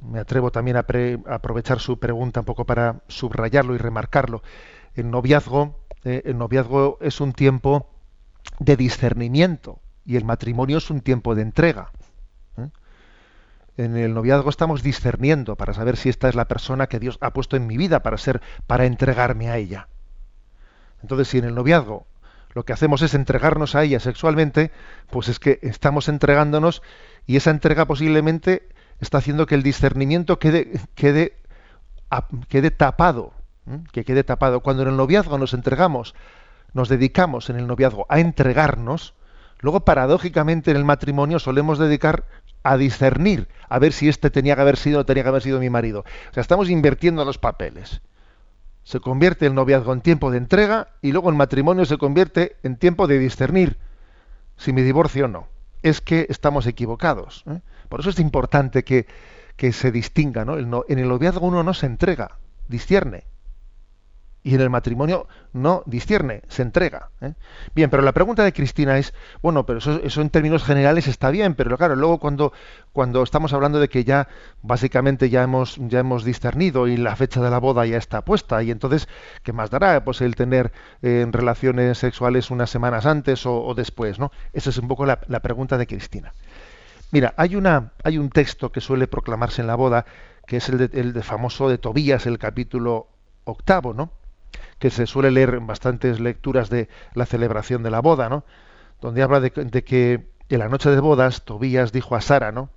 me 0.00 0.20
atrevo 0.20 0.52
también 0.52 0.76
a, 0.76 0.86
aprovechar 1.26 1.80
su 1.80 1.98
pregunta 1.98 2.40
un 2.40 2.46
poco 2.46 2.64
para 2.64 3.02
subrayarlo 3.08 3.74
y 3.74 3.78
remarcarlo. 3.78 4.42
El 4.94 5.10
noviazgo, 5.10 5.80
eh, 6.04 6.22
el 6.24 6.38
noviazgo 6.38 6.98
es 7.00 7.20
un 7.20 7.32
tiempo 7.32 7.90
de 8.60 8.76
discernimiento 8.76 9.80
y 10.04 10.14
el 10.14 10.24
matrimonio 10.24 10.78
es 10.78 10.88
un 10.88 11.00
tiempo 11.00 11.34
de 11.34 11.42
entrega 11.42 11.90
en 13.76 13.96
el 13.96 14.14
noviazgo 14.14 14.50
estamos 14.50 14.82
discerniendo 14.82 15.56
para 15.56 15.74
saber 15.74 15.96
si 15.96 16.08
esta 16.08 16.28
es 16.28 16.34
la 16.34 16.48
persona 16.48 16.86
que 16.86 16.98
Dios 16.98 17.18
ha 17.20 17.32
puesto 17.32 17.56
en 17.56 17.66
mi 17.66 17.76
vida 17.76 18.02
para 18.02 18.18
ser, 18.18 18.40
para 18.66 18.86
entregarme 18.86 19.50
a 19.50 19.56
ella. 19.56 19.88
Entonces, 21.02 21.28
si 21.28 21.38
en 21.38 21.44
el 21.44 21.54
noviazgo 21.54 22.06
lo 22.54 22.64
que 22.64 22.72
hacemos 22.72 23.02
es 23.02 23.14
entregarnos 23.14 23.74
a 23.74 23.82
ella 23.82 24.00
sexualmente, 24.00 24.70
pues 25.10 25.28
es 25.28 25.38
que 25.38 25.58
estamos 25.62 26.08
entregándonos 26.08 26.82
y 27.26 27.36
esa 27.36 27.50
entrega 27.50 27.84
posiblemente 27.84 28.68
está 28.98 29.18
haciendo 29.18 29.46
que 29.46 29.54
el 29.54 29.62
discernimiento 29.62 30.38
quede, 30.38 30.80
quede, 30.94 31.36
tapado, 32.70 33.34
que 33.92 34.04
quede 34.04 34.24
tapado. 34.24 34.60
Cuando 34.60 34.84
en 34.84 34.88
el 34.88 34.96
noviazgo 34.96 35.36
nos 35.36 35.52
entregamos 35.52 36.14
nos 36.76 36.90
dedicamos 36.90 37.48
en 37.48 37.56
el 37.56 37.66
noviazgo 37.66 38.04
a 38.10 38.20
entregarnos, 38.20 39.14
luego 39.60 39.80
paradójicamente 39.80 40.70
en 40.70 40.76
el 40.76 40.84
matrimonio 40.84 41.38
solemos 41.38 41.78
dedicar 41.78 42.24
a 42.66 42.76
discernir, 42.76 43.46
a 43.68 43.78
ver 43.78 43.92
si 43.92 44.08
este 44.08 44.28
tenía 44.28 44.56
que 44.56 44.60
haber 44.60 44.76
sido 44.76 45.00
o 45.00 45.06
tenía 45.06 45.22
que 45.22 45.28
haber 45.28 45.42
sido 45.42 45.60
mi 45.60 45.70
marido. 45.70 46.00
O 46.00 46.34
sea, 46.34 46.40
estamos 46.40 46.68
invirtiendo 46.68 47.24
los 47.24 47.38
papeles. 47.38 48.00
Se 48.82 48.98
convierte 48.98 49.46
el 49.46 49.54
noviazgo 49.54 49.92
en 49.92 50.00
tiempo 50.00 50.32
de 50.32 50.38
entrega 50.38 50.88
y 51.00 51.12
luego 51.12 51.30
el 51.30 51.36
matrimonio 51.36 51.84
se 51.84 51.96
convierte 51.96 52.56
en 52.64 52.76
tiempo 52.76 53.06
de 53.06 53.20
discernir 53.20 53.76
si 54.56 54.72
me 54.72 54.82
divorcio 54.82 55.26
o 55.26 55.28
no. 55.28 55.48
Es 55.82 56.00
que 56.00 56.26
estamos 56.28 56.66
equivocados. 56.66 57.44
¿eh? 57.48 57.60
Por 57.88 58.00
eso 58.00 58.10
es 58.10 58.18
importante 58.18 58.82
que, 58.82 59.06
que 59.56 59.72
se 59.72 59.92
distinga. 59.92 60.44
¿no? 60.44 60.56
en 60.88 60.98
el 60.98 61.08
noviazgo 61.08 61.46
uno 61.46 61.62
no 61.62 61.72
se 61.72 61.86
entrega, 61.86 62.38
discierne 62.66 63.24
y 64.46 64.54
en 64.54 64.60
el 64.60 64.70
matrimonio 64.70 65.26
no 65.52 65.82
discierne, 65.86 66.42
se 66.46 66.62
entrega. 66.62 67.10
¿eh? 67.20 67.32
Bien, 67.74 67.90
pero 67.90 68.04
la 68.04 68.12
pregunta 68.12 68.44
de 68.44 68.52
Cristina 68.52 68.96
es, 68.96 69.12
bueno, 69.42 69.66
pero 69.66 69.80
eso, 69.80 70.20
en 70.20 70.30
términos 70.30 70.62
generales 70.62 71.08
está 71.08 71.32
bien, 71.32 71.56
pero 71.56 71.76
claro, 71.76 71.96
luego 71.96 72.20
cuando, 72.20 72.52
cuando 72.92 73.24
estamos 73.24 73.52
hablando 73.52 73.80
de 73.80 73.88
que 73.88 74.04
ya 74.04 74.28
básicamente 74.62 75.30
ya 75.30 75.42
hemos, 75.42 75.78
ya 75.88 75.98
hemos 75.98 76.24
discernido 76.24 76.86
y 76.86 76.96
la 76.96 77.16
fecha 77.16 77.42
de 77.42 77.50
la 77.50 77.58
boda 77.58 77.86
ya 77.86 77.96
está 77.96 78.24
puesta, 78.24 78.62
y 78.62 78.70
entonces, 78.70 79.08
¿qué 79.42 79.52
más 79.52 79.68
dará? 79.70 80.04
Pues 80.04 80.20
el 80.20 80.36
tener 80.36 80.70
eh, 81.02 81.26
relaciones 81.28 81.98
sexuales 81.98 82.52
unas 82.52 82.70
semanas 82.70 83.04
antes 83.04 83.46
o, 83.46 83.74
después, 83.74 84.20
¿no? 84.20 84.30
Esa 84.52 84.70
es 84.70 84.78
un 84.78 84.86
poco 84.86 85.06
la, 85.06 85.18
pregunta 85.40 85.76
de 85.76 85.88
Cristina. 85.88 86.32
Mira, 87.10 87.34
hay, 87.36 87.56
una, 87.56 87.94
hay 88.04 88.16
un 88.16 88.30
texto 88.30 88.70
que 88.70 88.80
suele 88.80 89.08
proclamarse 89.08 89.60
en 89.60 89.66
la 89.66 89.74
boda, 89.74 90.06
que 90.46 90.58
es 90.58 90.68
el 90.68 90.78
de, 90.78 91.00
el 91.00 91.12
de 91.12 91.24
famoso 91.24 91.68
de 91.68 91.78
Tobías, 91.78 92.26
el 92.26 92.38
capítulo 92.38 93.08
octavo, 93.42 93.92
¿no? 93.92 94.12
Que 94.78 94.90
se 94.90 95.06
suele 95.06 95.30
leer 95.30 95.54
en 95.54 95.66
bastantes 95.66 96.20
lecturas 96.20 96.70
de 96.70 96.88
la 97.14 97.26
celebración 97.26 97.82
de 97.82 97.90
la 97.90 98.00
boda, 98.00 98.28
¿no? 98.28 98.44
Donde 99.00 99.22
habla 99.22 99.40
de, 99.40 99.50
que 99.50 100.26
en 100.48 100.58
la 100.58 100.68
noche 100.68 100.90
de 100.90 101.00
bodas 101.00 101.44
Tobías 101.44 101.92
dijo 101.92 102.16
a 102.16 102.20
Sara, 102.20 102.52
¿no? 102.52 102.70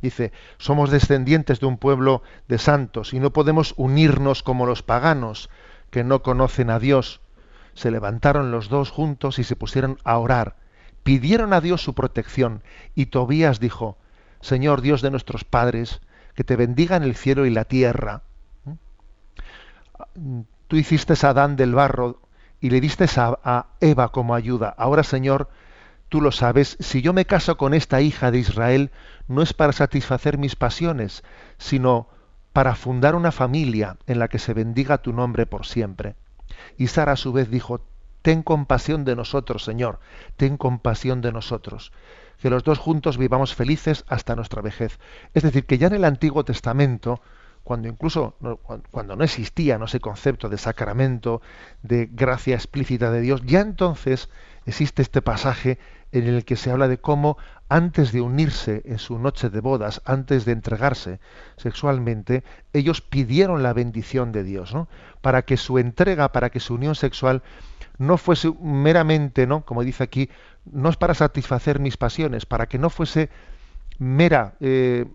Dice, 0.00 0.32
somos 0.58 0.90
descendientes 0.90 1.60
de 1.60 1.66
un 1.66 1.78
pueblo 1.78 2.22
de 2.46 2.58
santos 2.58 3.14
y 3.14 3.20
no 3.20 3.32
podemos 3.32 3.74
unirnos 3.76 4.42
como 4.42 4.66
los 4.66 4.82
paganos 4.82 5.48
que 5.90 6.04
no 6.04 6.22
conocen 6.22 6.70
a 6.70 6.78
Dios. 6.78 7.20
Se 7.72 7.90
levantaron 7.90 8.50
los 8.50 8.68
dos 8.68 8.90
juntos 8.90 9.38
y 9.38 9.44
se 9.44 9.56
pusieron 9.56 9.98
a 10.04 10.18
orar. 10.18 10.56
Pidieron 11.02 11.52
a 11.52 11.60
Dios 11.60 11.82
su 11.82 11.94
protección 11.94 12.62
y 12.94 13.06
Tobías 13.06 13.60
dijo, 13.60 13.96
Señor 14.40 14.82
Dios 14.82 15.00
de 15.02 15.10
nuestros 15.10 15.44
padres, 15.44 16.00
que 16.34 16.44
te 16.44 16.56
bendiga 16.56 16.96
en 16.96 17.02
el 17.02 17.16
cielo 17.16 17.46
y 17.46 17.50
la 17.50 17.64
tierra. 17.64 18.22
Tú 20.74 20.78
hiciste 20.78 21.14
a 21.24 21.30
Adán 21.30 21.54
del 21.54 21.72
barro 21.72 22.20
y 22.60 22.70
le 22.70 22.80
diste 22.80 23.06
a, 23.16 23.66
Eva 23.78 24.08
como 24.08 24.34
ayuda. 24.34 24.74
Ahora, 24.76 25.04
Señor, 25.04 25.48
tú 26.08 26.20
lo 26.20 26.32
sabes, 26.32 26.76
si 26.80 27.00
yo 27.00 27.12
me 27.12 27.26
caso 27.26 27.56
con 27.56 27.74
esta 27.74 28.00
hija 28.00 28.32
de 28.32 28.38
Israel, 28.38 28.90
no 29.28 29.40
es 29.42 29.52
para 29.52 29.72
satisfacer 29.72 30.36
mis 30.36 30.56
pasiones, 30.56 31.22
sino 31.58 32.08
para 32.52 32.74
fundar 32.74 33.14
una 33.14 33.30
familia 33.30 33.98
en 34.08 34.18
la 34.18 34.26
que 34.26 34.40
se 34.40 34.52
bendiga 34.52 34.98
tu 34.98 35.12
nombre 35.12 35.46
por 35.46 35.64
siempre. 35.64 36.16
Y 36.76 36.88
Sara 36.88 37.12
a 37.12 37.16
su 37.16 37.32
vez 37.32 37.50
dijo, 37.50 37.86
Ten 38.22 38.42
compasión 38.42 39.04
de 39.04 39.14
nosotros, 39.14 39.62
Señor, 39.62 40.00
ten 40.36 40.56
compasión 40.56 41.20
de 41.20 41.30
nosotros, 41.30 41.92
que 42.42 42.50
los 42.50 42.64
dos 42.64 42.80
juntos 42.80 43.16
vivamos 43.16 43.54
felices 43.54 44.04
hasta 44.08 44.34
nuestra 44.34 44.60
vejez. 44.60 44.98
Es 45.34 45.44
decir, 45.44 45.66
que 45.66 45.78
ya 45.78 45.86
en 45.86 45.94
el 45.94 46.04
Antiguo 46.04 46.44
Testamento, 46.44 47.20
cuando 47.64 47.88
incluso 47.88 48.36
cuando 48.90 49.16
no 49.16 49.24
existía 49.24 49.78
no 49.78 49.86
ese 49.86 49.98
concepto 49.98 50.48
de 50.48 50.58
sacramento, 50.58 51.40
de 51.82 52.08
gracia 52.12 52.54
explícita 52.54 53.10
de 53.10 53.22
Dios, 53.22 53.42
ya 53.44 53.60
entonces 53.60 54.28
existe 54.66 55.02
este 55.02 55.22
pasaje 55.22 55.78
en 56.12 56.28
el 56.28 56.44
que 56.44 56.56
se 56.56 56.70
habla 56.70 56.86
de 56.86 56.98
cómo 56.98 57.36
antes 57.68 58.12
de 58.12 58.20
unirse 58.20 58.82
en 58.84 58.98
su 58.98 59.18
noche 59.18 59.50
de 59.50 59.60
bodas, 59.60 60.02
antes 60.04 60.44
de 60.44 60.52
entregarse 60.52 61.18
sexualmente, 61.56 62.44
ellos 62.72 63.00
pidieron 63.00 63.62
la 63.62 63.72
bendición 63.72 64.30
de 64.30 64.44
Dios, 64.44 64.74
¿no? 64.74 64.86
Para 65.22 65.42
que 65.42 65.56
su 65.56 65.78
entrega, 65.78 66.30
para 66.30 66.50
que 66.50 66.60
su 66.60 66.74
unión 66.74 66.94
sexual 66.94 67.42
no 67.98 68.16
fuese 68.18 68.52
meramente, 68.60 69.46
¿no? 69.46 69.64
Como 69.64 69.82
dice 69.82 70.04
aquí, 70.04 70.30
no 70.70 70.88
es 70.88 70.96
para 70.96 71.14
satisfacer 71.14 71.80
mis 71.80 71.96
pasiones, 71.96 72.46
para 72.46 72.66
que 72.66 72.78
no 72.78 72.90
fuese 72.90 73.30
mera 73.98 74.54
eh, 74.60 75.06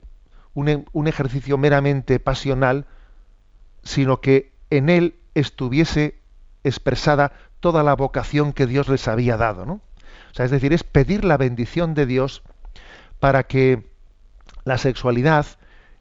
un, 0.59 1.07
ejercicio 1.07 1.57
meramente 1.57 2.19
pasional, 2.19 2.85
sino 3.83 4.21
que 4.21 4.51
en 4.69 4.89
él 4.89 5.15
estuviese 5.35 6.19
expresada 6.63 7.31
toda 7.59 7.83
la 7.83 7.95
vocación 7.95 8.53
que 8.53 8.67
Dios 8.67 8.87
les 8.87 9.07
había 9.07 9.37
dado, 9.37 9.65
¿no? 9.65 9.73
O 10.31 10.33
sea, 10.33 10.45
es 10.45 10.51
decir, 10.51 10.73
es 10.73 10.83
pedir 10.83 11.25
la 11.25 11.37
bendición 11.37 11.93
de 11.93 12.05
Dios 12.05 12.43
para 13.19 13.43
que 13.43 13.87
la 14.63 14.77
sexualidad 14.77 15.45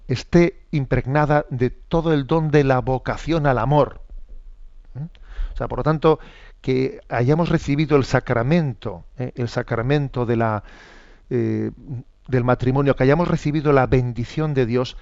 esté 0.07 0.61
impregnada 0.71 1.47
de 1.51 1.71
todo 1.71 2.13
el 2.13 2.27
don 2.27 2.51
de 2.51 2.65
la 2.65 2.81
vocación 2.81 3.47
al 3.47 3.59
amor. 3.59 4.01
¿eh? 4.97 5.07
O 5.53 5.57
sea, 5.57 5.69
por 5.69 5.79
lo 5.79 5.83
tanto, 5.83 6.19
que 6.61 7.01
hayamos 7.09 7.49
recibido 7.49 7.97
el 7.97 8.05
sacramento, 8.05 9.05
¿eh? 9.19 9.33
el 9.37 9.49
sacramento 9.49 10.27
de 10.27 10.37
la 10.37 10.63
eh, 11.31 11.71
del 12.29 12.45
matrimonio, 12.45 12.95
que 12.95 13.03
hayamos 13.03 13.29
recibido 13.29 13.73
la 13.73 13.87
bendición 13.87 14.55
de 14.55 14.67
Dios, 14.67 14.97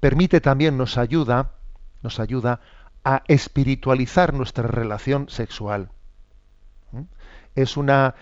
permite 0.00 0.40
también, 0.40 0.78
nos 0.78 0.96
ayuda, 0.96 1.50
nos 2.02 2.20
ayuda 2.20 2.60
a 3.04 3.22
espiritualizar 3.28 4.32
nuestra 4.32 4.66
relación 4.66 5.28
sexual. 5.28 5.90
¿Mm? 6.92 7.02
Es 7.54 7.76
una 7.76 8.14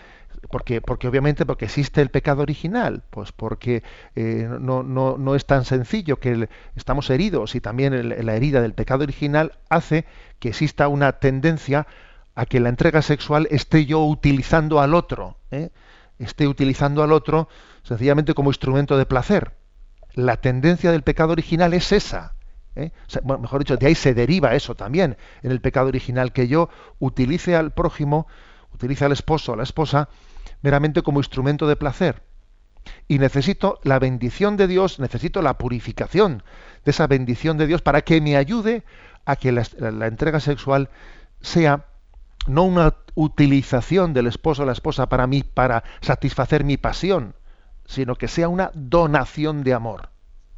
porque, 0.51 0.81
porque 0.81 1.09
obviamente 1.09 1.45
porque 1.45 1.65
existe 1.65 2.01
el 2.01 2.11
pecado 2.11 2.43
original, 2.43 3.03
pues 3.11 3.33
porque 3.33 3.83
eh, 4.15 4.49
no, 4.61 4.83
no, 4.83 5.19
no, 5.19 5.35
es 5.35 5.47
tan 5.47 5.65
sencillo 5.65 6.19
que 6.19 6.49
estamos 6.77 7.11
heridos 7.11 7.55
y 7.55 7.61
también 7.61 8.25
la 8.25 8.37
herida 8.37 8.61
del 8.61 8.75
pecado 8.75 9.03
original 9.03 9.53
hace 9.69 10.05
que 10.39 10.49
exista 10.49 10.89
una 10.89 11.13
tendencia 11.13 11.87
a 12.35 12.47
que 12.47 12.61
la 12.61 12.69
entrega 12.69 13.03
sexual 13.03 13.49
esté 13.51 13.87
yo 13.87 14.05
utilizando 14.05 14.81
al 14.81 14.95
otro, 14.95 15.37
¿eh? 15.51 15.71
esté 16.19 16.47
utilizando 16.47 17.03
al 17.03 17.13
otro 17.13 17.49
sencillamente 17.87 18.35
como 18.35 18.51
instrumento 18.51 18.99
de 18.99 19.07
placer. 19.07 19.53
La 20.15 20.37
tendencia 20.39 20.91
del 20.91 21.03
pecado 21.03 21.33
original 21.33 21.73
es 21.73 21.93
esa. 21.93 22.35
¿eh? 22.75 22.91
mejor 23.41 23.61
dicho, 23.61 23.77
de 23.77 23.87
ahí 23.87 23.95
se 23.95 24.13
deriva 24.13 24.55
eso 24.55 24.75
también, 24.75 25.17
en 25.43 25.51
el 25.53 25.61
pecado 25.61 25.89
original, 25.89 26.33
que 26.33 26.49
yo 26.49 26.69
utilice 26.99 27.55
al 27.55 27.73
prójimo, 27.73 28.27
utilice 28.75 29.05
al 29.05 29.13
esposo 29.13 29.53
a 29.53 29.57
la 29.57 29.63
esposa, 29.63 30.09
meramente 30.63 31.03
como 31.03 31.21
instrumento 31.21 31.69
de 31.69 31.77
placer. 31.77 32.23
Y 33.09 33.19
necesito 33.19 33.81
la 33.83 33.99
bendición 33.99 34.57
de 34.57 34.67
Dios, 34.67 34.99
necesito 34.99 35.43
la 35.43 35.59
purificación 35.59 36.43
de 36.85 36.91
esa 36.91 37.07
bendición 37.07 37.57
de 37.57 37.67
Dios 37.67 37.83
para 37.83 38.03
que 38.03 38.21
me 38.21 38.37
ayude 38.37 38.85
a 39.25 39.37
que 39.37 39.53
la 39.53 40.07
entrega 40.07 40.39
sexual 40.39 40.89
sea 41.41 41.87
no 42.47 42.65
una 42.65 42.95
utilización 43.15 44.13
del 44.13 44.29
esposo 44.29 44.63
o 44.63 44.67
la 44.67 44.73
esposa 44.73 45.09
para 45.09 45.27
mí, 45.27 45.43
para 45.43 45.83
satisfacer 46.01 46.63
mi 46.63 46.77
pasión, 46.77 47.35
sino 47.87 48.17
que 48.17 48.29
sea 48.29 48.49
una 48.49 48.71
donación 48.75 49.65
de 49.65 49.75
amor. 49.75 50.11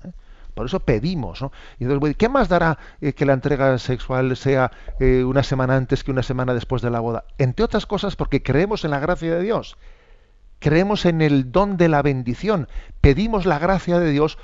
¿eh? 0.05 0.13
Por 0.55 0.67
eso 0.67 0.81
pedimos. 0.81 1.41
¿no? 1.43 1.53
Y 1.79 1.85
entonces, 1.85 2.17
¿Qué 2.17 2.29
más 2.29 2.49
dará 2.49 2.79
eh, 3.01 3.13
que 3.13 3.27
la 3.27 3.35
entrega 3.35 3.79
sexual 3.79 4.37
sea 4.37 4.71
eh, 4.99 5.25
una 5.25 5.43
semana 5.43 5.77
antes 5.77 6.05
que 6.05 6.11
una 6.11 6.23
semana 6.23 6.55
después 6.55 6.83
de 6.83 6.91
la 6.91 7.01
boda? 7.01 7.25
Entre 7.39 7.65
otras 7.65 7.87
cosas 7.87 8.17
porque 8.17 8.43
creemos 8.43 8.85
en 8.85 8.91
la 8.91 9.01
gracia 9.01 9.35
de 9.35 9.43
Dios. 9.43 9.77
Creemos 10.59 11.07
en 11.07 11.23
el 11.23 11.53
don 11.53 11.77
de 11.77 11.89
la 11.89 12.03
bendición. 12.03 12.69
Pedimos 13.01 13.47
la 13.47 13.59
gracia 13.59 14.01
de 14.01 14.11
Dios 14.11 14.39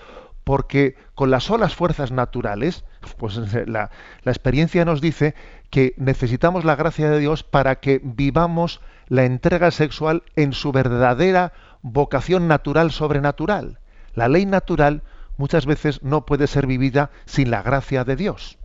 porque 0.44 0.97
con 1.14 1.31
las 1.31 1.44
solas 1.44 1.75
fuerzas 1.75 2.12
naturales, 2.12 2.85
pues 3.16 3.37
la, 3.66 3.90
la 4.23 4.33
experiencia 4.33 4.85
nos 4.85 5.01
dice 5.01 5.35
que 5.70 5.94
necesitamos 5.97 6.64
la 6.64 6.77
gracia 6.77 7.11
de 7.11 7.18
Dios 7.18 7.42
para 7.42 7.81
que 7.81 8.01
vivamos 8.05 8.81
la 9.09 9.25
entrega 9.25 9.70
sexual 9.70 10.23
en 10.37 10.53
su 10.53 10.70
verdadera 10.70 11.53
vocación 11.85 12.49
natural 12.49 12.90
sobrenatural. 12.90 13.79
La 14.14 14.27
ley 14.29 14.47
natural 14.47 15.03
muchas 15.37 15.66
veces 15.66 16.03
no 16.03 16.25
puede 16.25 16.47
ser 16.47 16.66
vivida 16.66 17.11
sin 17.27 17.51
la 17.51 17.62
gracia 17.62 18.05
de 18.05 18.16
Dios. 18.16 18.59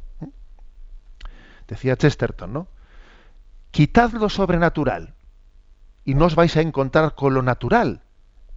Decía 1.68 1.98
Chesterton, 1.98 2.54
¿no? 2.54 2.68
Quitad 3.72 4.14
lo 4.14 4.30
sobrenatural 4.30 5.14
y 6.06 6.16
no 6.16 6.26
os 6.26 6.36
vais 6.36 6.56
a 6.58 6.62
encontrar 6.62 7.14
con 7.14 7.34
lo 7.34 7.44
natural, 7.44 8.02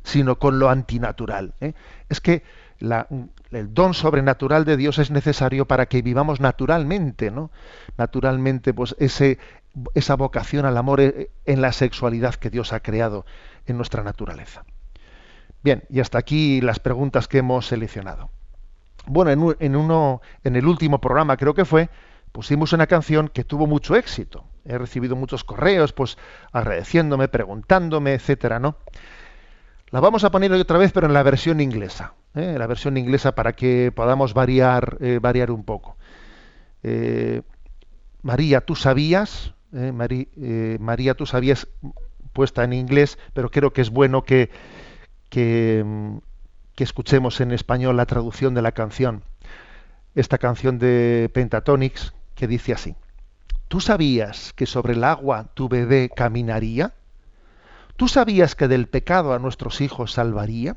sino 0.05 0.39
con 0.39 0.59
lo 0.59 0.71
antinatural. 0.71 1.55
¿eh? 1.61 1.75
Es 2.09 2.21
que 2.21 2.45
el 2.81 3.75
don 3.75 3.95
sobrenatural 3.95 4.65
de 4.65 4.77
Dios 4.77 4.99
es 4.99 5.11
necesario 5.11 5.67
para 5.67 5.87
que 5.87 6.03
vivamos 6.03 6.41
naturalmente, 6.41 7.31
¿no? 7.31 7.51
Naturalmente, 7.97 8.73
pues 8.73 8.97
ese, 8.99 9.39
esa 9.95 10.17
vocación 10.17 10.67
al 10.67 10.77
amor 10.77 11.01
eh, 11.01 11.31
en 11.45 11.61
la 11.61 11.73
sexualidad 11.73 12.35
que 12.35 12.51
Dios 12.51 12.73
ha 12.73 12.81
creado 12.81 13.25
en 13.67 13.77
nuestra 13.77 14.03
naturaleza. 14.03 14.65
Bien, 15.63 15.85
y 15.89 16.01
hasta 16.01 16.19
aquí 16.19 16.61
las 16.61 16.81
preguntas 16.81 17.29
que 17.29 17.39
hemos 17.39 17.67
seleccionado. 17.67 18.31
Bueno, 19.07 19.55
en, 19.59 19.77
uno, 19.77 20.21
en 20.45 20.57
el 20.57 20.67
último 20.67 21.01
programa 21.01 21.37
creo 21.37 21.55
que 21.55 21.65
fue, 21.65 21.91
pusimos 22.33 22.73
una 22.73 22.87
canción 22.87 23.29
que 23.29 23.45
tuvo 23.45 23.67
mucho 23.67 23.97
éxito. 23.97 24.45
he 24.65 24.79
recibido 24.79 25.17
muchos 25.17 25.45
correos, 25.45 25.93
pues 25.93 26.19
agradeciéndome, 26.53 27.29
preguntándome, 27.29 28.15
etcétera, 28.15 28.59
¿no? 28.59 28.77
La 29.91 30.01
vamos 30.01 30.25
a 30.25 30.31
poner 30.31 30.51
hoy 30.53 30.61
otra 30.61 30.79
vez, 30.79 30.91
pero 30.93 31.07
en 31.07 31.13
la 31.13 31.23
versión 31.23 31.61
inglesa, 31.61 32.15
¿eh? 32.35 32.55
la 32.57 32.67
versión 32.67 32.97
inglesa 32.97 33.35
para 33.35 33.53
que 33.53 33.93
podamos 33.95 34.33
variar, 34.33 34.97
eh, 35.01 35.19
variar 35.21 35.51
un 35.51 35.65
poco. 35.65 35.97
Eh, 36.83 37.43
María, 38.23 38.63
tú 38.63 38.75
sabías, 38.75 39.53
María, 39.73 41.15
tú 41.15 41.27
sabías, 41.27 41.67
puesta 42.33 42.65
en 42.65 42.73
inglés, 42.73 43.19
pero 43.35 43.51
creo 43.51 43.73
que 43.73 43.81
es 43.81 43.91
bueno 43.91 44.23
que, 44.23 44.51
que, 45.29 45.83
mm, 45.85 46.19
que 46.75 46.85
escuchemos 46.85 47.41
en 47.41 47.53
español 47.53 47.97
la 47.97 48.07
traducción 48.07 48.55
de 48.55 48.63
la 48.63 48.73
canción. 48.73 49.23
Esta 50.15 50.39
canción 50.39 50.79
de 50.79 51.31
Pentatonix 51.33 52.13
que 52.35 52.47
dice 52.47 52.73
así. 52.73 52.95
¿Tú 53.69 53.81
sabías 53.81 54.53
que 54.53 54.67
sobre 54.67 54.93
el 54.93 55.05
agua 55.05 55.49
tu 55.55 55.69
bebé 55.69 56.11
caminaría? 56.15 56.93
¿Tú 57.97 58.09
sabías 58.09 58.55
que 58.55 58.69
del 58.69 58.89
pecado 58.89 59.33
a 59.33 59.39
nuestros 59.39 59.81
hijos 59.81 60.13
salvaría? 60.13 60.77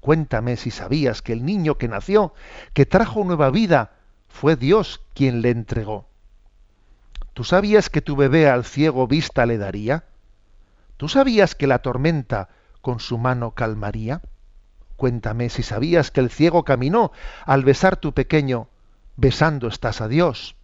Cuéntame 0.00 0.56
si 0.56 0.70
sabías 0.70 1.22
que 1.22 1.32
el 1.32 1.44
niño 1.44 1.76
que 1.76 1.86
nació, 1.86 2.34
que 2.72 2.86
trajo 2.86 3.22
nueva 3.22 3.50
vida, 3.50 3.92
fue 4.28 4.56
Dios 4.56 5.02
quien 5.14 5.42
le 5.42 5.50
entregó. 5.50 6.09
¿Tú 7.34 7.44
sabías 7.44 7.90
que 7.90 8.02
tu 8.02 8.16
bebé 8.16 8.48
al 8.48 8.64
ciego 8.64 9.06
vista 9.06 9.46
le 9.46 9.58
daría? 9.58 10.04
¿Tú 10.96 11.08
sabías 11.08 11.54
que 11.54 11.66
la 11.66 11.78
tormenta 11.78 12.48
con 12.80 13.00
su 13.00 13.18
mano 13.18 13.52
calmaría? 13.52 14.20
Cuéntame 14.96 15.48
si 15.48 15.62
sabías 15.62 16.10
que 16.10 16.20
el 16.20 16.30
ciego 16.30 16.64
caminó 16.64 17.12
al 17.46 17.64
besar 17.64 17.96
tu 17.96 18.12
pequeño, 18.12 18.68
besando 19.16 19.68
estás 19.68 20.00
a 20.00 20.08
Dios. 20.08 20.56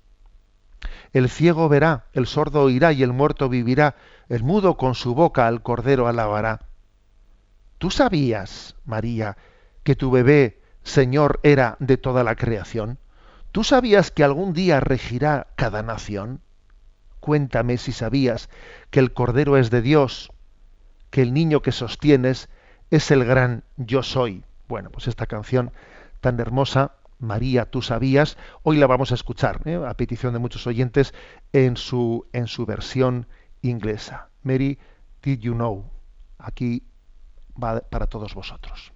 El 1.12 1.30
ciego 1.30 1.68
verá, 1.68 2.04
el 2.12 2.26
sordo 2.26 2.62
oirá 2.62 2.92
y 2.92 3.02
el 3.02 3.12
muerto 3.12 3.48
vivirá, 3.48 3.96
el 4.28 4.42
mudo 4.42 4.76
con 4.76 4.94
su 4.94 5.14
boca 5.14 5.46
al 5.46 5.62
cordero 5.62 6.08
alabará. 6.08 6.66
¿Tú 7.78 7.90
sabías, 7.90 8.76
María, 8.84 9.36
que 9.84 9.96
tu 9.96 10.10
bebé, 10.10 10.60
Señor, 10.82 11.40
era 11.42 11.76
de 11.78 11.96
toda 11.96 12.24
la 12.24 12.34
creación? 12.34 12.98
¿Tú 13.52 13.64
sabías 13.64 14.10
que 14.10 14.24
algún 14.24 14.52
día 14.52 14.80
regirá 14.80 15.46
cada 15.56 15.82
nación? 15.82 16.42
Cuéntame 17.20 17.78
si 17.78 17.92
sabías 17.92 18.48
que 18.90 19.00
el 19.00 19.12
cordero 19.12 19.56
es 19.56 19.70
de 19.70 19.82
Dios, 19.82 20.30
que 21.10 21.22
el 21.22 21.32
niño 21.32 21.62
que 21.62 21.72
sostienes 21.72 22.48
es 22.90 23.10
el 23.10 23.24
gran 23.24 23.64
yo 23.76 24.02
soy. 24.02 24.44
Bueno, 24.68 24.90
pues 24.90 25.08
esta 25.08 25.26
canción 25.26 25.72
tan 26.20 26.38
hermosa 26.40 26.92
María, 27.18 27.64
tú 27.64 27.80
sabías, 27.82 28.36
hoy 28.62 28.76
la 28.76 28.86
vamos 28.86 29.10
a 29.10 29.14
escuchar, 29.14 29.62
¿eh? 29.64 29.80
a 29.86 29.94
petición 29.94 30.32
de 30.32 30.38
muchos 30.38 30.66
oyentes, 30.66 31.14
en 31.52 31.76
su, 31.76 32.26
en 32.32 32.46
su 32.46 32.66
versión 32.66 33.26
inglesa. 33.62 34.28
Mary, 34.42 34.78
did 35.22 35.38
you 35.40 35.54
know? 35.54 35.90
Aquí 36.38 36.82
va 37.62 37.80
para 37.80 38.06
todos 38.06 38.34
vosotros. 38.34 38.92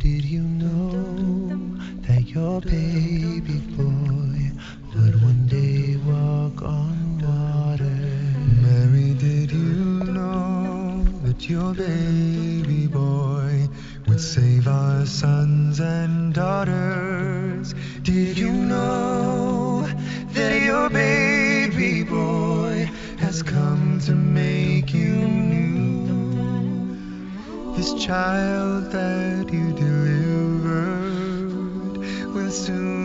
did 0.00 0.24
you 0.24 0.40
know 0.40 1.76
that 2.08 2.22
your 2.26 2.62
baby 2.62 3.58
boy 3.76 4.50
would 4.94 5.22
one 5.22 5.46
day 5.46 5.96
walk 6.06 6.62
on 6.62 7.18
water? 7.18 7.84
Mary, 8.62 9.12
did 9.12 9.52
you 9.52 9.74
know 10.14 11.04
that 11.22 11.50
your 11.50 11.74
baby 11.74 12.86
boy 12.86 13.68
would 14.06 14.20
save 14.20 14.66
our 14.68 15.04
sons 15.04 15.80
and 15.80 16.32
daughters? 16.32 17.74
Did 18.02 18.38
you 18.38 18.50
know 18.50 19.86
that 20.32 20.62
your 20.62 20.88
baby 20.88 22.04
boy 22.04 22.88
has 23.18 23.42
come 23.42 24.00
to 24.06 24.12
make 24.12 24.94
you 24.94 25.49
this 27.80 27.94
child 27.94 28.90
that 28.92 29.48
you 29.50 29.72
delivered 29.72 30.66
will 32.34 32.50
soon. 32.50 32.99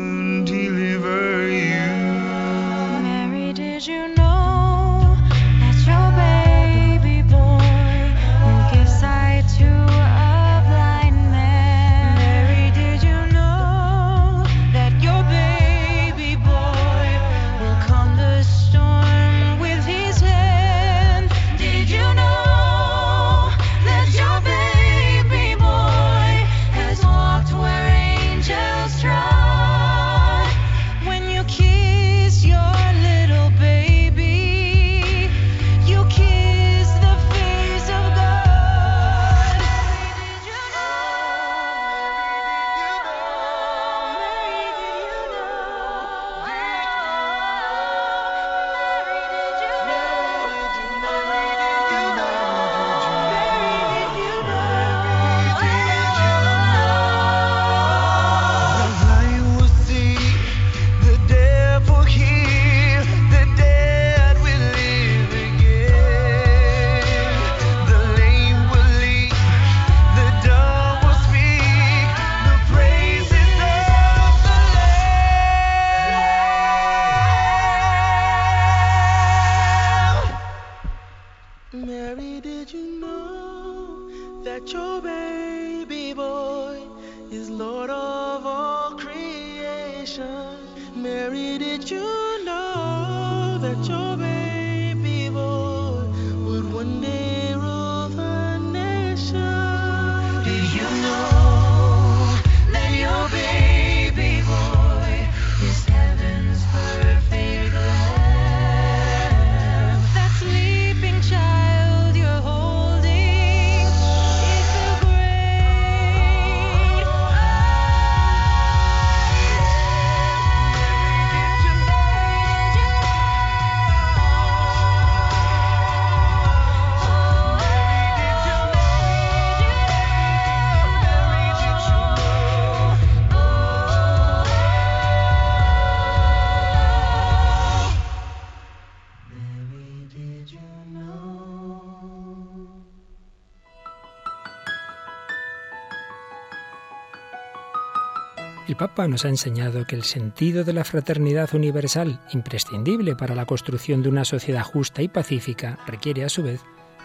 Papa 148.78 149.08
nos 149.08 149.26
ha 149.26 149.30
enseñado 149.30 149.86
que 149.86 149.96
el 149.96 150.04
sentido 150.04 150.64
de 150.64 150.74
la 150.74 150.84
fraternidad 150.84 151.54
universal, 151.54 152.20
imprescindible 152.32 153.16
para 153.16 153.36
la 153.36 153.46
construcción 153.46 154.02
de 154.02 154.10
una 154.10 154.26
sociedad 154.26 154.64
justa 154.64 155.02
y 155.02 155.08
pacífica, 155.08 155.80
requiere 155.88 156.24
a 156.24 156.30
su 156.30 156.44
vez 156.44 156.62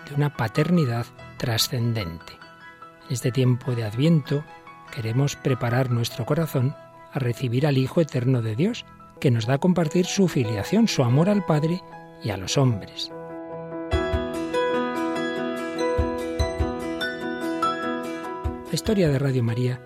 de 0.08 0.14
una 0.14 0.34
paternidad 0.36 1.06
trascendente. 1.36 2.32
En 3.06 3.14
este 3.14 3.32
tiempo 3.32 3.74
de 3.74 3.84
Adviento 3.84 4.44
queremos 4.94 5.36
preparar 5.36 5.90
nuestro 5.90 6.26
corazón 6.26 6.74
a 7.12 7.18
recibir 7.18 7.66
al 7.66 7.78
Hijo 7.78 8.00
Eterno 8.00 8.42
de 8.42 8.56
Dios, 8.56 8.84
que 9.20 9.30
nos 9.30 9.46
da 9.46 9.54
a 9.54 9.58
compartir 9.58 10.06
su 10.06 10.28
filiación, 10.28 10.88
su 10.88 11.02
amor 11.02 11.28
al 11.28 11.44
Padre 11.44 11.82
y 12.22 12.30
a 12.30 12.36
los 12.36 12.56
hombres. 12.58 13.10
La 18.70 18.74
historia 18.74 19.08
de 19.08 19.18
Radio 19.18 19.42
María, 19.42 19.80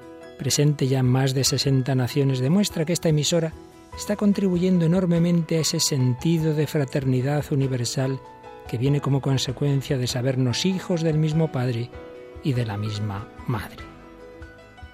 presente 0.45 0.89
ya 0.89 0.99
en 0.99 1.07
más 1.07 1.33
de 1.33 1.43
60 1.43 1.95
naciones, 1.95 2.39
demuestra 2.39 2.85
que 2.85 2.93
esta 2.93 3.09
emisora 3.09 3.55
está 3.97 4.15
contribuyendo 4.15 4.85
enormemente 4.85 5.57
a 5.57 5.61
ese 5.61 5.81
sentido 5.81 6.53
de 6.53 6.67
fraternidad 6.67 7.47
universal 7.51 8.21
que 8.69 8.77
viene 8.77 9.01
como 9.01 9.23
consecuencia 9.23 9.97
de 9.97 10.07
sabernos 10.07 10.67
hijos 10.67 11.01
del 11.01 11.17
mismo 11.17 11.51
Padre 11.51 11.89
y 12.43 12.53
de 12.53 12.67
la 12.67 12.77
misma 12.77 13.27
Madre. 13.47 13.85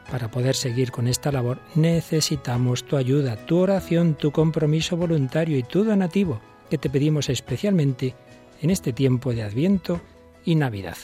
Para 0.08 0.30
poder 0.30 0.54
seguir 0.54 0.92
con 0.92 1.08
esta 1.08 1.32
labor 1.32 1.58
necesitamos 1.74 2.84
tu 2.84 2.96
ayuda, 2.96 3.34
tu 3.34 3.58
oración, 3.58 4.14
tu 4.14 4.30
compromiso 4.30 4.96
voluntario 4.96 5.58
y 5.58 5.64
tu 5.64 5.82
donativo, 5.82 6.40
que 6.70 6.78
te 6.78 6.90
pedimos 6.90 7.28
especialmente 7.28 8.14
en 8.62 8.70
este 8.70 8.92
tiempo 8.92 9.34
de 9.34 9.42
Adviento 9.42 10.00
y 10.44 10.54
Navidad. 10.54 10.96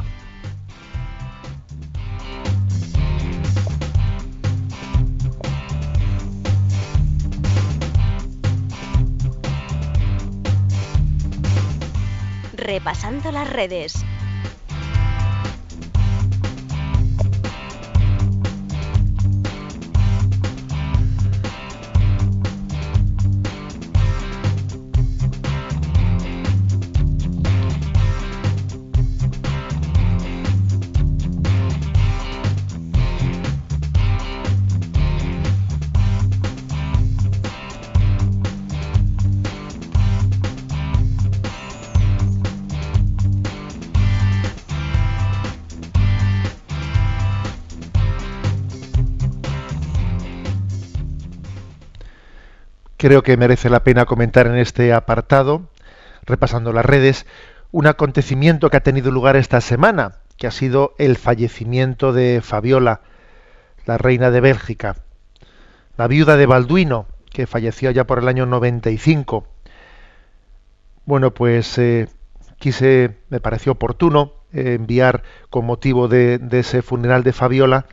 Repasando 12.54 13.32
las 13.32 13.50
redes. 13.50 14.04
Creo 53.04 53.22
que 53.22 53.36
merece 53.36 53.68
la 53.68 53.84
pena 53.84 54.06
comentar 54.06 54.46
en 54.46 54.56
este 54.56 54.94
apartado, 54.94 55.68
repasando 56.22 56.72
las 56.72 56.86
redes, 56.86 57.26
un 57.70 57.86
acontecimiento 57.86 58.70
que 58.70 58.78
ha 58.78 58.82
tenido 58.82 59.10
lugar 59.10 59.36
esta 59.36 59.60
semana, 59.60 60.20
que 60.38 60.46
ha 60.46 60.50
sido 60.50 60.94
el 60.96 61.18
fallecimiento 61.18 62.14
de 62.14 62.40
Fabiola, 62.42 63.02
la 63.84 63.98
reina 63.98 64.30
de 64.30 64.40
Bélgica, 64.40 64.96
la 65.98 66.06
viuda 66.06 66.38
de 66.38 66.46
Balduino, 66.46 67.04
que 67.30 67.46
falleció 67.46 67.90
ya 67.90 68.04
por 68.04 68.20
el 68.20 68.26
año 68.26 68.46
95. 68.46 69.46
Bueno, 71.04 71.34
pues 71.34 71.76
eh, 71.76 72.08
quise, 72.58 73.18
me 73.28 73.38
pareció 73.38 73.72
oportuno 73.72 74.32
eh, 74.50 74.76
enviar 74.76 75.24
con 75.50 75.66
motivo 75.66 76.08
de, 76.08 76.40
ese 76.52 76.80
funeral 76.80 77.22
de 77.22 77.34
Fabiola, 77.34 77.84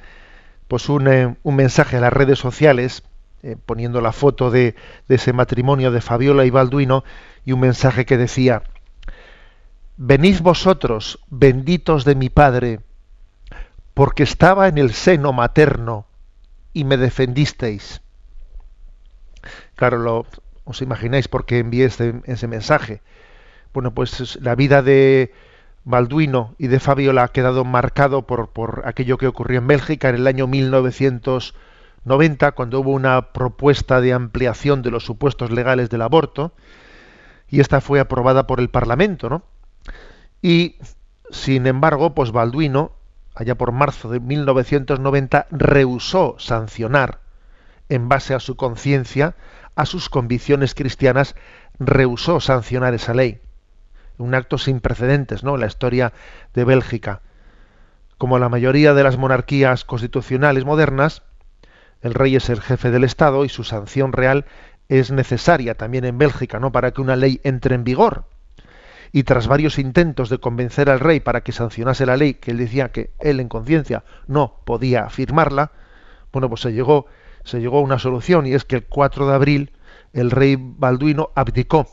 pues 0.69 0.87
un, 0.87 1.09
eh, 1.09 1.35
un 1.43 1.55
mensaje 1.57 1.97
a 1.97 1.99
las 1.99 2.13
redes 2.13 2.39
sociales 2.39 3.03
eh, 3.43 3.57
poniendo 3.65 4.01
la 4.01 4.11
foto 4.11 4.51
de, 4.51 4.75
ese 5.09 5.33
matrimonio 5.33 5.91
de 5.91 6.01
Fabiola 6.01 6.45
y 6.45 6.51
Balduino 6.51 7.03
y 7.43 7.53
un 7.53 7.61
mensaje 7.61 8.05
que 8.05 8.17
decía, 8.17 8.63
Venid 9.97 10.41
vosotros, 10.41 11.19
benditos 11.29 12.05
de 12.05 12.15
mi 12.15 12.29
Padre, 12.29 12.81
porque 13.93 14.23
estaba 14.23 14.67
en 14.67 14.77
el 14.77 14.93
seno 14.93 15.33
materno 15.33 16.05
y 16.73 16.83
me 16.83 16.97
defendisteis. 16.97 18.01
Claro, 19.75 19.97
lo, 19.97 20.25
os 20.63 20.81
imagináis 20.81 21.27
por 21.27 21.45
qué 21.45 21.59
envié 21.59 21.85
ese, 21.85 22.21
ese 22.25 22.47
mensaje. 22.47 23.01
Bueno, 23.73 23.93
pues 23.93 24.37
la 24.41 24.55
vida 24.55 24.81
de 24.81 25.33
Balduino 25.83 26.53
y 26.57 26.67
de 26.67 26.79
Fabiola 26.79 27.23
ha 27.23 27.27
quedado 27.29 27.65
marcado 27.65 28.27
por, 28.27 28.49
por 28.49 28.83
aquello 28.85 29.17
que 29.17 29.27
ocurrió 29.27 29.59
en 29.59 29.67
Bélgica 29.67 30.09
en 30.09 30.15
el 30.15 30.27
año 30.27 30.45
1900 30.45 31.55
90, 32.03 32.53
cuando 32.53 32.79
hubo 32.79 32.91
una 32.91 33.31
propuesta 33.31 34.01
de 34.01 34.13
ampliación 34.13 34.81
de 34.81 34.91
los 34.91 35.05
supuestos 35.05 35.51
legales 35.51 35.89
del 35.89 36.01
aborto, 36.01 36.53
y 37.47 37.59
esta 37.59 37.81
fue 37.81 37.99
aprobada 37.99 38.47
por 38.47 38.59
el 38.59 38.69
Parlamento, 38.69 39.29
¿no? 39.29 39.43
Y, 40.41 40.77
sin 41.29 41.67
embargo, 41.67 42.15
pues 42.15 42.31
Balduino, 42.31 42.93
allá 43.35 43.55
por 43.55 43.71
marzo 43.71 44.09
de 44.09 44.19
1990, 44.19 45.47
rehusó 45.51 46.35
sancionar, 46.39 47.19
en 47.89 48.09
base 48.09 48.33
a 48.33 48.39
su 48.39 48.55
conciencia, 48.55 49.35
a 49.75 49.85
sus 49.85 50.09
convicciones 50.09 50.73
cristianas, 50.73 51.35
rehusó 51.77 52.39
sancionar 52.39 52.93
esa 52.93 53.13
ley. 53.13 53.41
Un 54.17 54.33
acto 54.33 54.57
sin 54.57 54.79
precedentes, 54.79 55.43
¿no? 55.43 55.55
En 55.55 55.61
la 55.61 55.67
historia 55.67 56.13
de 56.53 56.63
Bélgica. 56.63 57.21
Como 58.17 58.39
la 58.39 58.49
mayoría 58.49 58.93
de 58.93 59.03
las 59.03 59.17
monarquías 59.17 59.83
constitucionales 59.83 60.63
modernas, 60.63 61.23
el 62.01 62.13
rey 62.13 62.35
es 62.35 62.49
el 62.49 62.61
jefe 62.61 62.91
del 62.91 63.03
Estado 63.03 63.45
y 63.45 63.49
su 63.49 63.63
sanción 63.63 64.11
real 64.11 64.45
es 64.89 65.11
necesaria 65.11 65.75
también 65.75 66.03
en 66.05 66.17
Bélgica, 66.17 66.59
¿no? 66.59 66.71
Para 66.71 66.91
que 66.91 67.01
una 67.01 67.15
ley 67.15 67.39
entre 67.43 67.75
en 67.75 67.83
vigor. 67.83 68.25
Y 69.13 69.23
tras 69.23 69.47
varios 69.47 69.77
intentos 69.77 70.29
de 70.29 70.39
convencer 70.39 70.89
al 70.89 70.99
rey 70.99 71.19
para 71.19 71.41
que 71.41 71.51
sancionase 71.51 72.05
la 72.05 72.17
ley, 72.17 72.35
que 72.35 72.51
él 72.51 72.57
decía 72.57 72.91
que 72.91 73.11
él 73.19 73.39
en 73.39 73.49
conciencia 73.49 74.03
no 74.27 74.61
podía 74.65 75.09
firmarla, 75.09 75.71
bueno, 76.31 76.49
pues 76.49 76.61
se 76.61 76.73
llegó, 76.73 77.07
se 77.43 77.59
llegó 77.59 77.79
a 77.79 77.81
una 77.81 77.99
solución 77.99 78.47
y 78.47 78.53
es 78.53 78.63
que 78.63 78.77
el 78.77 78.85
4 78.85 79.27
de 79.27 79.33
abril 79.33 79.71
el 80.13 80.31
rey 80.31 80.57
Balduino 80.59 81.31
abdicó. 81.35 81.87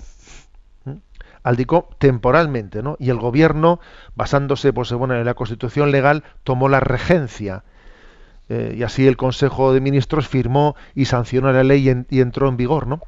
Abdicó 1.42 1.88
temporalmente, 1.98 2.82
¿no? 2.82 2.96
Y 2.98 3.10
el 3.10 3.18
gobierno, 3.18 3.80
basándose 4.14 4.72
pues, 4.72 4.92
bueno, 4.92 5.14
en 5.14 5.24
la 5.24 5.34
constitución 5.34 5.90
legal, 5.90 6.24
tomó 6.44 6.68
la 6.68 6.80
regencia 6.80 7.64
eh, 8.48 8.74
y 8.78 8.82
así 8.82 9.06
el 9.06 9.16
Consejo 9.16 9.72
de 9.72 9.80
Ministros 9.80 10.26
firmó 10.26 10.74
y 10.94 11.04
sancionó 11.04 11.52
la 11.52 11.64
ley 11.64 12.06
y, 12.10 12.20
entró 12.20 12.48
en 12.48 12.56
vigor, 12.56 12.86
¿no? 12.86 13.00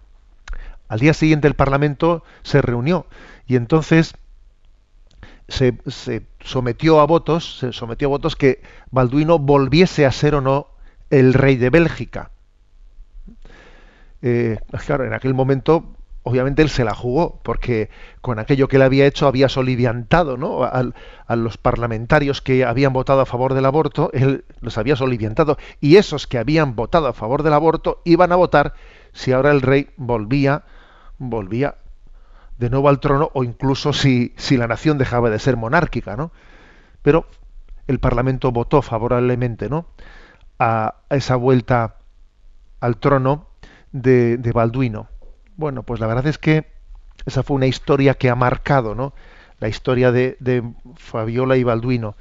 Al 0.89 0.99
día 0.99 1.15
siguiente 1.15 1.49
el 1.49 1.55
Parlamento 1.55 2.25
se 2.43 2.61
reunió 2.61 3.07
y 3.47 3.57
entonces 3.57 4.15
se, 5.49 5.79
sometió 6.41 7.01
a 7.01 7.07
votos, 7.07 7.59
se 7.59 7.73
sometió 7.73 8.09
a 8.09 8.11
votos 8.11 8.37
que 8.37 8.63
Balduino 8.91 9.39
volviese 9.39 10.05
a 10.05 10.13
ser 10.13 10.35
o 10.35 10.41
no 10.41 10.69
el 11.11 11.35
rey 11.35 11.57
de 11.57 11.71
Bélgica. 11.71 12.31
Eh, 14.23 14.59
claro, 14.85 15.05
en 15.05 15.15
aquel 15.15 15.33
momento 15.33 15.97
obviamente 16.23 16.63
él 16.63 16.69
se 16.69 16.85
la 16.85 16.95
jugó, 16.95 17.41
porque 17.43 17.91
con 18.21 18.39
aquello 18.39 18.69
que 18.69 18.77
él 18.77 18.83
había 18.83 19.07
hecho 19.07 19.27
había 19.27 19.49
soliviantado 19.49 20.37
¿no? 20.37 20.65
a, 20.65 21.37
los 21.37 21.57
parlamentarios 21.57 22.43
que 22.43 22.65
habían 22.65 22.93
votado 22.93 23.21
a 23.21 23.27
favor 23.27 23.55
del 23.55 23.67
aborto, 23.67 24.11
él 24.13 24.45
los 24.61 24.77
había 24.79 24.97
soliviantado. 24.97 25.57
Y 25.81 25.97
esos 25.97 26.27
que 26.27 26.39
habían 26.39 26.77
votado 26.77 27.07
a 27.07 27.13
favor 27.13 27.43
del 27.43 27.55
aborto 27.55 28.03
iban 28.05 28.33
a 28.33 28.37
votar 28.37 28.75
si 29.13 29.33
ahora 29.33 29.51
el 29.51 29.63
rey 29.63 29.91
volvía, 29.97 30.65
volvía, 31.19 31.77
de 32.59 32.69
nuevo 32.69 32.91
al 32.91 33.01
trono 33.01 33.31
o 33.33 33.43
incluso 33.43 33.93
si, 33.93 34.35
si 34.37 34.59
la 34.59 34.67
nación 34.67 34.99
dejaba 34.99 35.31
de 35.31 35.39
ser 35.39 35.57
monárquica, 35.57 36.17
¿no? 36.17 36.31
Pero 37.03 37.27
el 37.87 37.99
Parlamento 37.99 38.53
votó 38.53 38.83
favorablemente, 38.83 39.71
¿no? 39.71 39.87
A 40.59 40.97
esa 41.09 41.37
vuelta 41.37 41.97
al 42.81 42.99
trono 42.99 43.47
de, 43.93 44.37
de 44.37 44.53
Balduino. 44.53 45.09
Bueno, 45.61 45.83
pues 45.83 46.01
la 46.01 46.07
verdad 46.07 46.27
es 46.27 46.39
que 46.39 46.65
esa 47.27 47.43
fue 47.43 47.55
una 47.55 47.67
historia 47.67 48.15
que 48.15 48.31
ha 48.31 48.35
marcado, 48.35 48.95
¿no? 48.95 49.13
La 49.59 49.69
historia 49.69 50.11
de, 50.11 50.39
de 50.41 50.65
Fabiola 50.97 51.59
y 51.59 51.65
Balduino. 51.65 52.17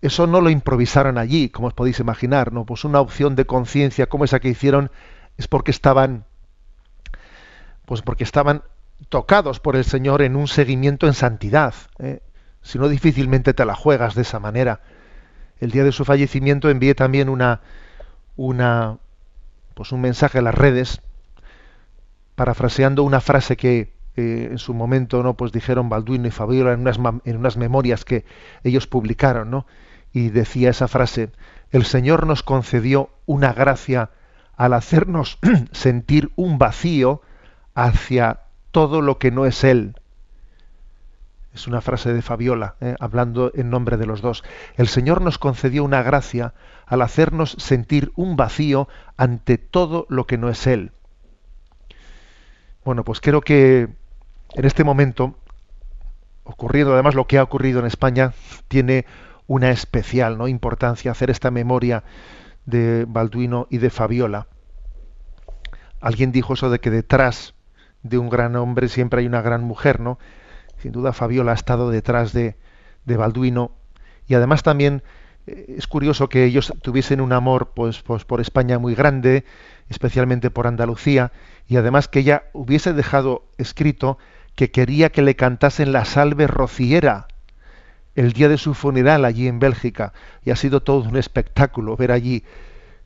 Eso 0.00 0.26
no 0.26 0.40
lo 0.40 0.48
improvisaron 0.48 1.18
allí, 1.18 1.50
como 1.50 1.68
os 1.68 1.74
podéis 1.74 2.00
imaginar, 2.00 2.50
¿no? 2.50 2.64
Pues 2.64 2.84
una 2.86 2.98
opción 2.98 3.36
de 3.36 3.44
conciencia 3.44 4.06
como 4.06 4.24
esa 4.24 4.40
que 4.40 4.48
hicieron 4.48 4.90
es 5.36 5.48
porque 5.48 5.70
estaban, 5.70 6.24
pues 7.84 8.00
porque 8.00 8.24
estaban 8.24 8.62
tocados 9.10 9.60
por 9.60 9.76
el 9.76 9.84
Señor 9.84 10.22
en 10.22 10.34
un 10.34 10.48
seguimiento 10.48 11.06
en 11.06 11.12
santidad. 11.12 11.74
¿eh? 11.98 12.22
Si 12.62 12.78
no, 12.78 12.88
difícilmente 12.88 13.52
te 13.52 13.66
la 13.66 13.74
juegas 13.74 14.14
de 14.14 14.22
esa 14.22 14.40
manera. 14.40 14.80
El 15.58 15.72
día 15.72 15.84
de 15.84 15.92
su 15.92 16.06
fallecimiento 16.06 16.70
envié 16.70 16.94
también 16.94 17.28
una, 17.28 17.60
una, 18.36 18.96
pues 19.74 19.92
un 19.92 20.00
mensaje 20.00 20.38
a 20.38 20.42
las 20.42 20.54
redes, 20.54 21.02
parafraseando 22.34 23.02
una 23.02 23.20
frase 23.20 23.56
que 23.56 23.92
eh, 24.16 24.48
en 24.50 24.58
su 24.58 24.74
momento 24.74 25.22
no 25.22 25.34
pues 25.34 25.52
dijeron 25.52 25.88
Balduino 25.88 26.26
y 26.26 26.30
Fabiola 26.30 26.72
en 26.72 26.80
unas, 26.80 26.98
en 27.24 27.36
unas 27.36 27.56
memorias 27.56 28.04
que 28.04 28.24
ellos 28.64 28.86
publicaron, 28.86 29.50
¿no? 29.50 29.66
y 30.12 30.30
decía 30.30 30.70
esa 30.70 30.88
frase, 30.88 31.30
el 31.70 31.84
Señor 31.84 32.26
nos 32.26 32.42
concedió 32.42 33.10
una 33.26 33.52
gracia 33.52 34.10
al 34.56 34.74
hacernos 34.74 35.38
sentir 35.72 36.32
un 36.36 36.58
vacío 36.58 37.22
hacia 37.74 38.40
todo 38.72 39.00
lo 39.00 39.18
que 39.18 39.30
no 39.30 39.46
es 39.46 39.64
Él. 39.64 39.94
Es 41.54 41.66
una 41.66 41.80
frase 41.80 42.12
de 42.12 42.22
Fabiola, 42.22 42.76
eh, 42.80 42.94
hablando 43.00 43.50
en 43.54 43.70
nombre 43.70 43.96
de 43.96 44.06
los 44.06 44.20
dos. 44.20 44.44
El 44.76 44.88
Señor 44.88 45.20
nos 45.20 45.38
concedió 45.38 45.82
una 45.82 46.02
gracia 46.02 46.54
al 46.86 47.02
hacernos 47.02 47.56
sentir 47.58 48.12
un 48.14 48.36
vacío 48.36 48.88
ante 49.16 49.58
todo 49.58 50.06
lo 50.08 50.26
que 50.26 50.38
no 50.38 50.48
es 50.48 50.66
Él. 50.66 50.92
Bueno, 52.84 53.04
pues 53.04 53.20
creo 53.20 53.40
que 53.40 53.88
en 54.54 54.64
este 54.64 54.84
momento, 54.84 55.36
ocurriendo 56.44 56.94
además 56.94 57.14
lo 57.14 57.26
que 57.26 57.38
ha 57.38 57.42
ocurrido 57.42 57.80
en 57.80 57.86
España, 57.86 58.32
tiene 58.68 59.06
una 59.46 59.70
especial 59.70 60.38
¿no? 60.38 60.48
importancia 60.48 61.10
hacer 61.10 61.30
esta 61.30 61.50
memoria 61.50 62.04
de 62.64 63.04
Balduino 63.06 63.66
y 63.70 63.78
de 63.78 63.90
Fabiola. 63.90 64.46
Alguien 66.00 66.32
dijo 66.32 66.54
eso 66.54 66.70
de 66.70 66.78
que 66.78 66.90
detrás 66.90 67.54
de 68.02 68.16
un 68.16 68.30
gran 68.30 68.56
hombre 68.56 68.88
siempre 68.88 69.20
hay 69.20 69.26
una 69.26 69.42
gran 69.42 69.62
mujer, 69.62 70.00
¿no? 70.00 70.18
Sin 70.78 70.92
duda 70.92 71.12
Fabiola 71.12 71.52
ha 71.52 71.54
estado 71.54 71.90
detrás 71.90 72.32
de, 72.32 72.56
de 73.04 73.16
Balduino 73.16 73.72
y 74.26 74.34
además 74.34 74.62
también 74.62 75.02
es 75.46 75.86
curioso 75.86 76.28
que 76.28 76.44
ellos 76.44 76.72
tuviesen 76.82 77.20
un 77.20 77.32
amor 77.32 77.72
pues, 77.74 78.02
pues 78.02 78.24
por 78.24 78.40
España 78.40 78.78
muy 78.78 78.94
grande, 78.94 79.44
especialmente 79.88 80.50
por 80.50 80.66
Andalucía, 80.66 81.32
y 81.66 81.76
además 81.76 82.08
que 82.08 82.20
ella 82.20 82.44
hubiese 82.52 82.92
dejado 82.92 83.44
escrito 83.58 84.18
que 84.54 84.70
quería 84.70 85.10
que 85.10 85.22
le 85.22 85.36
cantasen 85.36 85.92
la 85.92 86.04
salve 86.04 86.46
rociera 86.46 87.28
el 88.14 88.32
día 88.32 88.48
de 88.48 88.58
su 88.58 88.74
funeral 88.74 89.24
allí 89.24 89.46
en 89.46 89.58
Bélgica 89.58 90.12
y 90.44 90.50
ha 90.50 90.56
sido 90.56 90.82
todo 90.82 91.08
un 91.08 91.16
espectáculo 91.16 91.96
ver 91.96 92.12
allí 92.12 92.44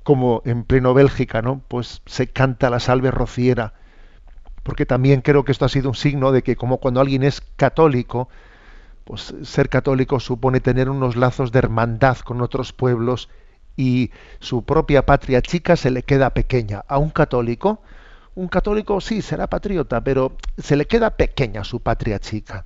como 0.02 0.42
en 0.44 0.64
pleno 0.64 0.94
Bélgica, 0.94 1.42
¿no? 1.42 1.62
Pues 1.68 2.02
se 2.06 2.26
canta 2.28 2.70
la 2.70 2.80
salve 2.80 3.10
rociera, 3.10 3.74
porque 4.62 4.86
también 4.86 5.20
creo 5.20 5.44
que 5.44 5.52
esto 5.52 5.64
ha 5.64 5.68
sido 5.70 5.88
un 5.88 5.94
signo 5.94 6.32
de 6.32 6.42
que 6.42 6.56
como 6.56 6.78
cuando 6.78 7.00
alguien 7.00 7.22
es 7.22 7.40
católico, 7.56 8.28
pues 9.04 9.34
ser 9.42 9.68
católico 9.68 10.20
supone 10.20 10.60
tener 10.60 10.88
unos 10.88 11.16
lazos 11.16 11.52
de 11.52 11.58
hermandad 11.58 12.18
con 12.18 12.40
otros 12.40 12.72
pueblos 12.72 13.28
y 13.76 14.10
su 14.40 14.64
propia 14.64 15.04
patria 15.04 15.42
chica 15.42 15.76
se 15.76 15.90
le 15.90 16.02
queda 16.02 16.30
pequeña. 16.30 16.84
A 16.88 16.98
un 16.98 17.10
católico, 17.10 17.82
un 18.34 18.48
católico 18.48 19.00
sí 19.00 19.22
será 19.22 19.48
patriota, 19.48 20.02
pero 20.02 20.36
se 20.58 20.76
le 20.76 20.86
queda 20.86 21.10
pequeña 21.10 21.64
su 21.64 21.80
patria 21.80 22.18
chica 22.18 22.64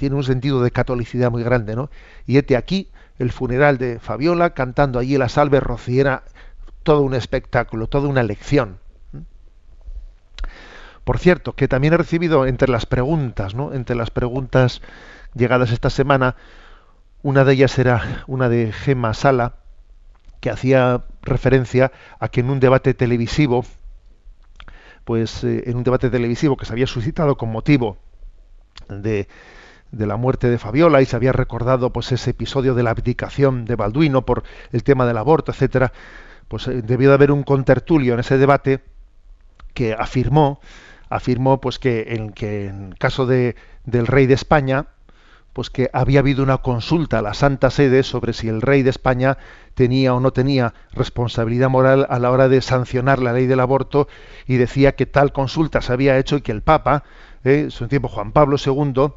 tiene 0.00 0.16
un 0.16 0.24
sentido 0.24 0.62
de 0.62 0.70
catolicidad 0.70 1.30
muy 1.30 1.42
grande, 1.42 1.76
¿no? 1.76 1.90
Y 2.26 2.38
este 2.38 2.56
aquí 2.56 2.88
el 3.18 3.30
funeral 3.32 3.76
de 3.76 3.98
Fabiola 3.98 4.54
cantando 4.54 4.98
allí 4.98 5.18
la 5.18 5.28
salve 5.28 5.60
rociera, 5.60 6.22
todo 6.82 7.02
un 7.02 7.12
espectáculo, 7.12 7.86
toda 7.86 8.08
una 8.08 8.22
lección. 8.22 8.78
Por 11.04 11.18
cierto, 11.18 11.52
que 11.52 11.68
también 11.68 11.92
he 11.92 11.98
recibido 11.98 12.46
entre 12.46 12.70
las 12.70 12.86
preguntas, 12.86 13.54
¿no? 13.54 13.74
Entre 13.74 13.94
las 13.94 14.10
preguntas 14.10 14.80
llegadas 15.34 15.70
esta 15.70 15.90
semana, 15.90 16.36
una 17.22 17.44
de 17.44 17.52
ellas 17.52 17.78
era 17.78 18.24
una 18.26 18.48
de 18.48 18.72
Gemma 18.72 19.14
Sala, 19.14 19.54
que 20.40 20.50
hacía 20.50 21.04
referencia 21.22 21.92
a 22.18 22.28
que 22.28 22.40
en 22.40 22.50
un 22.50 22.60
debate 22.60 22.94
televisivo, 22.94 23.64
pues 25.04 25.44
eh, 25.44 25.64
en 25.66 25.76
un 25.76 25.84
debate 25.84 26.10
televisivo 26.10 26.56
que 26.56 26.64
se 26.64 26.72
había 26.72 26.86
suscitado 26.86 27.36
con 27.36 27.50
motivo 27.50 27.98
de 28.88 29.28
de 29.92 30.06
la 30.06 30.16
muerte 30.16 30.48
de 30.48 30.58
Fabiola 30.58 31.02
y 31.02 31.06
se 31.06 31.16
había 31.16 31.32
recordado 31.32 31.92
pues 31.92 32.12
ese 32.12 32.30
episodio 32.30 32.74
de 32.74 32.82
la 32.82 32.90
abdicación 32.90 33.64
de 33.64 33.76
Balduino 33.76 34.24
por 34.24 34.44
el 34.72 34.84
tema 34.84 35.06
del 35.06 35.18
aborto, 35.18 35.52
etcétera, 35.52 35.92
pues 36.48 36.68
eh, 36.68 36.82
debió 36.82 37.08
de 37.08 37.14
haber 37.14 37.32
un 37.32 37.42
contertulio 37.42 38.14
en 38.14 38.20
ese 38.20 38.38
debate 38.38 38.80
que 39.74 39.94
afirmó 39.94 40.60
afirmó 41.08 41.60
pues 41.60 41.80
que 41.80 42.14
en 42.14 42.30
que 42.30 42.66
en 42.66 42.92
caso 42.92 43.26
de, 43.26 43.56
del 43.84 44.06
rey 44.06 44.26
de 44.26 44.34
España 44.34 44.86
pues 45.52 45.70
que 45.70 45.90
había 45.92 46.20
habido 46.20 46.42
una 46.42 46.58
consulta 46.58 47.18
a 47.18 47.22
la 47.22 47.34
Santa 47.34 47.70
Sede 47.70 48.02
sobre 48.02 48.32
si 48.32 48.48
el 48.48 48.62
rey 48.62 48.82
de 48.82 48.90
España 48.90 49.38
tenía 49.74 50.14
o 50.14 50.20
no 50.20 50.32
tenía 50.32 50.74
responsabilidad 50.92 51.70
moral 51.70 52.06
a 52.08 52.18
la 52.18 52.30
hora 52.30 52.48
de 52.48 52.60
sancionar 52.60 53.20
la 53.20 53.32
ley 53.32 53.46
del 53.46 53.60
aborto 53.60 54.08
y 54.46 54.56
decía 54.56 54.92
que 54.92 55.06
tal 55.06 55.32
consulta 55.32 55.80
se 55.80 55.92
había 55.92 56.18
hecho 56.18 56.36
y 56.36 56.42
que 56.42 56.52
el 56.52 56.62
Papa, 56.62 57.04
eh, 57.44 57.60
en 57.64 57.70
su 57.70 57.88
tiempo 57.88 58.08
Juan 58.08 58.32
Pablo 58.32 58.56
II, 58.64 59.12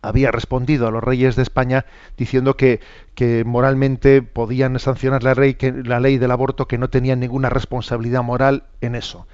había 0.00 0.30
respondido 0.30 0.86
a 0.86 0.90
los 0.90 1.02
reyes 1.02 1.34
de 1.36 1.42
España 1.42 1.84
diciendo 2.16 2.56
que, 2.56 2.80
que 3.14 3.42
moralmente 3.44 4.22
podían 4.22 4.78
sancionar 4.78 5.24
la 5.24 5.34
ley, 5.34 5.54
que, 5.54 5.72
la 5.72 5.98
ley 5.98 6.18
del 6.18 6.30
aborto, 6.30 6.68
que 6.68 6.78
no 6.78 6.88
tenían 6.88 7.20
ninguna 7.20 7.50
responsabilidad 7.50 8.22
moral 8.22 8.64
en 8.80 8.94
eso. 8.94 9.26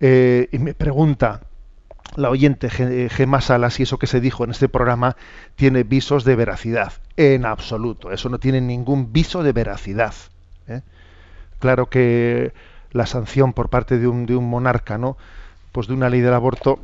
Eh, 0.00 0.48
y 0.52 0.58
me 0.58 0.72
pregunta 0.72 1.42
la 2.16 2.30
oyente 2.30 2.68
Gemma 2.70 3.40
Salas 3.40 3.74
si 3.74 3.84
eso 3.84 3.98
que 3.98 4.06
se 4.06 4.20
dijo 4.20 4.44
en 4.44 4.50
este 4.50 4.68
programa 4.68 5.16
tiene 5.56 5.84
visos 5.84 6.24
de 6.24 6.36
veracidad. 6.36 6.92
En 7.16 7.44
absoluto, 7.44 8.10
eso 8.10 8.28
no 8.28 8.38
tiene 8.38 8.60
ningún 8.60 9.12
viso 9.12 9.42
de 9.42 9.52
veracidad. 9.52 10.14
¿eh? 10.66 10.82
Claro 11.58 11.88
que 11.88 12.52
la 12.92 13.06
sanción 13.06 13.52
por 13.52 13.68
parte 13.68 13.98
de 13.98 14.08
un, 14.08 14.26
de 14.26 14.36
un 14.36 14.48
monarca, 14.48 14.98
¿no? 14.98 15.16
Pues 15.72 15.86
de 15.86 15.94
una 15.94 16.10
ley 16.10 16.20
del 16.20 16.34
aborto 16.34 16.80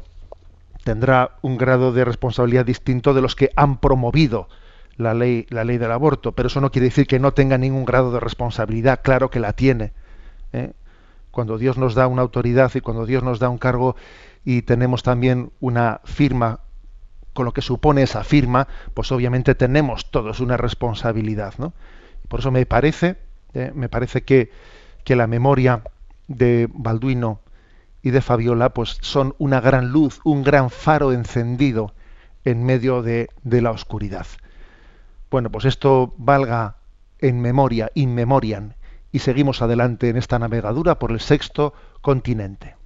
tendrá 0.85 1.33
un 1.43 1.57
grado 1.57 1.93
de 1.93 2.05
responsabilidad 2.05 2.65
distinto 2.65 3.13
de 3.13 3.21
los 3.21 3.35
que 3.35 3.51
han 3.57 3.79
promovido 3.79 4.49
la 4.97 5.15
ley, 5.15 5.47
la 5.51 5.65
ley 5.65 5.79
del 5.79 5.91
aborto, 5.91 6.33
pero 6.33 6.47
eso 6.47 6.61
no 6.61 6.71
quiere 6.71 6.87
decir 6.87 7.07
que 7.07 7.19
no 7.19 7.33
tenga 7.33 7.59
ningún 7.59 7.85
grado 7.85 8.13
de 8.13 8.21
responsabilidad, 8.21 9.01
claro 9.03 9.29
que 9.31 9.41
la 9.41 9.53
tiene. 9.53 9.93
¿eh? 10.53 10.73
Cuando 11.33 11.59
Dios 11.59 11.77
nos 11.77 11.95
da 11.95 12.07
una 12.07 12.23
autoridad 12.23 12.71
y 12.75 12.81
cuando 12.81 13.05
Dios 13.05 13.25
nos 13.25 13.41
da 13.41 13.49
un 13.49 13.59
cargo 13.59 13.97
y 14.47 14.63
tenemos 14.63 15.03
también 15.03 15.51
una 15.59 16.01
firma 16.05 16.61
con 17.35 17.45
lo 17.45 17.53
que 17.53 17.61
supone 17.61 18.03
esa 18.03 18.23
firma, 18.23 18.69
pues 18.95 19.11
obviamente 19.11 19.57
tenemos 19.57 20.11
todos 20.13 20.39
una 20.39 20.57
responsabilidad, 20.57 21.55
¿no? 21.59 21.75
Por 22.29 22.41
eso 22.41 22.53
me 22.53 22.65
parece, 22.65 23.19
¿eh? 23.55 23.73
me 23.75 23.89
parece 23.89 24.23
que, 24.23 24.53
que 25.03 25.17
la 25.17 25.27
memoria 25.27 25.83
de 26.29 26.69
Balduino 26.73 27.41
y 28.03 28.11
de 28.11 28.23
Fabiola, 28.23 28.71
pues 28.71 28.99
son 29.01 29.35
una 29.39 29.61
gran 29.61 29.91
luz, 29.91 30.21
un 30.23 30.45
gran 30.45 30.71
faro 30.71 31.13
encendido 31.13 31.93
en 32.45 32.65
medio 32.65 33.03
de, 33.03 33.29
de 33.43 33.61
la 33.61 33.73
oscuridad. 33.73 34.27
Bueno, 35.29 35.51
pues 35.51 35.65
esto 35.65 36.15
valga 36.19 36.77
en 37.19 37.41
memoria, 37.41 37.91
in 37.95 38.15
memoriam, 38.15 38.75
y 39.11 39.19
seguimos 39.19 39.61
adelante 39.61 40.09
en 40.09 40.17
esta 40.17 40.39
navegadura 40.39 41.01
por 41.01 41.11
el 41.11 41.19
sexto 41.19 41.75
continente. 42.01 42.77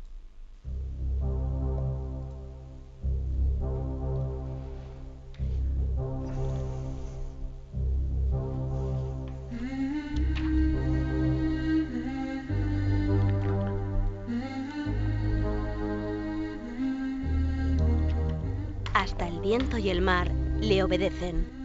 Y 19.79 19.91
el 19.91 20.01
mar 20.01 20.31
le 20.61 20.83
obedecen. 20.83 21.60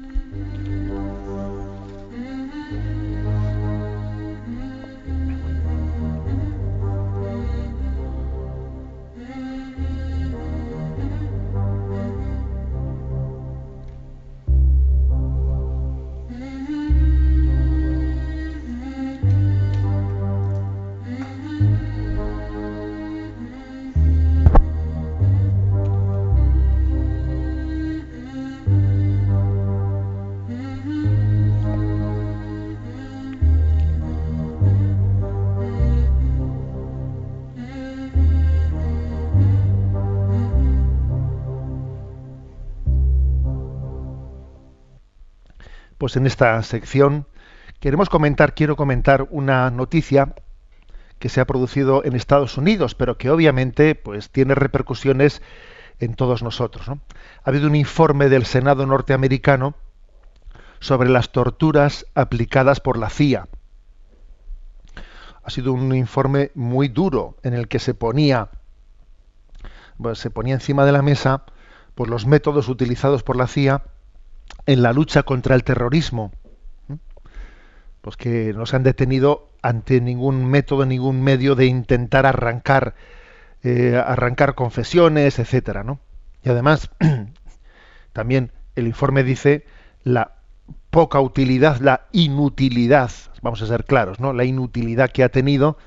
Pues 46.06 46.18
en 46.18 46.28
esta 46.28 46.62
sección 46.62 47.26
queremos 47.80 48.10
comentar, 48.10 48.54
quiero 48.54 48.76
comentar 48.76 49.28
una 49.32 49.72
noticia 49.72 50.36
que 51.18 51.30
se 51.30 51.42
ha 51.42 51.48
producido 51.48 52.06
en 52.06 52.16
Estados 52.16 52.60
Unidos, 52.60 52.94
pero 52.94 53.18
que 53.18 53.32
obviamente 53.32 53.96
pues 53.96 54.30
tiene 54.30 54.54
repercusiones 54.54 55.42
en 55.98 56.14
todos 56.14 56.44
nosotros. 56.44 56.90
Ha 56.90 57.00
habido 57.44 57.66
un 57.66 57.74
informe 57.74 58.30
del 58.30 58.46
Senado 58.46 58.86
norteamericano 58.86 59.74
sobre 60.80 61.10
las 61.10 61.32
torturas 61.32 62.06
aplicadas 62.14 62.82
por 62.82 63.00
la 63.00 63.10
CIA. 63.10 63.48
Ha 65.42 65.50
sido 65.50 65.74
un 65.74 65.96
informe 65.96 66.52
muy 66.54 66.88
duro 66.88 67.38
en 67.42 67.56
el 67.56 67.68
que 67.68 67.80
se 67.80 67.96
ponía 67.96 68.50
pues, 70.00 70.20
se 70.20 70.30
ponía 70.30 70.54
encima 70.54 70.86
de 70.86 70.92
la 70.92 71.02
mesa 71.02 71.46
pues, 71.96 72.12
los 72.12 72.28
métodos 72.28 72.70
utilizados 72.70 73.24
por 73.24 73.38
la 73.38 73.48
CIA 73.48 73.82
en 74.66 74.82
la 74.82 74.94
lucha 74.94 75.24
contra 75.24 75.56
el 75.56 75.64
terrorismo, 75.64 76.32
pues 78.02 78.18
que 78.18 78.54
no 78.54 78.66
se 78.66 78.76
han 78.76 78.84
detenido 78.84 79.50
ante 79.62 80.00
ningún 80.02 80.46
método, 80.46 80.86
ningún 80.86 81.24
medio 81.24 81.56
de 81.56 81.66
intentar 81.66 82.26
arrancar, 82.26 82.96
eh, 83.64 84.02
arrancar 84.04 84.56
confesiones, 84.56 85.40
etcétera, 85.40 85.84
¿no? 85.84 86.00
Y 86.44 86.50
además, 86.50 86.92
también 88.14 88.52
el 88.76 88.86
informe 88.88 89.24
dice 89.24 89.66
la 90.04 90.36
poca 90.92 91.20
utilidad, 91.20 91.80
la 91.80 92.08
inutilidad, 92.12 93.12
vamos 93.42 93.62
a 93.62 93.68
ser 93.68 93.86
claros, 93.86 94.20
¿no? 94.20 94.34
La 94.34 94.46
inutilidad 94.46 95.12
que 95.12 95.24
ha 95.24 95.30
tenido, 95.30 95.78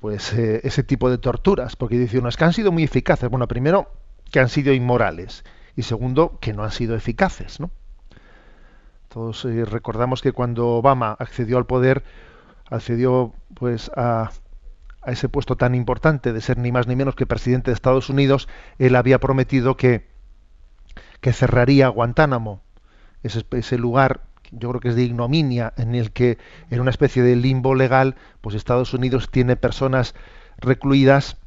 pues 0.00 0.32
eh, 0.34 0.60
ese 0.64 0.82
tipo 0.82 1.10
de 1.10 1.18
torturas, 1.18 1.76
porque 1.76 1.98
dice 1.98 2.18
uno, 2.18 2.28
es 2.28 2.36
que 2.36 2.44
han 2.44 2.52
sido 2.52 2.72
muy 2.72 2.82
eficaces. 2.82 3.30
Bueno, 3.30 3.48
primero, 3.48 3.90
que 4.30 4.40
han 4.40 4.48
sido 4.48 4.72
inmorales 4.72 5.44
y 5.76 5.82
segundo, 5.82 6.38
que 6.40 6.52
no 6.52 6.64
han 6.64 6.70
sido 6.70 6.94
eficaces, 6.94 7.60
¿no? 7.60 7.70
Todos 9.08 9.44
eh, 9.44 9.64
recordamos 9.64 10.22
que 10.22 10.32
cuando 10.32 10.68
Obama 10.68 11.16
accedió 11.18 11.58
al 11.58 11.66
poder, 11.66 12.02
accedió 12.70 13.34
pues 13.54 13.90
a, 13.94 14.30
a, 15.02 15.12
ese 15.12 15.28
puesto 15.28 15.56
tan 15.56 15.74
importante 15.74 16.32
de 16.32 16.40
ser 16.40 16.56
ni 16.58 16.72
más 16.72 16.86
ni 16.86 16.96
menos 16.96 17.14
que 17.14 17.26
presidente 17.26 17.70
de 17.70 17.74
Estados 17.74 18.08
Unidos, 18.08 18.48
él 18.78 18.96
había 18.96 19.20
prometido 19.20 19.76
que, 19.76 20.06
que 21.20 21.32
cerraría 21.32 21.88
Guantánamo, 21.88 22.62
ese, 23.22 23.44
ese 23.52 23.78
lugar 23.78 24.22
yo 24.52 24.68
creo 24.68 24.80
que 24.80 24.88
es 24.88 24.96
de 24.96 25.02
ignominia 25.02 25.72
en 25.76 25.94
el 25.94 26.12
que 26.12 26.38
en 26.70 26.80
una 26.80 26.90
especie 26.90 27.22
de 27.22 27.36
limbo 27.36 27.74
legal 27.74 28.16
pues 28.40 28.54
Estados 28.54 28.92
Unidos 28.92 29.30
tiene 29.30 29.56
personas 29.56 30.14
recluidas 30.58 31.38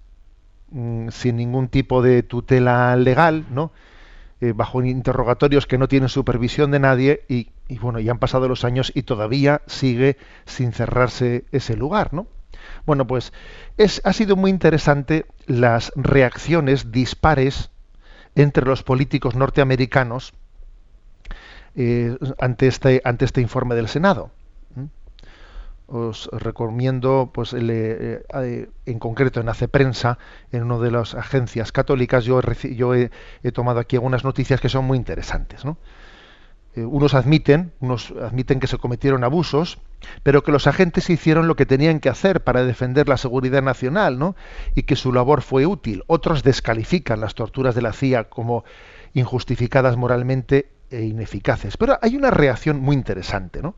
mmm, 0.72 1.10
sin 1.10 1.38
ningún 1.38 1.68
tipo 1.68 2.02
de 2.02 2.24
tutela 2.24 2.96
legal 2.96 3.46
no 3.52 3.72
eh, 4.42 4.54
bajo 4.54 4.84
interrogatorios 4.84 5.66
que 5.66 5.78
no 5.78 5.88
tienen 5.88 6.10
supervisión 6.10 6.72
de 6.72 6.80
nadie 6.80 7.24
y, 7.30 7.52
bueno, 7.80 8.00
ya 8.00 8.12
han 8.12 8.20
pasado 8.20 8.48
los 8.48 8.66
años 8.66 8.92
y 8.94 9.04
todavía 9.04 9.62
sigue 9.66 10.18
sin 10.46 10.74
cerrarse 10.74 11.46
ese 11.52 11.78
lugar, 11.78 12.14
¿no? 12.14 12.28
Bueno, 12.86 13.08
pues 13.08 13.32
es, 13.78 14.02
ha 14.04 14.14
sido 14.14 14.36
muy 14.36 14.52
interesante 14.52 15.26
las 15.48 15.92
reacciones 15.96 16.92
dispares 16.92 17.70
entre 18.36 18.66
los 18.66 18.84
políticos 18.84 19.36
norteamericanos 19.36 20.34
eh, 21.76 22.18
ante, 22.40 22.68
este, 22.68 23.02
ante 23.06 23.26
este 23.26 23.42
informe 23.42 23.76
del 23.76 23.88
Senado. 23.88 24.32
Os 25.88 26.30
recomiendo, 26.32 27.30
pues, 27.32 27.54
eh, 27.54 28.24
eh, 28.34 28.70
en 28.86 29.00
concreto 29.00 29.40
en 29.40 29.50
Hace 29.50 29.68
Prensa, 29.68 30.18
en 30.52 30.64
una 30.64 30.80
de 30.80 30.90
las 30.90 31.14
agencias 31.14 31.72
católicas, 31.72 32.26
yo, 32.26 32.42
he, 32.96 33.12
tomado 33.54 33.80
aquí 33.80 33.96
algunas 33.96 34.24
noticias 34.24 34.60
que 34.60 34.70
son 34.70 34.86
muy 34.86 34.98
interesantes. 34.98 35.64
¿no? 35.64 35.78
Eh, 36.76 36.84
unos 36.84 37.14
admiten, 37.14 37.72
unos 37.80 38.12
admiten 38.12 38.60
que 38.60 38.66
se 38.68 38.80
cometieron 38.80 39.24
abusos, 39.24 39.78
pero 40.24 40.44
que 40.44 40.52
los 40.52 40.66
agentes 40.66 41.10
hicieron 41.10 41.48
lo 41.48 41.56
que 41.56 41.68
tenían 41.68 42.00
que 42.00 42.10
hacer 42.10 42.44
para 42.44 42.66
defender 42.66 43.08
la 43.08 43.18
seguridad 43.18 43.62
nacional, 43.62 44.20
¿no? 44.20 44.36
Y 44.76 44.84
que 44.84 44.96
su 44.96 45.14
labor 45.14 45.42
fue 45.42 45.66
útil. 45.66 46.04
Otros 46.08 46.44
descalifican 46.44 47.22
las 47.22 47.34
torturas 47.36 47.76
de 47.76 47.82
la 47.82 47.94
CIA 47.94 48.26
como 48.26 48.66
injustificadas 49.14 49.98
moralmente 49.98 50.70
e 50.90 51.04
ineficaces. 51.04 51.78
Pero 51.78 51.98
hay 52.02 52.18
una 52.18 52.30
reacción 52.30 52.80
muy 52.82 52.96
interesante, 52.96 53.62
¿no? 53.62 53.76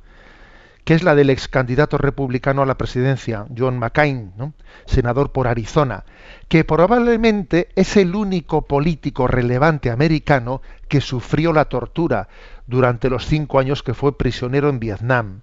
Que 0.87 0.93
es 0.93 1.03
la 1.03 1.15
del 1.15 1.29
ex 1.29 1.49
candidato 1.49 1.97
republicano 1.97 2.61
a 2.61 2.65
la 2.65 2.77
presidencia, 2.77 3.45
John 3.57 3.77
McCain, 3.77 4.31
¿no? 4.37 4.53
senador 4.85 5.33
por 5.33 5.49
Arizona, 5.49 6.05
que 6.47 6.63
probablemente 6.63 7.67
es 7.75 7.97
el 7.97 8.15
único 8.15 8.61
político 8.61 9.27
relevante 9.27 9.91
americano 9.91 10.61
que 10.87 11.01
sufrió 11.01 11.51
la 11.51 11.65
tortura 11.65 12.29
durante 12.67 13.09
los 13.09 13.25
cinco 13.25 13.59
años 13.59 13.83
que 13.83 13.93
fue 13.93 14.17
prisionero 14.17 14.69
en 14.69 14.79
Vietnam. 14.79 15.41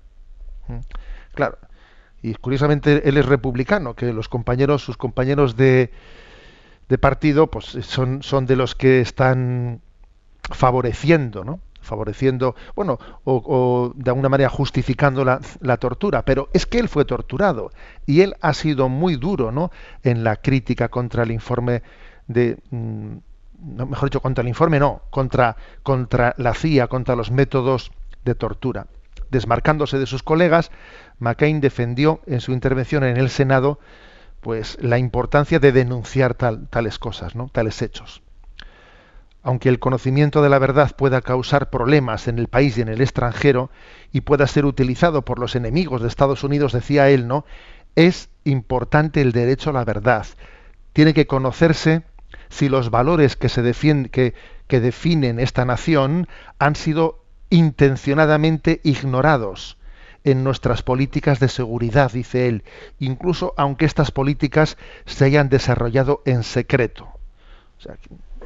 ¿Mm? 0.67 0.79
Claro, 1.35 1.59
y 2.23 2.33
curiosamente 2.37 3.07
él 3.07 3.19
es 3.19 3.27
republicano, 3.27 3.93
que 3.93 4.15
los 4.15 4.31
compañeros, 4.31 4.83
sus 4.83 4.97
compañeros 4.97 5.59
de, 5.59 5.91
partido, 7.03 7.49
pues 7.49 7.67
son, 7.83 8.23
son 8.23 8.47
de 8.47 8.57
los 8.57 8.75
que 8.75 9.03
están 9.03 9.83
favoreciendo, 10.41 11.45
¿no? 11.45 11.61
Favoreciendo, 11.85 12.57
bueno, 12.75 12.99
o, 13.25 13.93
de 13.95 14.11
alguna 14.11 14.29
manera 14.29 14.49
justificando 14.49 15.25
la, 15.25 15.77
tortura, 15.77 16.23
pero 16.23 16.49
es 16.53 16.67
que 16.67 16.79
él 16.79 16.89
fue 16.89 17.05
torturado 17.05 17.71
y 18.07 18.23
él 18.23 18.35
ha 18.41 18.55
sido 18.55 18.89
muy 18.89 19.17
duro, 19.17 19.53
¿no? 19.53 19.71
En 20.03 20.25
la 20.25 20.37
crítica 20.37 20.89
contra 20.89 21.23
el 21.23 21.31
informe 21.31 21.83
de, 22.27 22.59
mm, 22.71 23.17
mejor 23.89 24.09
dicho, 24.09 24.21
contra 24.21 24.43
el 24.43 24.49
informe, 24.49 24.81
no, 24.81 25.03
contra, 25.11 25.57
contra 25.83 26.35
la 26.39 26.55
CIA, 26.55 26.89
contra 26.89 27.17
los 27.17 27.31
métodos 27.31 27.93
de 28.25 28.35
tortura. 28.35 28.87
Desmarcándose 29.31 29.99
de 29.99 30.07
sus 30.07 30.23
colegas, 30.23 30.71
McCain 31.19 31.61
defendió 31.61 32.21
en 32.27 32.41
su 32.41 32.53
intervención 32.53 33.05
en 33.05 33.17
el 33.17 33.31
Senado, 33.31 33.79
pues, 34.41 34.79
la 34.81 34.99
importancia 34.99 35.59
de 35.59 35.73
denunciar 35.73 36.35
tal, 36.35 36.69
tales 36.69 36.99
cosas, 36.99 37.35
¿no? 37.35 37.49
Tales 37.53 37.81
hechos 37.83 38.24
aunque 39.45 39.69
el 39.69 39.79
conocimiento 39.79 40.43
de 40.43 40.49
la 40.49 40.59
verdad 40.59 40.97
pueda 40.97 41.21
causar 41.21 41.71
problemas 41.71 42.27
en 42.29 42.39
el 42.39 42.49
país 42.49 42.77
y 42.77 42.81
en 42.81 42.89
el 42.89 43.03
extranjero 43.03 43.71
y 44.11 44.23
pueda 44.23 44.47
ser 44.47 44.65
utilizado 44.65 45.23
por 45.23 45.39
los 45.39 45.55
enemigos 45.55 46.01
de 46.01 46.09
Estados 46.09 46.43
Unidos, 46.43 46.73
decía 46.73 47.11
él, 47.11 47.29
¿no? 47.29 47.45
Es 47.95 48.31
importante 48.45 49.21
el 49.21 49.33
derecho 49.33 49.71
a 49.71 49.75
la 49.75 49.85
verdad. 49.85 50.27
Tiene 50.95 51.13
que 51.13 51.27
conocerse 51.27 52.03
si 52.49 52.71
los 52.71 52.91
valores 52.91 53.37
que 53.37 54.81
definen 54.81 55.39
esta 55.39 55.65
nación 55.65 56.27
han 56.59 56.75
sido 56.75 57.23
intencionadamente 57.51 58.81
ignorados 58.83 59.77
en 60.25 60.43
nuestras 60.43 60.83
políticas 60.83 61.39
de 61.39 61.49
seguridad, 61.49 62.11
dice 62.11 62.49
él, 62.49 62.65
incluso 62.99 63.53
aunque 63.59 63.85
estas 63.85 64.11
políticas 64.11 64.79
se 65.05 65.27
hayan 65.27 65.51
desarrollado 65.51 66.23
en 66.25 66.45
secreto. 66.45 67.09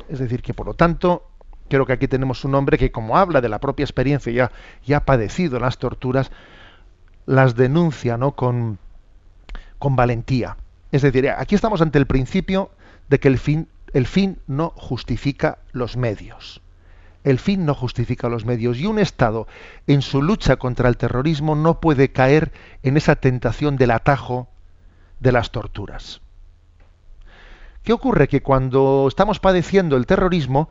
Es 0.09 0.18
decir, 0.18 0.42
que 0.42 0.54
por 0.54 0.66
lo 0.66 0.74
tanto, 0.74 1.28
creo 1.68 1.86
que 1.86 1.92
aquí 1.92 2.09
tenemos 2.09 2.44
un 2.44 2.54
hombre 2.54 2.78
que 2.78 2.90
como 2.90 3.16
habla 3.16 3.40
de 3.40 3.48
la 3.48 3.61
propia 3.61 3.84
experiencia, 3.84 4.32
ya, 4.32 4.50
ya 4.84 4.98
ha 4.98 5.04
padecido 5.04 5.59
las 5.61 5.78
torturas, 5.78 6.30
las 7.26 7.54
denuncia 7.56 8.16
¿no? 8.16 8.32
con, 8.32 8.78
con 9.78 9.96
valentía. 9.96 10.56
Es 10.92 11.02
decir, 11.02 11.28
aquí 11.28 11.54
estamos 11.54 11.82
ante 11.82 11.98
el 11.98 12.06
principio 12.06 12.70
de 13.09 13.20
que 13.20 13.28
el 13.28 13.38
fin 14.06 14.38
no 14.46 14.72
justifica 14.76 15.59
los 15.72 15.96
medios. 15.96 16.62
El 17.24 17.38
fin 17.38 17.66
no 17.66 17.74
justifica 17.74 18.28
los 18.28 18.46
medios 18.46 18.78
y 18.78 18.86
un 18.86 18.98
Estado 18.98 19.46
en 19.86 20.02
su 20.02 20.22
lucha 20.22 20.56
contra 20.56 20.88
el 20.88 20.96
terrorismo 20.96 21.54
no 21.54 21.80
puede 21.80 22.11
caer 22.11 22.52
en 22.82 22.96
esa 22.96 23.16
tentación 23.16 23.76
del 23.76 23.90
atajo 23.90 24.48
de 25.20 25.32
las 25.32 25.50
torturas. 25.50 26.22
¿Qué 27.89 27.95
ocurre? 27.95 28.28
Que 28.28 28.43
cuando 28.43 29.07
estamos 29.09 29.41
padeciendo 29.41 29.97
el 29.97 30.05
terrorismo, 30.05 30.68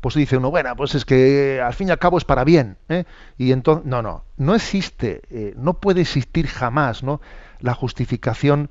pues 0.00 0.16
dice 0.16 0.38
uno, 0.38 0.50
bueno, 0.50 0.74
pues 0.74 0.96
es 0.96 1.04
que 1.04 1.60
al 1.64 1.72
fin 1.72 1.86
y 1.86 1.92
al 1.92 2.00
cabo 2.00 2.18
es 2.18 2.24
para 2.24 2.42
bien. 2.42 2.78
¿eh? 2.88 3.04
Y 3.36 3.52
entonces, 3.52 3.86
no, 3.86 4.02
no, 4.02 4.24
no 4.38 4.56
existe, 4.56 5.22
eh, 5.30 5.54
no 5.56 5.74
puede 5.74 6.00
existir 6.00 6.48
jamás 6.48 7.04
¿no? 7.04 7.20
la 7.60 7.74
justificación 7.74 8.70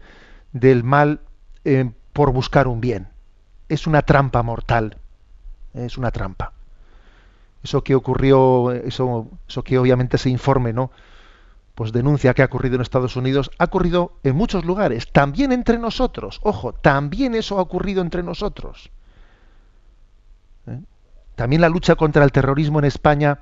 del 0.52 0.84
mal 0.84 1.22
eh, 1.64 1.90
por 2.12 2.34
buscar 2.34 2.68
un 2.68 2.82
bien. 2.82 3.08
Es 3.70 3.88
una 3.88 4.02
trampa 4.02 4.44
mortal. 4.44 4.98
Es 5.74 5.98
una 5.98 6.12
trampa. 6.12 6.52
Eso 7.64 7.86
que 7.86 7.96
ocurrió, 7.96 8.74
eso, 8.74 9.30
eso 9.48 9.64
que 9.64 9.80
obviamente 9.80 10.18
se 10.18 10.30
informe, 10.30 10.74
¿no? 10.74 10.92
Pues 11.78 11.92
denuncia 11.92 12.34
que 12.34 12.42
ha 12.42 12.46
ocurrido 12.46 12.74
en 12.74 12.82
Estados 12.82 13.16
Unidos, 13.16 13.52
ha 13.60 13.66
ocurrido 13.66 14.14
en 14.24 14.36
muchos 14.36 14.66
lugares, 14.66 15.12
también 15.12 15.52
entre 15.52 15.78
nosotros. 15.78 16.40
Ojo, 16.42 16.74
también 16.74 17.36
eso 17.36 17.60
ha 17.60 17.62
ocurrido 17.62 18.02
entre 18.02 18.24
nosotros. 18.24 18.90
¿Eh? 20.66 20.80
También 21.36 21.62
la 21.62 21.70
lucha 21.70 21.94
contra 21.94 22.24
el 22.24 22.32
terrorismo 22.32 22.80
en 22.80 22.86
España 22.86 23.42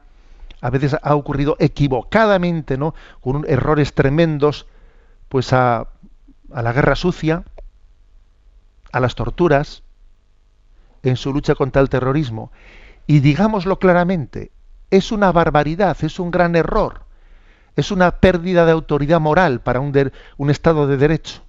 a 0.60 0.70
veces 0.70 0.98
ha 1.02 1.16
ocurrido 1.16 1.56
equivocadamente, 1.60 2.78
¿no? 2.78 2.94
Con 3.22 3.46
errores 3.48 3.94
tremendos, 3.94 4.66
pues 5.30 5.54
a, 5.54 5.88
a 6.52 6.62
la 6.62 6.74
guerra 6.74 6.98
sucia, 6.98 7.46
a 8.92 9.00
las 9.00 9.16
torturas, 9.16 9.82
en 11.04 11.16
su 11.16 11.32
lucha 11.32 11.56
contra 11.56 11.82
el 11.82 11.88
terrorismo. 11.88 12.52
Y 13.08 13.22
digámoslo 13.22 13.80
claramente, 13.80 14.52
es 14.92 15.14
una 15.14 15.32
barbaridad, 15.32 15.96
es 16.02 16.20
un 16.20 16.32
gran 16.32 16.58
error, 16.58 17.05
es 17.76 17.92
una 17.92 18.20
pérdida 18.20 18.66
de 18.66 18.72
autoridad 18.72 19.20
moral 19.20 19.62
para 19.62 19.80
un, 19.80 20.12
un 20.38 20.50
Estado 20.50 20.88
de 20.88 20.98
Derecho. 20.98 21.42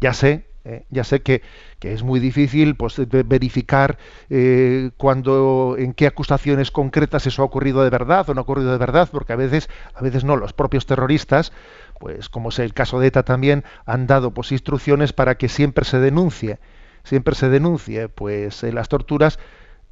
Ya 0.00 0.12
sé, 0.12 0.46
eh, 0.64 0.84
ya 0.90 1.02
sé 1.02 1.22
que, 1.22 1.42
es 1.80 2.04
muy 2.04 2.20
difícil 2.20 2.76
pues, 2.76 3.00
verificar 3.08 3.98
eh, 4.30 4.90
cuando, 4.96 5.74
en 5.76 5.94
qué 5.94 6.06
acusaciones 6.06 6.70
concretas 6.70 7.26
eso 7.26 7.42
ha 7.42 7.44
ocurrido 7.44 7.82
de 7.82 7.90
verdad 7.90 8.30
o 8.30 8.34
no 8.34 8.40
ha 8.40 8.42
ocurrido 8.42 8.70
de 8.70 8.78
verdad, 8.78 9.08
porque 9.10 9.32
a 9.32 9.36
veces, 9.36 9.68
a 9.94 10.00
veces 10.00 10.22
no, 10.22 10.36
los 10.36 10.52
propios 10.52 10.86
terroristas, 10.86 11.52
pues 11.98 12.28
como 12.28 12.50
es 12.50 12.60
el 12.60 12.72
caso 12.72 13.00
de 13.00 13.08
ETA 13.08 13.24
también, 13.24 13.64
han 13.84 14.06
dado 14.06 14.30
pues, 14.30 14.52
instrucciones 14.52 15.12
para 15.12 15.36
que 15.36 15.48
siempre 15.48 15.84
se 15.84 15.98
denuncie, 15.98 16.60
siempre 17.02 17.34
se 17.34 17.48
denuncie 17.48 18.08
pues, 18.08 18.62
las 18.62 18.88
torturas 18.88 19.40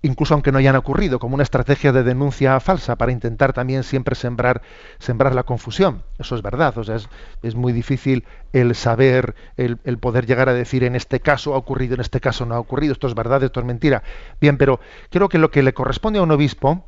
incluso 0.02 0.34
aunque 0.34 0.52
no 0.52 0.58
hayan 0.58 0.76
ocurrido, 0.76 1.18
como 1.18 1.34
una 1.34 1.42
estrategia 1.42 1.92
de 1.92 2.02
denuncia 2.02 2.58
falsa 2.60 2.96
para 2.96 3.12
intentar 3.12 3.52
también 3.52 3.82
siempre 3.82 4.14
sembrar, 4.14 4.62
sembrar 4.98 5.34
la 5.34 5.42
confusión. 5.42 6.02
Eso 6.18 6.34
es 6.36 6.42
verdad, 6.42 6.76
o 6.78 6.84
sea, 6.84 6.96
es, 7.42 7.54
muy 7.54 7.72
difícil 7.72 8.24
el 8.52 8.74
saber, 8.74 9.34
el, 9.56 9.76
poder 9.98 10.26
llegar 10.26 10.48
a 10.48 10.54
decir 10.54 10.84
en 10.84 10.96
este 10.96 11.20
caso 11.20 11.54
ha 11.54 11.58
ocurrido, 11.58 11.94
en 11.94 12.00
este 12.00 12.20
caso 12.20 12.46
no 12.46 12.54
ha 12.54 12.60
ocurrido, 12.60 12.92
esto 12.92 13.06
es 13.06 13.14
verdad, 13.14 13.42
esto 13.42 13.60
es 13.60 13.66
mentira. 13.66 14.02
Bien, 14.40 14.56
pero 14.56 14.80
creo 15.10 15.28
que 15.28 15.38
lo 15.38 15.50
que 15.50 15.62
le 15.62 15.74
corresponde 15.74 16.18
a 16.18 16.22
un 16.22 16.30
obispo 16.30 16.84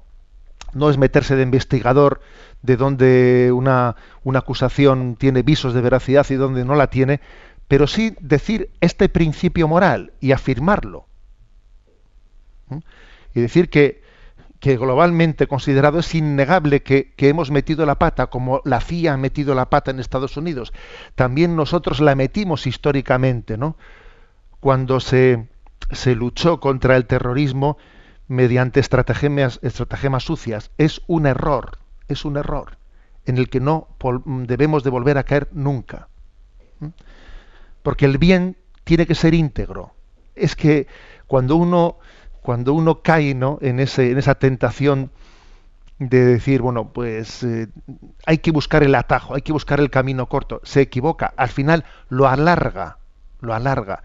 no 0.72 0.88
es 0.88 0.96
meterse 0.96 1.36
de 1.36 1.42
investigador 1.42 2.20
de 2.62 2.76
donde 2.76 3.52
una, 3.52 3.96
una 4.24 4.38
acusación 4.38 5.16
tiene 5.16 5.42
visos 5.42 5.74
de 5.74 5.82
veracidad 5.82 6.26
y 6.30 6.34
donde 6.34 6.64
no 6.64 6.74
la 6.74 6.86
tiene, 6.86 7.20
pero 7.68 7.86
sí 7.86 8.16
decir 8.20 8.70
este 8.80 9.10
principio 9.10 9.68
moral 9.68 10.12
y 10.20 10.32
afirmarlo 10.32 11.06
y 13.34 13.40
decir 13.40 13.68
que, 13.70 14.00
globalmente 14.60 15.46
considerado 15.46 15.98
es 15.98 16.14
innegable 16.14 16.82
que, 16.82 17.12
hemos 17.18 17.50
metido 17.50 17.84
la 17.86 17.98
pata, 17.98 18.28
como 18.28 18.60
la 18.64 18.80
CIA 18.80 19.14
ha 19.14 19.16
metido 19.16 19.54
la 19.54 19.70
pata 19.70 19.90
en 19.90 20.00
Estados 20.00 20.36
Unidos. 20.36 20.72
También 21.14 21.56
nosotros 21.56 22.00
la 22.00 22.14
metimos 22.14 22.66
históricamente, 22.66 23.58
¿no? 23.58 23.76
Cuando 24.60 25.00
se, 25.00 25.48
se 25.90 26.14
luchó 26.14 26.60
contra 26.60 26.96
el 26.96 27.06
terrorismo 27.06 27.76
mediante 28.28 28.80
estratagemas, 28.80 29.58
estratagemas 29.62 30.24
sucias. 30.24 30.70
Es 30.78 31.02
un 31.06 31.26
error, 31.26 31.78
es 32.08 32.24
un 32.24 32.36
error 32.36 32.78
en 33.26 33.38
el 33.38 33.48
que 33.48 33.60
no 33.60 33.88
debemos 34.24 34.84
de 34.84 34.90
volver 34.90 35.18
a 35.18 35.24
caer 35.24 35.48
nunca. 35.52 36.08
Porque 37.82 38.04
el 38.04 38.18
bien 38.18 38.56
tiene 38.84 39.06
que 39.06 39.14
ser 39.14 39.34
íntegro. 39.34 39.94
Es 40.34 40.56
que 40.56 40.86
cuando 41.26 41.56
uno 41.56 41.98
cuando 42.42 42.74
uno 42.74 43.02
cae 43.02 43.34
¿no? 43.34 43.58
en, 43.62 43.80
ese, 43.80 44.10
en 44.10 44.18
esa 44.18 44.34
tentación 44.34 45.10
de 45.98 46.24
decir, 46.24 46.60
bueno, 46.60 46.92
pues 46.92 47.44
eh, 47.44 47.68
hay 48.26 48.38
que 48.38 48.50
buscar 48.50 48.82
el 48.82 48.94
atajo, 48.94 49.34
hay 49.34 49.42
que 49.42 49.52
buscar 49.52 49.78
el 49.78 49.90
camino 49.90 50.28
corto, 50.28 50.60
se 50.64 50.80
equivoca, 50.80 51.32
al 51.36 51.48
final 51.48 51.84
lo 52.08 52.26
alarga, 52.28 52.98
lo 53.40 53.54
alarga. 53.54 54.02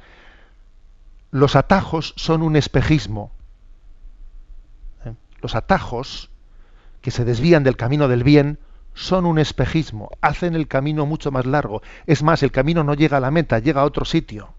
Los 1.32 1.56
atajos 1.56 2.14
son 2.16 2.44
un 2.44 2.56
espejismo. 2.56 3.32
¿eh? 5.06 5.14
Los 5.42 5.56
atajos 5.56 6.30
que 7.02 7.12
se 7.12 7.26
desvían 7.26 7.64
del 7.64 7.78
camino 7.78 8.08
del 8.08 8.24
bien 8.24 8.60
son 8.94 9.26
un 9.26 9.40
espejismo, 9.40 10.10
hacen 10.22 10.56
el 10.56 10.68
camino 10.68 11.06
mucho 11.06 11.32
más 11.32 11.46
largo. 11.46 11.82
Es 12.06 12.22
más, 12.22 12.44
el 12.44 12.52
camino 12.52 12.84
no 12.84 12.94
llega 12.94 13.18
a 13.18 13.22
la 13.22 13.32
meta, 13.32 13.60
llega 13.60 13.82
a 13.82 13.86
otro 13.86 14.06
sitio. 14.06 14.50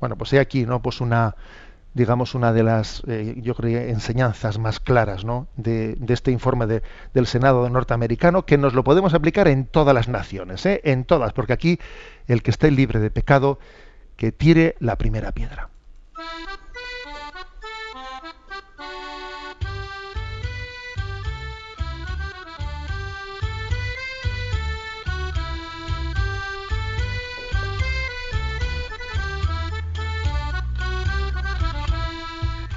Bueno, 0.00 0.16
pues 0.16 0.32
hay 0.34 0.40
aquí, 0.40 0.66
¿no? 0.66 0.82
Pues 0.82 1.00
una, 1.00 1.34
digamos, 1.96 2.34
una 2.34 2.52
de 2.52 2.62
las, 2.62 3.02
eh, 3.06 3.36
yo 3.38 3.54
creo, 3.54 3.80
enseñanzas 3.80 4.58
más 4.58 4.80
claras 4.80 5.24
¿no? 5.24 5.48
de, 5.56 5.96
este 6.08 6.30
informe 6.30 6.66
del 6.66 7.26
Senado 7.26 7.70
norteamericano, 7.70 8.44
que 8.44 8.58
nos 8.58 8.74
lo 8.74 8.84
podemos 8.84 9.14
aplicar 9.14 9.48
en 9.48 9.64
todas 9.64 9.94
las 9.94 10.06
naciones, 10.06 10.66
¿eh? 10.66 10.82
en 10.84 11.06
todas, 11.06 11.32
porque 11.32 11.54
aquí 11.54 11.78
el 12.28 12.42
que 12.42 12.50
esté 12.50 12.70
libre 12.70 13.00
de 13.00 13.10
pecado, 13.10 13.58
que 14.18 14.30
tire 14.30 14.76
la 14.78 14.96
primera 14.96 15.32
piedra. 15.32 15.70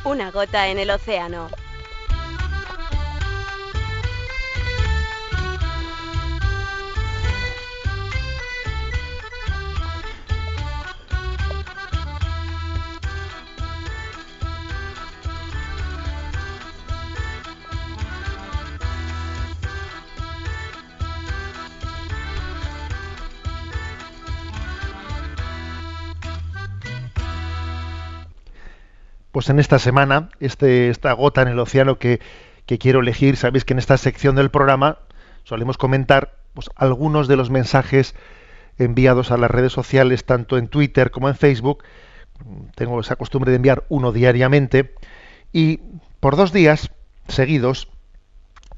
Una 0.05 0.31
gota 0.31 0.69
en 0.69 0.79
el 0.79 0.91
océano. 0.91 1.49
Pues 29.39 29.49
en 29.49 29.59
esta 29.59 29.79
semana, 29.79 30.27
este, 30.41 30.89
esta 30.89 31.13
gota 31.13 31.41
en 31.41 31.47
el 31.47 31.59
océano 31.59 31.97
que, 31.97 32.19
quiero 32.65 32.99
elegir, 32.99 33.37
sabéis 33.37 33.63
que 33.63 33.71
en 33.71 33.79
esta 33.79 33.95
sección 33.95 34.35
del 34.35 34.51
programa 34.51 34.97
solemos 35.45 35.77
comentar 35.77 36.35
pues, 36.53 36.69
algunos 36.75 37.29
de 37.29 37.37
los 37.37 37.49
mensajes 37.49 38.15
enviados 38.77 39.31
a 39.31 39.37
las 39.37 39.49
redes 39.49 39.71
sociales, 39.71 40.25
tanto 40.25 40.57
en 40.57 40.67
Twitter 40.67 41.09
como 41.09 41.29
en 41.29 41.35
Facebook. 41.35 41.85
Tengo 42.75 42.99
esa 42.99 43.15
costumbre 43.15 43.51
de 43.51 43.55
enviar 43.55 43.85
uno 43.87 44.11
diariamente. 44.11 44.93
Y 45.53 45.79
por 46.19 46.35
dos 46.35 46.51
días 46.51 46.91
seguidos 47.29 47.87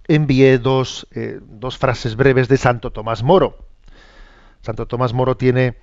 envié 0.08 0.60
dos, 0.60 1.08
eh, 1.16 1.40
dos 1.42 1.80
frases 1.80 2.16
breves 2.16 2.50
de 2.50 2.58
Santo 2.58 2.92
Tomás 2.92 3.24
Moro. 3.24 3.66
Santo 4.62 4.86
Tomás 4.86 5.12
Moro 5.14 5.38
tiene 5.38 5.76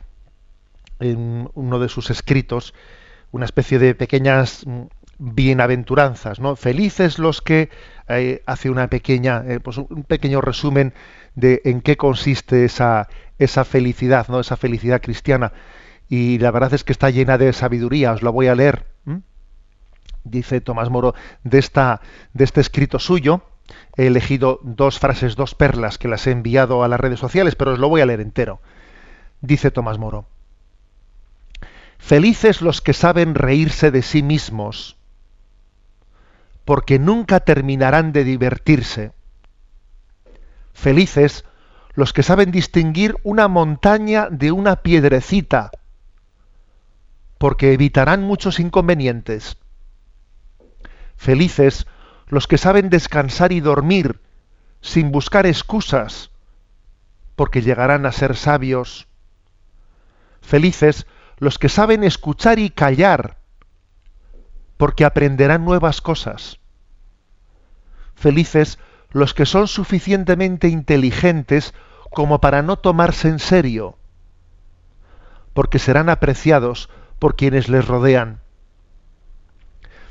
en 1.01 1.51
uno 1.55 1.81
de 1.81 1.89
sus 1.89 2.11
escritos 2.11 2.74
una 3.31 3.45
especie 3.45 3.79
de 3.79 3.95
pequeñas 3.95 4.64
mm, 4.66 4.83
bienaventuranzas, 5.18 6.41
¿no? 6.41 6.57
Felices 6.57 7.18
los 7.18 7.43
que 7.43 7.70
eh, 8.09 8.43
hace 8.47 8.70
una 8.70 8.89
pequeña, 8.89 9.45
eh, 9.47 9.61
pues 9.61 9.79
un 9.79 10.05
pequeño 10.05 10.41
resumen 10.41 10.95
de 11.35 11.61
en 11.64 11.81
qué 11.81 11.97
consiste 11.97 12.64
esa, 12.64 13.09
esa 13.39 13.64
felicidad, 13.64 14.29
¿no? 14.29 14.41
Esa 14.41 14.57
felicidad 14.57 15.01
cristiana. 15.01 15.53
Y 16.09 16.39
la 16.39 16.51
verdad 16.51 16.72
es 16.72 16.85
que 16.85 16.93
está 16.93 17.11
llena 17.11 17.37
de 17.37 17.53
sabiduría. 17.53 18.12
Os 18.12 18.22
lo 18.22 18.33
voy 18.33 18.47
a 18.47 18.55
leer. 18.55 18.87
Dice 20.24 20.61
Tomás 20.61 20.91
Moro 20.91 21.14
de 21.43 21.59
esta, 21.59 22.01
de 22.33 22.45
este 22.45 22.61
escrito 22.61 22.99
suyo. 22.99 23.43
He 23.97 24.07
elegido 24.07 24.61
dos 24.62 24.99
frases, 24.99 25.37
dos 25.37 25.55
perlas 25.55 25.99
que 25.99 26.09
las 26.09 26.26
he 26.26 26.31
enviado 26.31 26.83
a 26.83 26.89
las 26.89 27.01
redes 27.01 27.20
sociales, 27.20 27.55
pero 27.55 27.72
os 27.72 27.79
lo 27.79 27.89
voy 27.89 28.01
a 28.01 28.07
leer 28.07 28.20
entero. 28.20 28.61
Dice 29.41 29.70
Tomás 29.70 29.99
Moro. 29.99 30.26
Felices 31.99 32.62
los 32.62 32.80
que 32.80 32.94
saben 32.94 33.34
reírse 33.34 33.90
de 33.90 34.03
sí 34.03 34.22
mismos, 34.22 34.96
porque 36.64 36.99
nunca 36.99 37.40
terminarán 37.40 38.12
de 38.12 38.24
divertirse. 38.24 39.12
Felices 40.72 41.44
los 41.94 42.12
que 42.12 42.22
saben 42.22 42.51
distinguir 42.51 43.16
una 43.24 43.49
montaña 43.49 44.28
de 44.30 44.53
una 44.53 44.76
piedrecita, 44.76 45.70
porque 47.36 47.72
evitarán 47.72 48.22
muchos 48.22 48.61
inconvenientes. 48.61 49.59
Felices 51.16 51.86
los 52.28 52.46
que 52.46 52.59
saben 52.59 52.90
descansar 52.90 53.53
y 53.53 53.61
dormir 53.61 54.20
sin 54.80 55.11
buscar 55.11 55.46
excusas, 55.46 56.30
porque 57.34 57.62
llegarán 57.62 58.07
a 58.07 58.12
ser 58.12 58.36
sabios. 58.36 59.09
Felices 60.40 61.07
los 61.39 61.59
que 61.59 61.68
saben 61.68 62.05
escuchar 62.05 62.59
y 62.59 62.70
callar, 62.70 63.39
porque 64.76 65.05
aprenderán 65.05 65.64
nuevas 65.64 66.01
cosas. 66.01 66.59
Felices 68.14 68.78
los 69.11 69.34
que 69.34 69.47
son 69.47 69.68
suficientemente 69.68 70.68
inteligentes 70.68 71.74
como 72.11 72.41
para 72.41 72.62
no 72.62 72.76
tomarse 72.78 73.28
en 73.28 73.39
serio, 73.39 73.97
porque 75.55 75.78
serán 75.78 76.09
apreciados 76.09 76.89
por 77.18 77.36
quienes 77.36 77.68
les 77.68 77.86
rodean. 77.86 78.41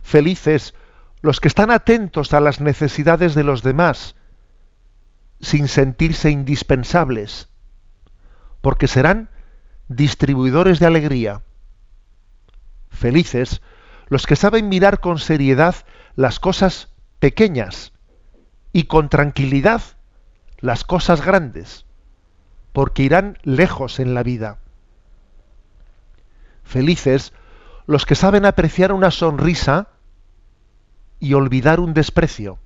Felices 0.01 0.73
los 1.21 1.39
que 1.39 1.47
están 1.47 1.71
atentos 1.71 2.33
a 2.33 2.39
las 2.39 2.61
necesidades 2.61 3.35
de 3.35 3.43
los 3.43 3.63
demás, 3.63 4.15
sin 5.41 5.67
sentirse 5.67 6.31
indispensables, 6.31 7.49
porque 8.61 8.87
serán 8.87 9.29
distribuidores 9.87 10.79
de 10.79 10.85
alegría. 10.85 11.41
Felices 12.89 13.61
los 14.07 14.25
que 14.25 14.35
saben 14.35 14.69
mirar 14.69 14.99
con 14.99 15.19
seriedad 15.19 15.75
las 16.15 16.39
cosas 16.39 16.89
pequeñas 17.19 17.93
y 18.73 18.83
con 18.83 19.09
tranquilidad 19.09 19.81
las 20.59 20.83
cosas 20.83 21.23
grandes, 21.23 21.85
porque 22.73 23.03
irán 23.03 23.37
lejos 23.43 23.99
en 23.99 24.13
la 24.13 24.23
vida. 24.23 24.57
Felices 26.63 27.33
los 27.85 28.05
que 28.05 28.15
saben 28.15 28.45
apreciar 28.45 28.91
una 28.91 29.11
sonrisa 29.11 29.87
y 31.19 31.33
olvidar 31.33 31.79
un 31.79 31.93
desprecio, 31.93 32.59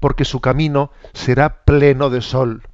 porque 0.00 0.24
su 0.24 0.40
camino 0.40 0.90
será 1.14 1.64
pleno 1.64 2.10
de 2.10 2.20
sol. 2.20 2.67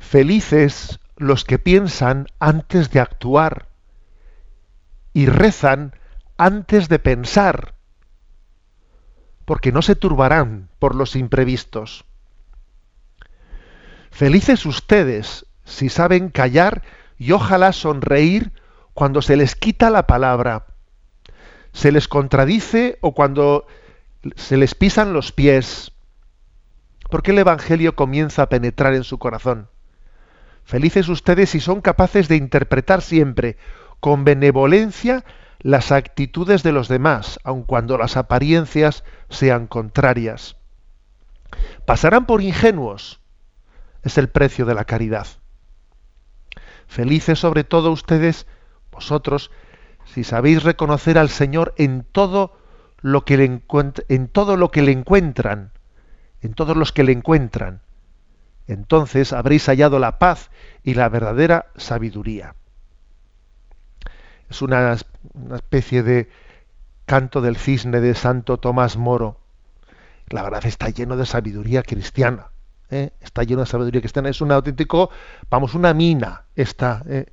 Felices 0.00 0.98
los 1.16 1.44
que 1.44 1.60
piensan 1.60 2.26
antes 2.40 2.90
de 2.90 2.98
actuar 2.98 3.68
y 5.12 5.26
rezan 5.26 5.94
antes 6.36 6.88
de 6.88 6.98
pensar, 6.98 7.74
porque 9.44 9.70
no 9.70 9.82
se 9.82 9.94
turbarán 9.94 10.68
por 10.80 10.96
los 10.96 11.14
imprevistos. 11.14 12.04
Felices 14.10 14.66
ustedes 14.66 15.46
si 15.64 15.88
saben 15.88 16.30
callar 16.30 16.82
y 17.16 17.32
ojalá 17.32 17.72
sonreír 17.72 18.52
cuando 18.94 19.22
se 19.22 19.36
les 19.36 19.54
quita 19.54 19.90
la 19.90 20.06
palabra, 20.06 20.66
se 21.72 21.92
les 21.92 22.08
contradice 22.08 22.98
o 23.00 23.14
cuando 23.14 23.66
se 24.34 24.56
les 24.56 24.74
pisan 24.74 25.12
los 25.12 25.30
pies, 25.30 25.92
porque 27.10 27.30
el 27.30 27.38
Evangelio 27.38 27.94
comienza 27.94 28.42
a 28.42 28.48
penetrar 28.48 28.94
en 28.94 29.04
su 29.04 29.18
corazón. 29.18 29.69
Felices 30.64 31.08
ustedes 31.08 31.50
si 31.50 31.60
son 31.60 31.80
capaces 31.80 32.28
de 32.28 32.36
interpretar 32.36 33.02
siempre 33.02 33.56
con 34.00 34.24
benevolencia 34.24 35.24
las 35.60 35.92
actitudes 35.92 36.62
de 36.62 36.72
los 36.72 36.88
demás, 36.88 37.38
aun 37.44 37.62
cuando 37.64 37.98
las 37.98 38.16
apariencias 38.16 39.04
sean 39.28 39.66
contrarias. 39.66 40.56
Pasarán 41.84 42.26
por 42.26 42.40
ingenuos. 42.40 43.20
Es 44.02 44.16
el 44.16 44.28
precio 44.28 44.64
de 44.64 44.74
la 44.74 44.84
caridad. 44.84 45.26
Felices 46.86 47.38
sobre 47.38 47.64
todo 47.64 47.92
ustedes, 47.92 48.46
vosotros, 48.90 49.50
si 50.06 50.24
sabéis 50.24 50.62
reconocer 50.62 51.18
al 51.18 51.28
Señor 51.28 51.74
en 51.76 52.04
todo 52.10 52.56
lo 53.02 53.24
que 53.24 53.36
le 53.36 53.44
en 54.08 54.28
todo 54.28 54.56
lo 54.56 54.70
que 54.70 54.82
le 54.82 54.92
encuentran, 54.92 55.72
en 56.40 56.54
todos 56.54 56.76
los 56.76 56.92
que 56.92 57.04
le 57.04 57.12
encuentran. 57.12 57.82
Entonces 58.66 59.32
habréis 59.32 59.66
hallado 59.66 59.98
la 59.98 60.18
paz 60.18 60.50
y 60.84 60.94
la 60.94 61.08
verdadera 61.08 61.66
sabiduría. 61.76 62.54
Es 64.48 64.62
una, 64.62 64.96
especie 65.54 66.02
de 66.02 66.28
canto 67.06 67.40
del 67.40 67.56
cisne 67.56 68.00
de 68.00 68.14
Santo 68.14 68.58
Tomás 68.58 68.96
Moro. 68.96 69.38
La 70.28 70.42
verdad 70.42 70.66
está 70.66 70.88
lleno 70.90 71.16
de 71.16 71.26
sabiduría 71.26 71.82
cristiana. 71.82 72.48
¿eh? 72.90 73.10
Está 73.20 73.44
lleno 73.44 73.60
de 73.60 73.66
sabiduría 73.66 74.00
cristiana. 74.00 74.28
Es 74.28 74.40
un 74.40 74.52
auténtico, 74.52 75.10
vamos, 75.48 75.74
una 75.74 75.94
mina 75.94 76.44
esta, 76.56 77.02
¿eh? 77.08 77.26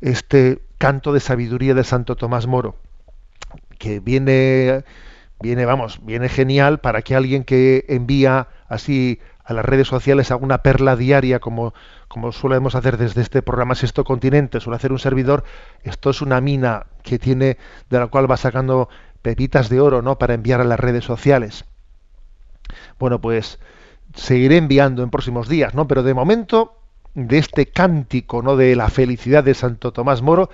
este 0.00 0.62
canto 0.78 1.12
de 1.12 1.20
sabiduría 1.20 1.74
de 1.74 1.84
Santo 1.84 2.16
Tomás 2.16 2.46
Moro, 2.46 2.76
que 3.78 4.00
viene, 4.00 4.84
viene, 5.40 5.64
vamos, 5.64 6.00
viene 6.04 6.28
genial 6.28 6.80
para 6.80 7.02
que 7.02 7.14
alguien 7.14 7.44
que 7.44 7.84
envía 7.88 8.48
así 8.68 9.20
a 9.44 9.52
las 9.52 9.64
redes 9.64 9.88
sociales 9.88 10.30
alguna 10.30 10.58
perla 10.58 10.96
diaria 10.96 11.38
como 11.38 11.74
como 12.14 12.30
solemos 12.30 12.76
hacer 12.76 12.96
desde 12.96 13.22
este 13.22 13.42
programa 13.42 13.74
Sexto 13.74 14.04
Continente, 14.04 14.60
suele 14.60 14.76
hacer 14.76 14.92
un 14.92 15.00
servidor, 15.00 15.42
esto 15.82 16.10
es 16.10 16.22
una 16.22 16.40
mina 16.40 16.86
que 17.02 17.18
tiene, 17.18 17.58
de 17.90 17.98
la 17.98 18.06
cual 18.06 18.30
va 18.30 18.36
sacando 18.36 18.88
pepitas 19.20 19.68
de 19.68 19.80
oro, 19.80 20.00
¿no? 20.00 20.16
Para 20.16 20.34
enviar 20.34 20.60
a 20.60 20.64
las 20.64 20.78
redes 20.78 21.04
sociales. 21.04 21.64
Bueno, 23.00 23.20
pues 23.20 23.58
seguiré 24.14 24.58
enviando 24.58 25.02
en 25.02 25.10
próximos 25.10 25.48
días, 25.48 25.74
¿no? 25.74 25.88
Pero 25.88 26.04
de 26.04 26.14
momento, 26.14 26.78
de 27.14 27.38
este 27.38 27.66
cántico, 27.66 28.42
¿no? 28.42 28.56
De 28.56 28.76
la 28.76 28.90
felicidad 28.90 29.42
de 29.42 29.54
Santo 29.54 29.92
Tomás 29.92 30.22
Moro, 30.22 30.50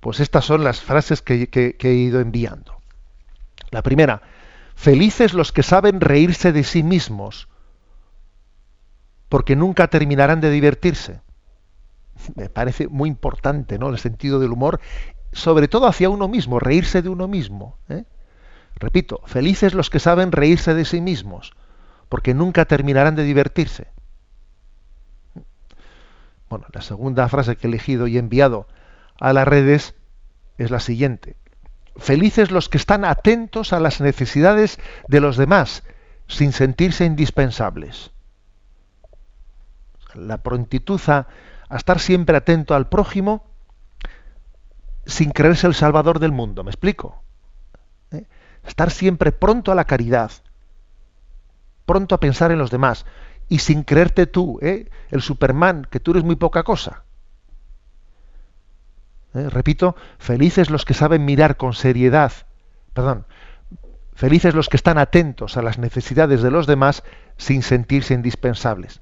pues 0.00 0.20
estas 0.20 0.46
son 0.46 0.64
las 0.64 0.80
frases 0.80 1.20
que, 1.20 1.48
que 1.48 1.76
he 1.78 1.92
ido 1.92 2.20
enviando. 2.20 2.75
La 3.70 3.82
primera, 3.82 4.22
felices 4.74 5.34
los 5.34 5.52
que 5.52 5.62
saben 5.62 6.00
reírse 6.00 6.52
de 6.52 6.64
sí 6.64 6.82
mismos 6.82 7.48
porque 9.28 9.56
nunca 9.56 9.88
terminarán 9.88 10.40
de 10.40 10.50
divertirse. 10.50 11.20
Me 12.34 12.48
parece 12.48 12.88
muy 12.88 13.08
importante, 13.08 13.78
¿no? 13.78 13.88
El 13.88 13.98
sentido 13.98 14.38
del 14.38 14.52
humor, 14.52 14.80
sobre 15.32 15.68
todo 15.68 15.86
hacia 15.86 16.10
uno 16.10 16.28
mismo, 16.28 16.58
reírse 16.58 17.02
de 17.02 17.08
uno 17.08 17.28
mismo. 17.28 17.78
¿eh? 17.88 18.04
Repito, 18.76 19.20
felices 19.26 19.74
los 19.74 19.90
que 19.90 19.98
saben 19.98 20.32
reírse 20.32 20.74
de 20.74 20.84
sí 20.84 21.00
mismos, 21.00 21.52
porque 22.08 22.34
nunca 22.34 22.64
terminarán 22.66 23.16
de 23.16 23.24
divertirse. 23.24 23.88
Bueno, 26.48 26.66
la 26.72 26.80
segunda 26.80 27.28
frase 27.28 27.56
que 27.56 27.66
he 27.66 27.70
elegido 27.70 28.06
y 28.06 28.18
enviado 28.18 28.68
a 29.18 29.32
las 29.32 29.48
redes 29.48 29.96
es 30.58 30.70
la 30.70 30.78
siguiente. 30.78 31.36
Felices 31.98 32.50
los 32.50 32.68
que 32.68 32.78
están 32.78 33.04
atentos 33.04 33.72
a 33.72 33.80
las 33.80 34.00
necesidades 34.00 34.78
de 35.08 35.20
los 35.20 35.36
demás, 35.36 35.82
sin 36.26 36.52
sentirse 36.52 37.04
indispensables 37.04 38.10
la 40.16 40.42
prontitud 40.42 41.00
a, 41.08 41.26
estar 41.70 41.98
siempre 41.98 42.36
atento 42.36 42.74
al 42.74 42.88
prójimo 42.88 43.44
sin 45.04 45.30
creerse 45.30 45.66
el 45.66 45.74
salvador 45.74 46.18
del 46.18 46.32
mundo. 46.32 46.64
¿Me 46.64 46.70
explico? 46.70 47.22
¿Eh? 48.10 48.24
Estar 48.66 48.90
siempre 48.90 49.32
pronto 49.32 49.72
a 49.72 49.74
la 49.74 49.84
caridad, 49.84 50.30
pronto 51.84 52.14
a 52.14 52.20
pensar 52.20 52.50
en 52.50 52.58
los 52.58 52.70
demás 52.70 53.06
y 53.48 53.60
sin 53.60 53.84
creerte 53.84 54.26
tú, 54.26 54.58
¿eh? 54.62 54.90
el 55.10 55.22
Superman, 55.22 55.86
que 55.88 56.00
tú 56.00 56.12
eres 56.12 56.24
muy 56.24 56.36
poca 56.36 56.64
cosa. 56.64 57.04
¿Eh? 59.36 59.50
Repito, 59.50 59.96
felices 60.18 60.70
los 60.70 60.84
que 60.84 60.94
saben 60.94 61.24
mirar 61.24 61.56
con 61.56 61.74
seriedad, 61.74 62.32
perdón, 62.94 63.26
felices 64.14 64.54
los 64.54 64.68
que 64.68 64.76
están 64.76 64.98
atentos 64.98 65.56
a 65.56 65.62
las 65.62 65.78
necesidades 65.78 66.42
de 66.42 66.50
los 66.50 66.66
demás 66.66 67.02
sin 67.36 67.62
sentirse 67.62 68.14
indispensables. 68.14 69.00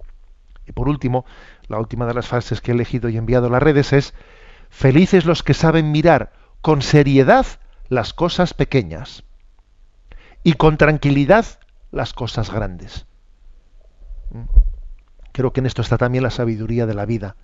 Y 0.66 0.72
por 0.72 0.88
último, 0.88 1.24
la 1.68 1.78
última 1.78 2.06
de 2.06 2.14
las 2.14 2.26
frases 2.26 2.60
que 2.60 2.72
he 2.72 2.74
elegido 2.74 3.08
y 3.08 3.16
enviado 3.16 3.46
a 3.46 3.50
las 3.50 3.62
redes 3.62 3.92
es, 3.92 4.14
felices 4.70 5.24
los 5.24 5.42
que 5.42 5.54
saben 5.54 5.92
mirar 5.92 6.32
con 6.60 6.82
seriedad 6.82 7.46
las 7.88 8.12
cosas 8.12 8.54
pequeñas 8.54 9.24
y 10.42 10.54
con 10.54 10.78
tranquilidad 10.78 11.46
las 11.90 12.12
cosas 12.12 12.50
grandes. 12.50 13.06
Mm. 14.30 14.44
Creo 15.32 15.52
que 15.52 15.60
en 15.60 15.66
esto 15.66 15.82
está 15.82 15.98
también 15.98 16.24
la 16.24 16.30
sabiduría 16.30 16.86
de 16.86 16.94
la 16.94 17.06
vida. 17.06 17.36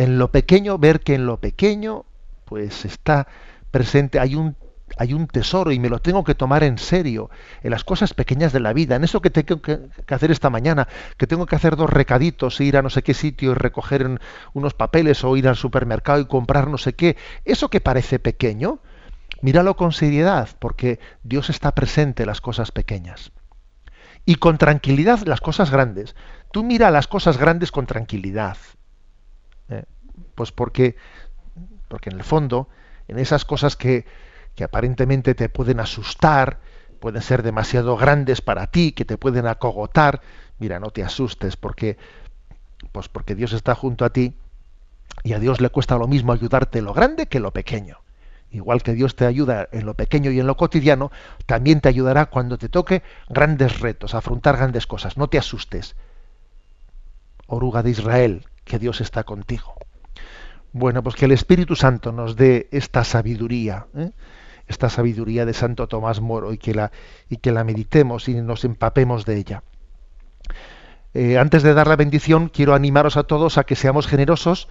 En 0.00 0.18
lo 0.18 0.32
pequeño, 0.32 0.78
ver 0.78 1.00
que 1.00 1.14
en 1.14 1.26
lo 1.26 1.40
pequeño, 1.40 2.06
pues 2.46 2.86
está 2.86 3.28
presente, 3.70 4.18
hay 4.18 4.34
un 4.34 4.56
hay 4.96 5.12
un 5.12 5.26
tesoro 5.26 5.72
y 5.72 5.78
me 5.78 5.90
lo 5.90 5.98
tengo 5.98 6.24
que 6.24 6.34
tomar 6.34 6.64
en 6.64 6.78
serio, 6.78 7.28
en 7.62 7.70
las 7.70 7.84
cosas 7.84 8.14
pequeñas 8.14 8.54
de 8.54 8.60
la 8.60 8.72
vida, 8.72 8.96
en 8.96 9.04
eso 9.04 9.20
que 9.20 9.28
tengo 9.28 9.60
que, 9.60 9.78
hacer 10.08 10.30
esta 10.30 10.48
mañana, 10.48 10.88
que 11.18 11.26
tengo 11.26 11.44
que 11.44 11.54
hacer 11.54 11.76
dos 11.76 11.90
recaditos, 11.90 12.62
ir 12.62 12.78
a 12.78 12.82
no 12.82 12.88
sé 12.88 13.02
qué 13.02 13.12
sitio 13.12 13.50
y 13.50 13.54
recoger 13.54 14.18
unos 14.54 14.72
papeles 14.72 15.22
o 15.22 15.36
ir 15.36 15.46
al 15.46 15.56
supermercado 15.56 16.18
y 16.18 16.26
comprar 16.26 16.68
no 16.68 16.78
sé 16.78 16.94
qué, 16.94 17.18
eso 17.44 17.68
que 17.68 17.82
parece 17.82 18.18
pequeño, 18.18 18.78
míralo 19.42 19.76
con 19.76 19.92
seriedad, 19.92 20.48
porque 20.60 20.98
Dios 21.24 21.50
está 21.50 21.74
presente 21.74 22.22
en 22.22 22.28
las 22.28 22.40
cosas 22.40 22.72
pequeñas. 22.72 23.32
Y 24.24 24.36
con 24.36 24.56
tranquilidad 24.56 25.20
las 25.26 25.42
cosas 25.42 25.70
grandes. 25.70 26.16
Tú 26.52 26.64
mira 26.64 26.90
las 26.90 27.06
cosas 27.06 27.36
grandes 27.36 27.70
con 27.70 27.84
tranquilidad. 27.84 28.56
Pues 30.40 30.52
porque, 30.52 30.96
porque 31.88 32.08
en 32.08 32.16
el 32.16 32.24
fondo, 32.24 32.66
en 33.08 33.18
esas 33.18 33.44
cosas 33.44 33.76
que, 33.76 34.06
que 34.54 34.64
aparentemente 34.64 35.34
te 35.34 35.50
pueden 35.50 35.80
asustar, 35.80 36.60
pueden 36.98 37.20
ser 37.20 37.42
demasiado 37.42 37.94
grandes 37.98 38.40
para 38.40 38.68
ti, 38.68 38.92
que 38.92 39.04
te 39.04 39.18
pueden 39.18 39.46
acogotar, 39.46 40.22
mira, 40.58 40.80
no 40.80 40.92
te 40.92 41.04
asustes 41.04 41.58
porque 41.58 41.98
pues 42.90 43.10
porque 43.10 43.34
Dios 43.34 43.52
está 43.52 43.74
junto 43.74 44.06
a 44.06 44.14
ti 44.14 44.34
y 45.22 45.34
a 45.34 45.38
Dios 45.38 45.60
le 45.60 45.68
cuesta 45.68 45.98
lo 45.98 46.08
mismo 46.08 46.32
ayudarte 46.32 46.80
lo 46.80 46.94
grande 46.94 47.26
que 47.26 47.38
lo 47.38 47.50
pequeño. 47.50 47.98
Igual 48.50 48.82
que 48.82 48.94
Dios 48.94 49.16
te 49.16 49.26
ayuda 49.26 49.68
en 49.72 49.84
lo 49.84 49.92
pequeño 49.92 50.30
y 50.30 50.40
en 50.40 50.46
lo 50.46 50.56
cotidiano, 50.56 51.12
también 51.44 51.82
te 51.82 51.90
ayudará 51.90 52.30
cuando 52.30 52.56
te 52.56 52.70
toque 52.70 53.02
grandes 53.28 53.80
retos, 53.80 54.14
afrontar 54.14 54.56
grandes 54.56 54.86
cosas. 54.86 55.18
No 55.18 55.28
te 55.28 55.36
asustes. 55.36 55.96
Oruga 57.46 57.82
de 57.82 57.90
Israel, 57.90 58.46
que 58.70 58.78
Dios 58.78 59.00
está 59.00 59.24
contigo. 59.24 59.74
Bueno, 60.72 61.02
pues 61.02 61.16
que 61.16 61.24
el 61.24 61.32
Espíritu 61.32 61.74
Santo 61.76 62.12
nos 62.12 62.36
dé 62.36 62.68
esta 62.70 63.04
sabiduría. 63.04 63.86
¿eh? 63.96 64.10
esta 64.70 64.88
sabiduría 64.88 65.44
de 65.44 65.52
Santo 65.52 65.88
Tomás 65.88 66.20
Moro 66.20 66.52
y 66.52 66.58
que 66.58 66.74
la, 66.74 66.92
y 67.28 67.38
que 67.38 67.50
la 67.50 67.64
meditemos 67.64 68.28
y 68.28 68.40
nos 68.40 68.64
empapemos 68.64 69.26
de 69.26 69.36
ella. 69.36 69.62
Eh, 71.12 71.38
antes 71.38 71.64
de 71.64 71.74
dar 71.74 71.88
la 71.88 71.96
bendición, 71.96 72.48
quiero 72.48 72.74
animaros 72.74 73.16
a 73.16 73.24
todos 73.24 73.58
a 73.58 73.64
que 73.64 73.74
seamos 73.74 74.06
generosos 74.06 74.68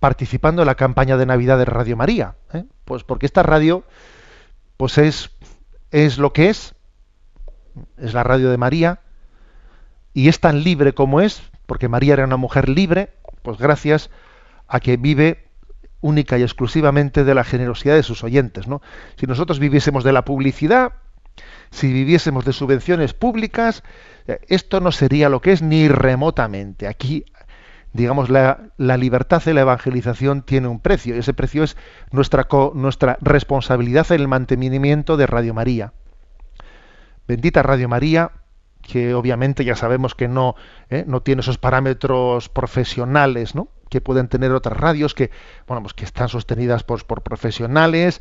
participando 0.00 0.62
en 0.62 0.66
la 0.66 0.76
campaña 0.76 1.18
de 1.18 1.26
Navidad 1.26 1.58
de 1.58 1.66
Radio 1.66 1.94
María. 1.94 2.36
¿eh? 2.54 2.64
Pues 2.86 3.04
porque 3.04 3.26
esta 3.26 3.42
radio 3.42 3.84
pues 4.78 4.96
es, 4.96 5.30
es 5.90 6.16
lo 6.16 6.32
que 6.32 6.48
es, 6.48 6.74
es 7.98 8.14
la 8.14 8.22
radio 8.22 8.50
de 8.50 8.56
María, 8.56 9.00
y 10.14 10.28
es 10.28 10.40
tan 10.40 10.62
libre 10.64 10.94
como 10.94 11.20
es, 11.20 11.42
porque 11.66 11.88
María 11.88 12.14
era 12.14 12.24
una 12.24 12.36
mujer 12.36 12.68
libre, 12.68 13.10
pues 13.42 13.58
gracias 13.58 14.08
a 14.08 14.10
que 14.82 14.96
vive 14.96 15.48
única 16.00 16.36
y 16.38 16.42
exclusivamente 16.42 17.24
de 17.24 17.34
la 17.34 17.44
generosidad 17.44 17.94
de 17.94 18.02
sus 18.02 18.22
oyentes. 18.24 18.68
¿no? 18.68 18.82
Si 19.16 19.26
nosotros 19.26 19.58
viviésemos 19.58 20.04
de 20.04 20.12
la 20.12 20.24
publicidad, 20.24 20.92
si 21.70 21.92
viviésemos 21.92 22.44
de 22.44 22.52
subvenciones 22.52 23.14
públicas, 23.14 23.82
eh, 24.26 24.38
esto 24.48 24.80
no 24.80 24.92
sería 24.92 25.28
lo 25.28 25.40
que 25.40 25.52
es 25.52 25.62
ni 25.62 25.88
remotamente. 25.88 26.86
Aquí, 26.86 27.24
digamos, 27.92 28.28
la, 28.28 28.70
libertad 28.76 29.42
de 29.42 29.54
la 29.54 29.62
evangelización 29.62 30.42
tiene 30.42 30.68
un 30.68 30.80
precio, 30.80 31.16
y 31.16 31.18
ese 31.18 31.32
precio 31.34 31.64
es 31.64 31.76
nuestra, 32.12 32.46
nuestra 32.74 33.16
responsabilidad 33.20 34.12
en 34.12 34.20
el 34.20 34.28
mantenimiento 34.28 35.16
de 35.16 35.26
Radio 35.26 35.54
María. 35.54 35.94
Bendita 37.26 37.62
Radio 37.62 37.88
María, 37.88 38.30
que 38.82 39.14
obviamente 39.14 39.64
ya 39.64 39.74
sabemos 39.74 40.14
que 40.14 40.28
no, 40.28 40.56
eh, 40.90 41.04
no 41.06 41.22
tiene 41.22 41.40
esos 41.40 41.56
parámetros 41.56 42.50
profesionales, 42.50 43.54
¿no? 43.54 43.68
Que 43.94 44.00
pueden 44.00 44.26
tener 44.26 44.50
otras 44.50 44.76
radios 44.76 45.14
que, 45.14 45.30
bueno, 45.68 45.80
pues 45.80 45.94
que 45.94 46.04
están 46.04 46.28
sostenidas 46.28 46.82
por, 46.82 47.04
profesionales 47.04 48.20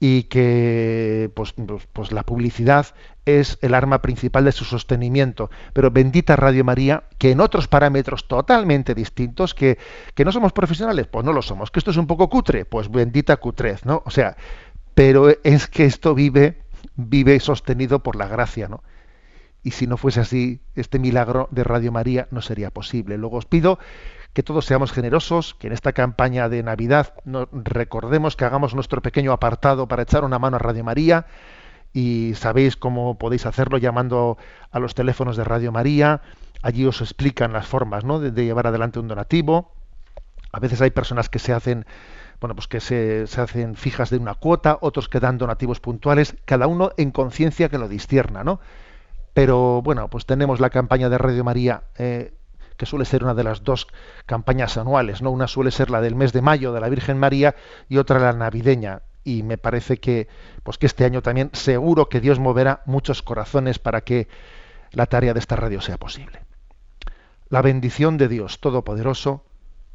y 0.00 0.24
que 0.24 1.30
pues, 1.36 1.52
pues, 1.52 1.86
pues, 1.92 2.10
la 2.10 2.24
publicidad 2.24 2.86
es 3.24 3.56
el 3.62 3.74
arma 3.74 4.02
principal 4.02 4.44
de 4.44 4.50
su 4.50 4.64
sostenimiento. 4.64 5.48
Pero 5.74 5.92
bendita 5.92 6.34
Radio 6.34 6.64
María, 6.64 7.04
que 7.18 7.30
en 7.30 7.40
otros 7.40 7.68
parámetros 7.68 8.26
totalmente 8.26 8.96
distintos, 8.96 9.54
que, 9.54 9.78
que 10.16 10.24
no 10.24 10.32
somos 10.32 10.52
profesionales, 10.52 11.06
pues 11.06 11.24
no 11.24 11.32
lo 11.32 11.40
somos, 11.40 11.70
que 11.70 11.78
esto 11.78 11.92
es 11.92 11.96
un 11.96 12.08
poco 12.08 12.28
cutre, 12.28 12.64
pues 12.64 12.90
bendita 12.90 13.36
cutrez, 13.36 13.86
¿no? 13.86 14.02
O 14.04 14.10
sea, 14.10 14.36
pero 14.94 15.28
es 15.44 15.68
que 15.68 15.84
esto 15.84 16.16
vive, 16.16 16.62
vive 16.96 17.38
sostenido 17.38 18.00
por 18.02 18.16
la 18.16 18.26
gracia, 18.26 18.66
¿no? 18.66 18.82
Y 19.62 19.70
si 19.70 19.86
no 19.86 19.96
fuese 19.96 20.18
así, 20.18 20.58
este 20.74 20.98
milagro 20.98 21.48
de 21.52 21.62
Radio 21.62 21.92
María 21.92 22.26
no 22.32 22.42
sería 22.42 22.72
posible. 22.72 23.18
Luego 23.18 23.36
os 23.36 23.46
pido 23.46 23.78
que 24.32 24.42
todos 24.42 24.64
seamos 24.64 24.92
generosos, 24.92 25.54
que 25.54 25.66
en 25.66 25.72
esta 25.72 25.92
campaña 25.92 26.48
de 26.48 26.62
Navidad 26.62 27.14
recordemos 27.52 28.36
que 28.36 28.44
hagamos 28.44 28.74
nuestro 28.74 29.02
pequeño 29.02 29.32
apartado 29.32 29.88
para 29.88 30.02
echar 30.02 30.24
una 30.24 30.38
mano 30.38 30.56
a 30.56 30.58
Radio 30.58 30.84
María 30.84 31.26
y 31.92 32.32
sabéis 32.36 32.76
cómo 32.76 33.18
podéis 33.18 33.44
hacerlo 33.44 33.76
llamando 33.76 34.38
a 34.70 34.78
los 34.78 34.94
teléfonos 34.94 35.36
de 35.36 35.44
Radio 35.44 35.72
María. 35.72 36.22
Allí 36.62 36.86
os 36.86 37.02
explican 37.02 37.52
las 37.52 37.66
formas 37.66 38.04
¿no? 38.04 38.20
de, 38.20 38.44
llevar 38.44 38.66
adelante 38.66 38.98
un 38.98 39.08
donativo. 39.08 39.72
A 40.52 40.60
veces 40.60 40.80
hay 40.80 40.90
personas 40.90 41.28
que 41.28 41.38
se 41.38 41.52
hacen 41.52 41.84
bueno, 42.40 42.56
pues 42.56 42.66
que 42.66 42.80
se, 42.80 43.24
hacen 43.40 43.76
fijas 43.76 44.10
de 44.10 44.16
una 44.16 44.34
cuota, 44.34 44.76
otros 44.80 45.08
que 45.08 45.20
dan 45.20 45.38
donativos 45.38 45.78
puntuales, 45.78 46.34
cada 46.44 46.66
uno 46.66 46.90
en 46.96 47.12
conciencia 47.12 47.68
que 47.68 47.78
lo 47.78 47.86
distierna, 47.86 48.42
¿no? 48.42 48.58
Pero 49.32 49.80
bueno, 49.80 50.08
pues 50.08 50.26
tenemos 50.26 50.58
la 50.58 50.68
campaña 50.68 51.08
de 51.08 51.18
Radio 51.18 51.44
María 51.44 51.84
eh, 51.96 52.32
que 52.82 52.86
suele 52.86 53.04
ser 53.04 53.22
una 53.22 53.34
de 53.34 53.44
las 53.44 53.62
dos 53.62 53.86
campañas 54.26 54.76
anuales, 54.76 55.22
¿no? 55.22 55.30
Una 55.30 55.46
suele 55.46 55.70
ser 55.70 55.88
la 55.88 56.00
del 56.00 56.16
mes 56.16 56.32
de 56.32 56.42
mayo 56.42 56.72
de 56.72 56.80
la 56.80 56.88
Virgen 56.88 57.16
María 57.16 57.54
y 57.88 57.98
otra 57.98 58.18
la 58.18 58.32
navideña. 58.32 59.02
Y 59.22 59.44
me 59.44 59.56
parece 59.56 59.98
que, 59.98 60.26
pues 60.64 60.78
que 60.78 60.86
este 60.86 61.04
año 61.04 61.22
también 61.22 61.50
seguro 61.52 62.08
que 62.08 62.20
Dios 62.20 62.40
moverá 62.40 62.82
muchos 62.84 63.22
corazones 63.22 63.78
para 63.78 64.00
que 64.00 64.26
la 64.90 65.06
tarea 65.06 65.32
de 65.32 65.38
esta 65.38 65.54
radio 65.54 65.80
sea 65.80 65.96
posible. 65.96 66.40
La 67.50 67.62
bendición 67.62 68.18
de 68.18 68.26
Dios 68.26 68.58
Todopoderoso, 68.58 69.44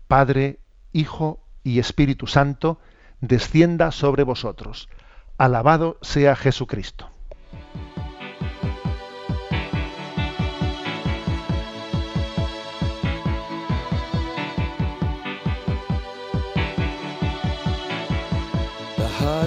Padre, 0.07 0.59
Hijo 0.93 1.41
y 1.65 1.79
Espíritu 1.79 2.25
Santo, 2.25 2.79
descienda 3.19 3.91
sobre 3.91 4.23
vosotros. 4.23 4.87
Alabado 5.37 5.97
sea 6.01 6.37
Jesucristo. 6.37 7.09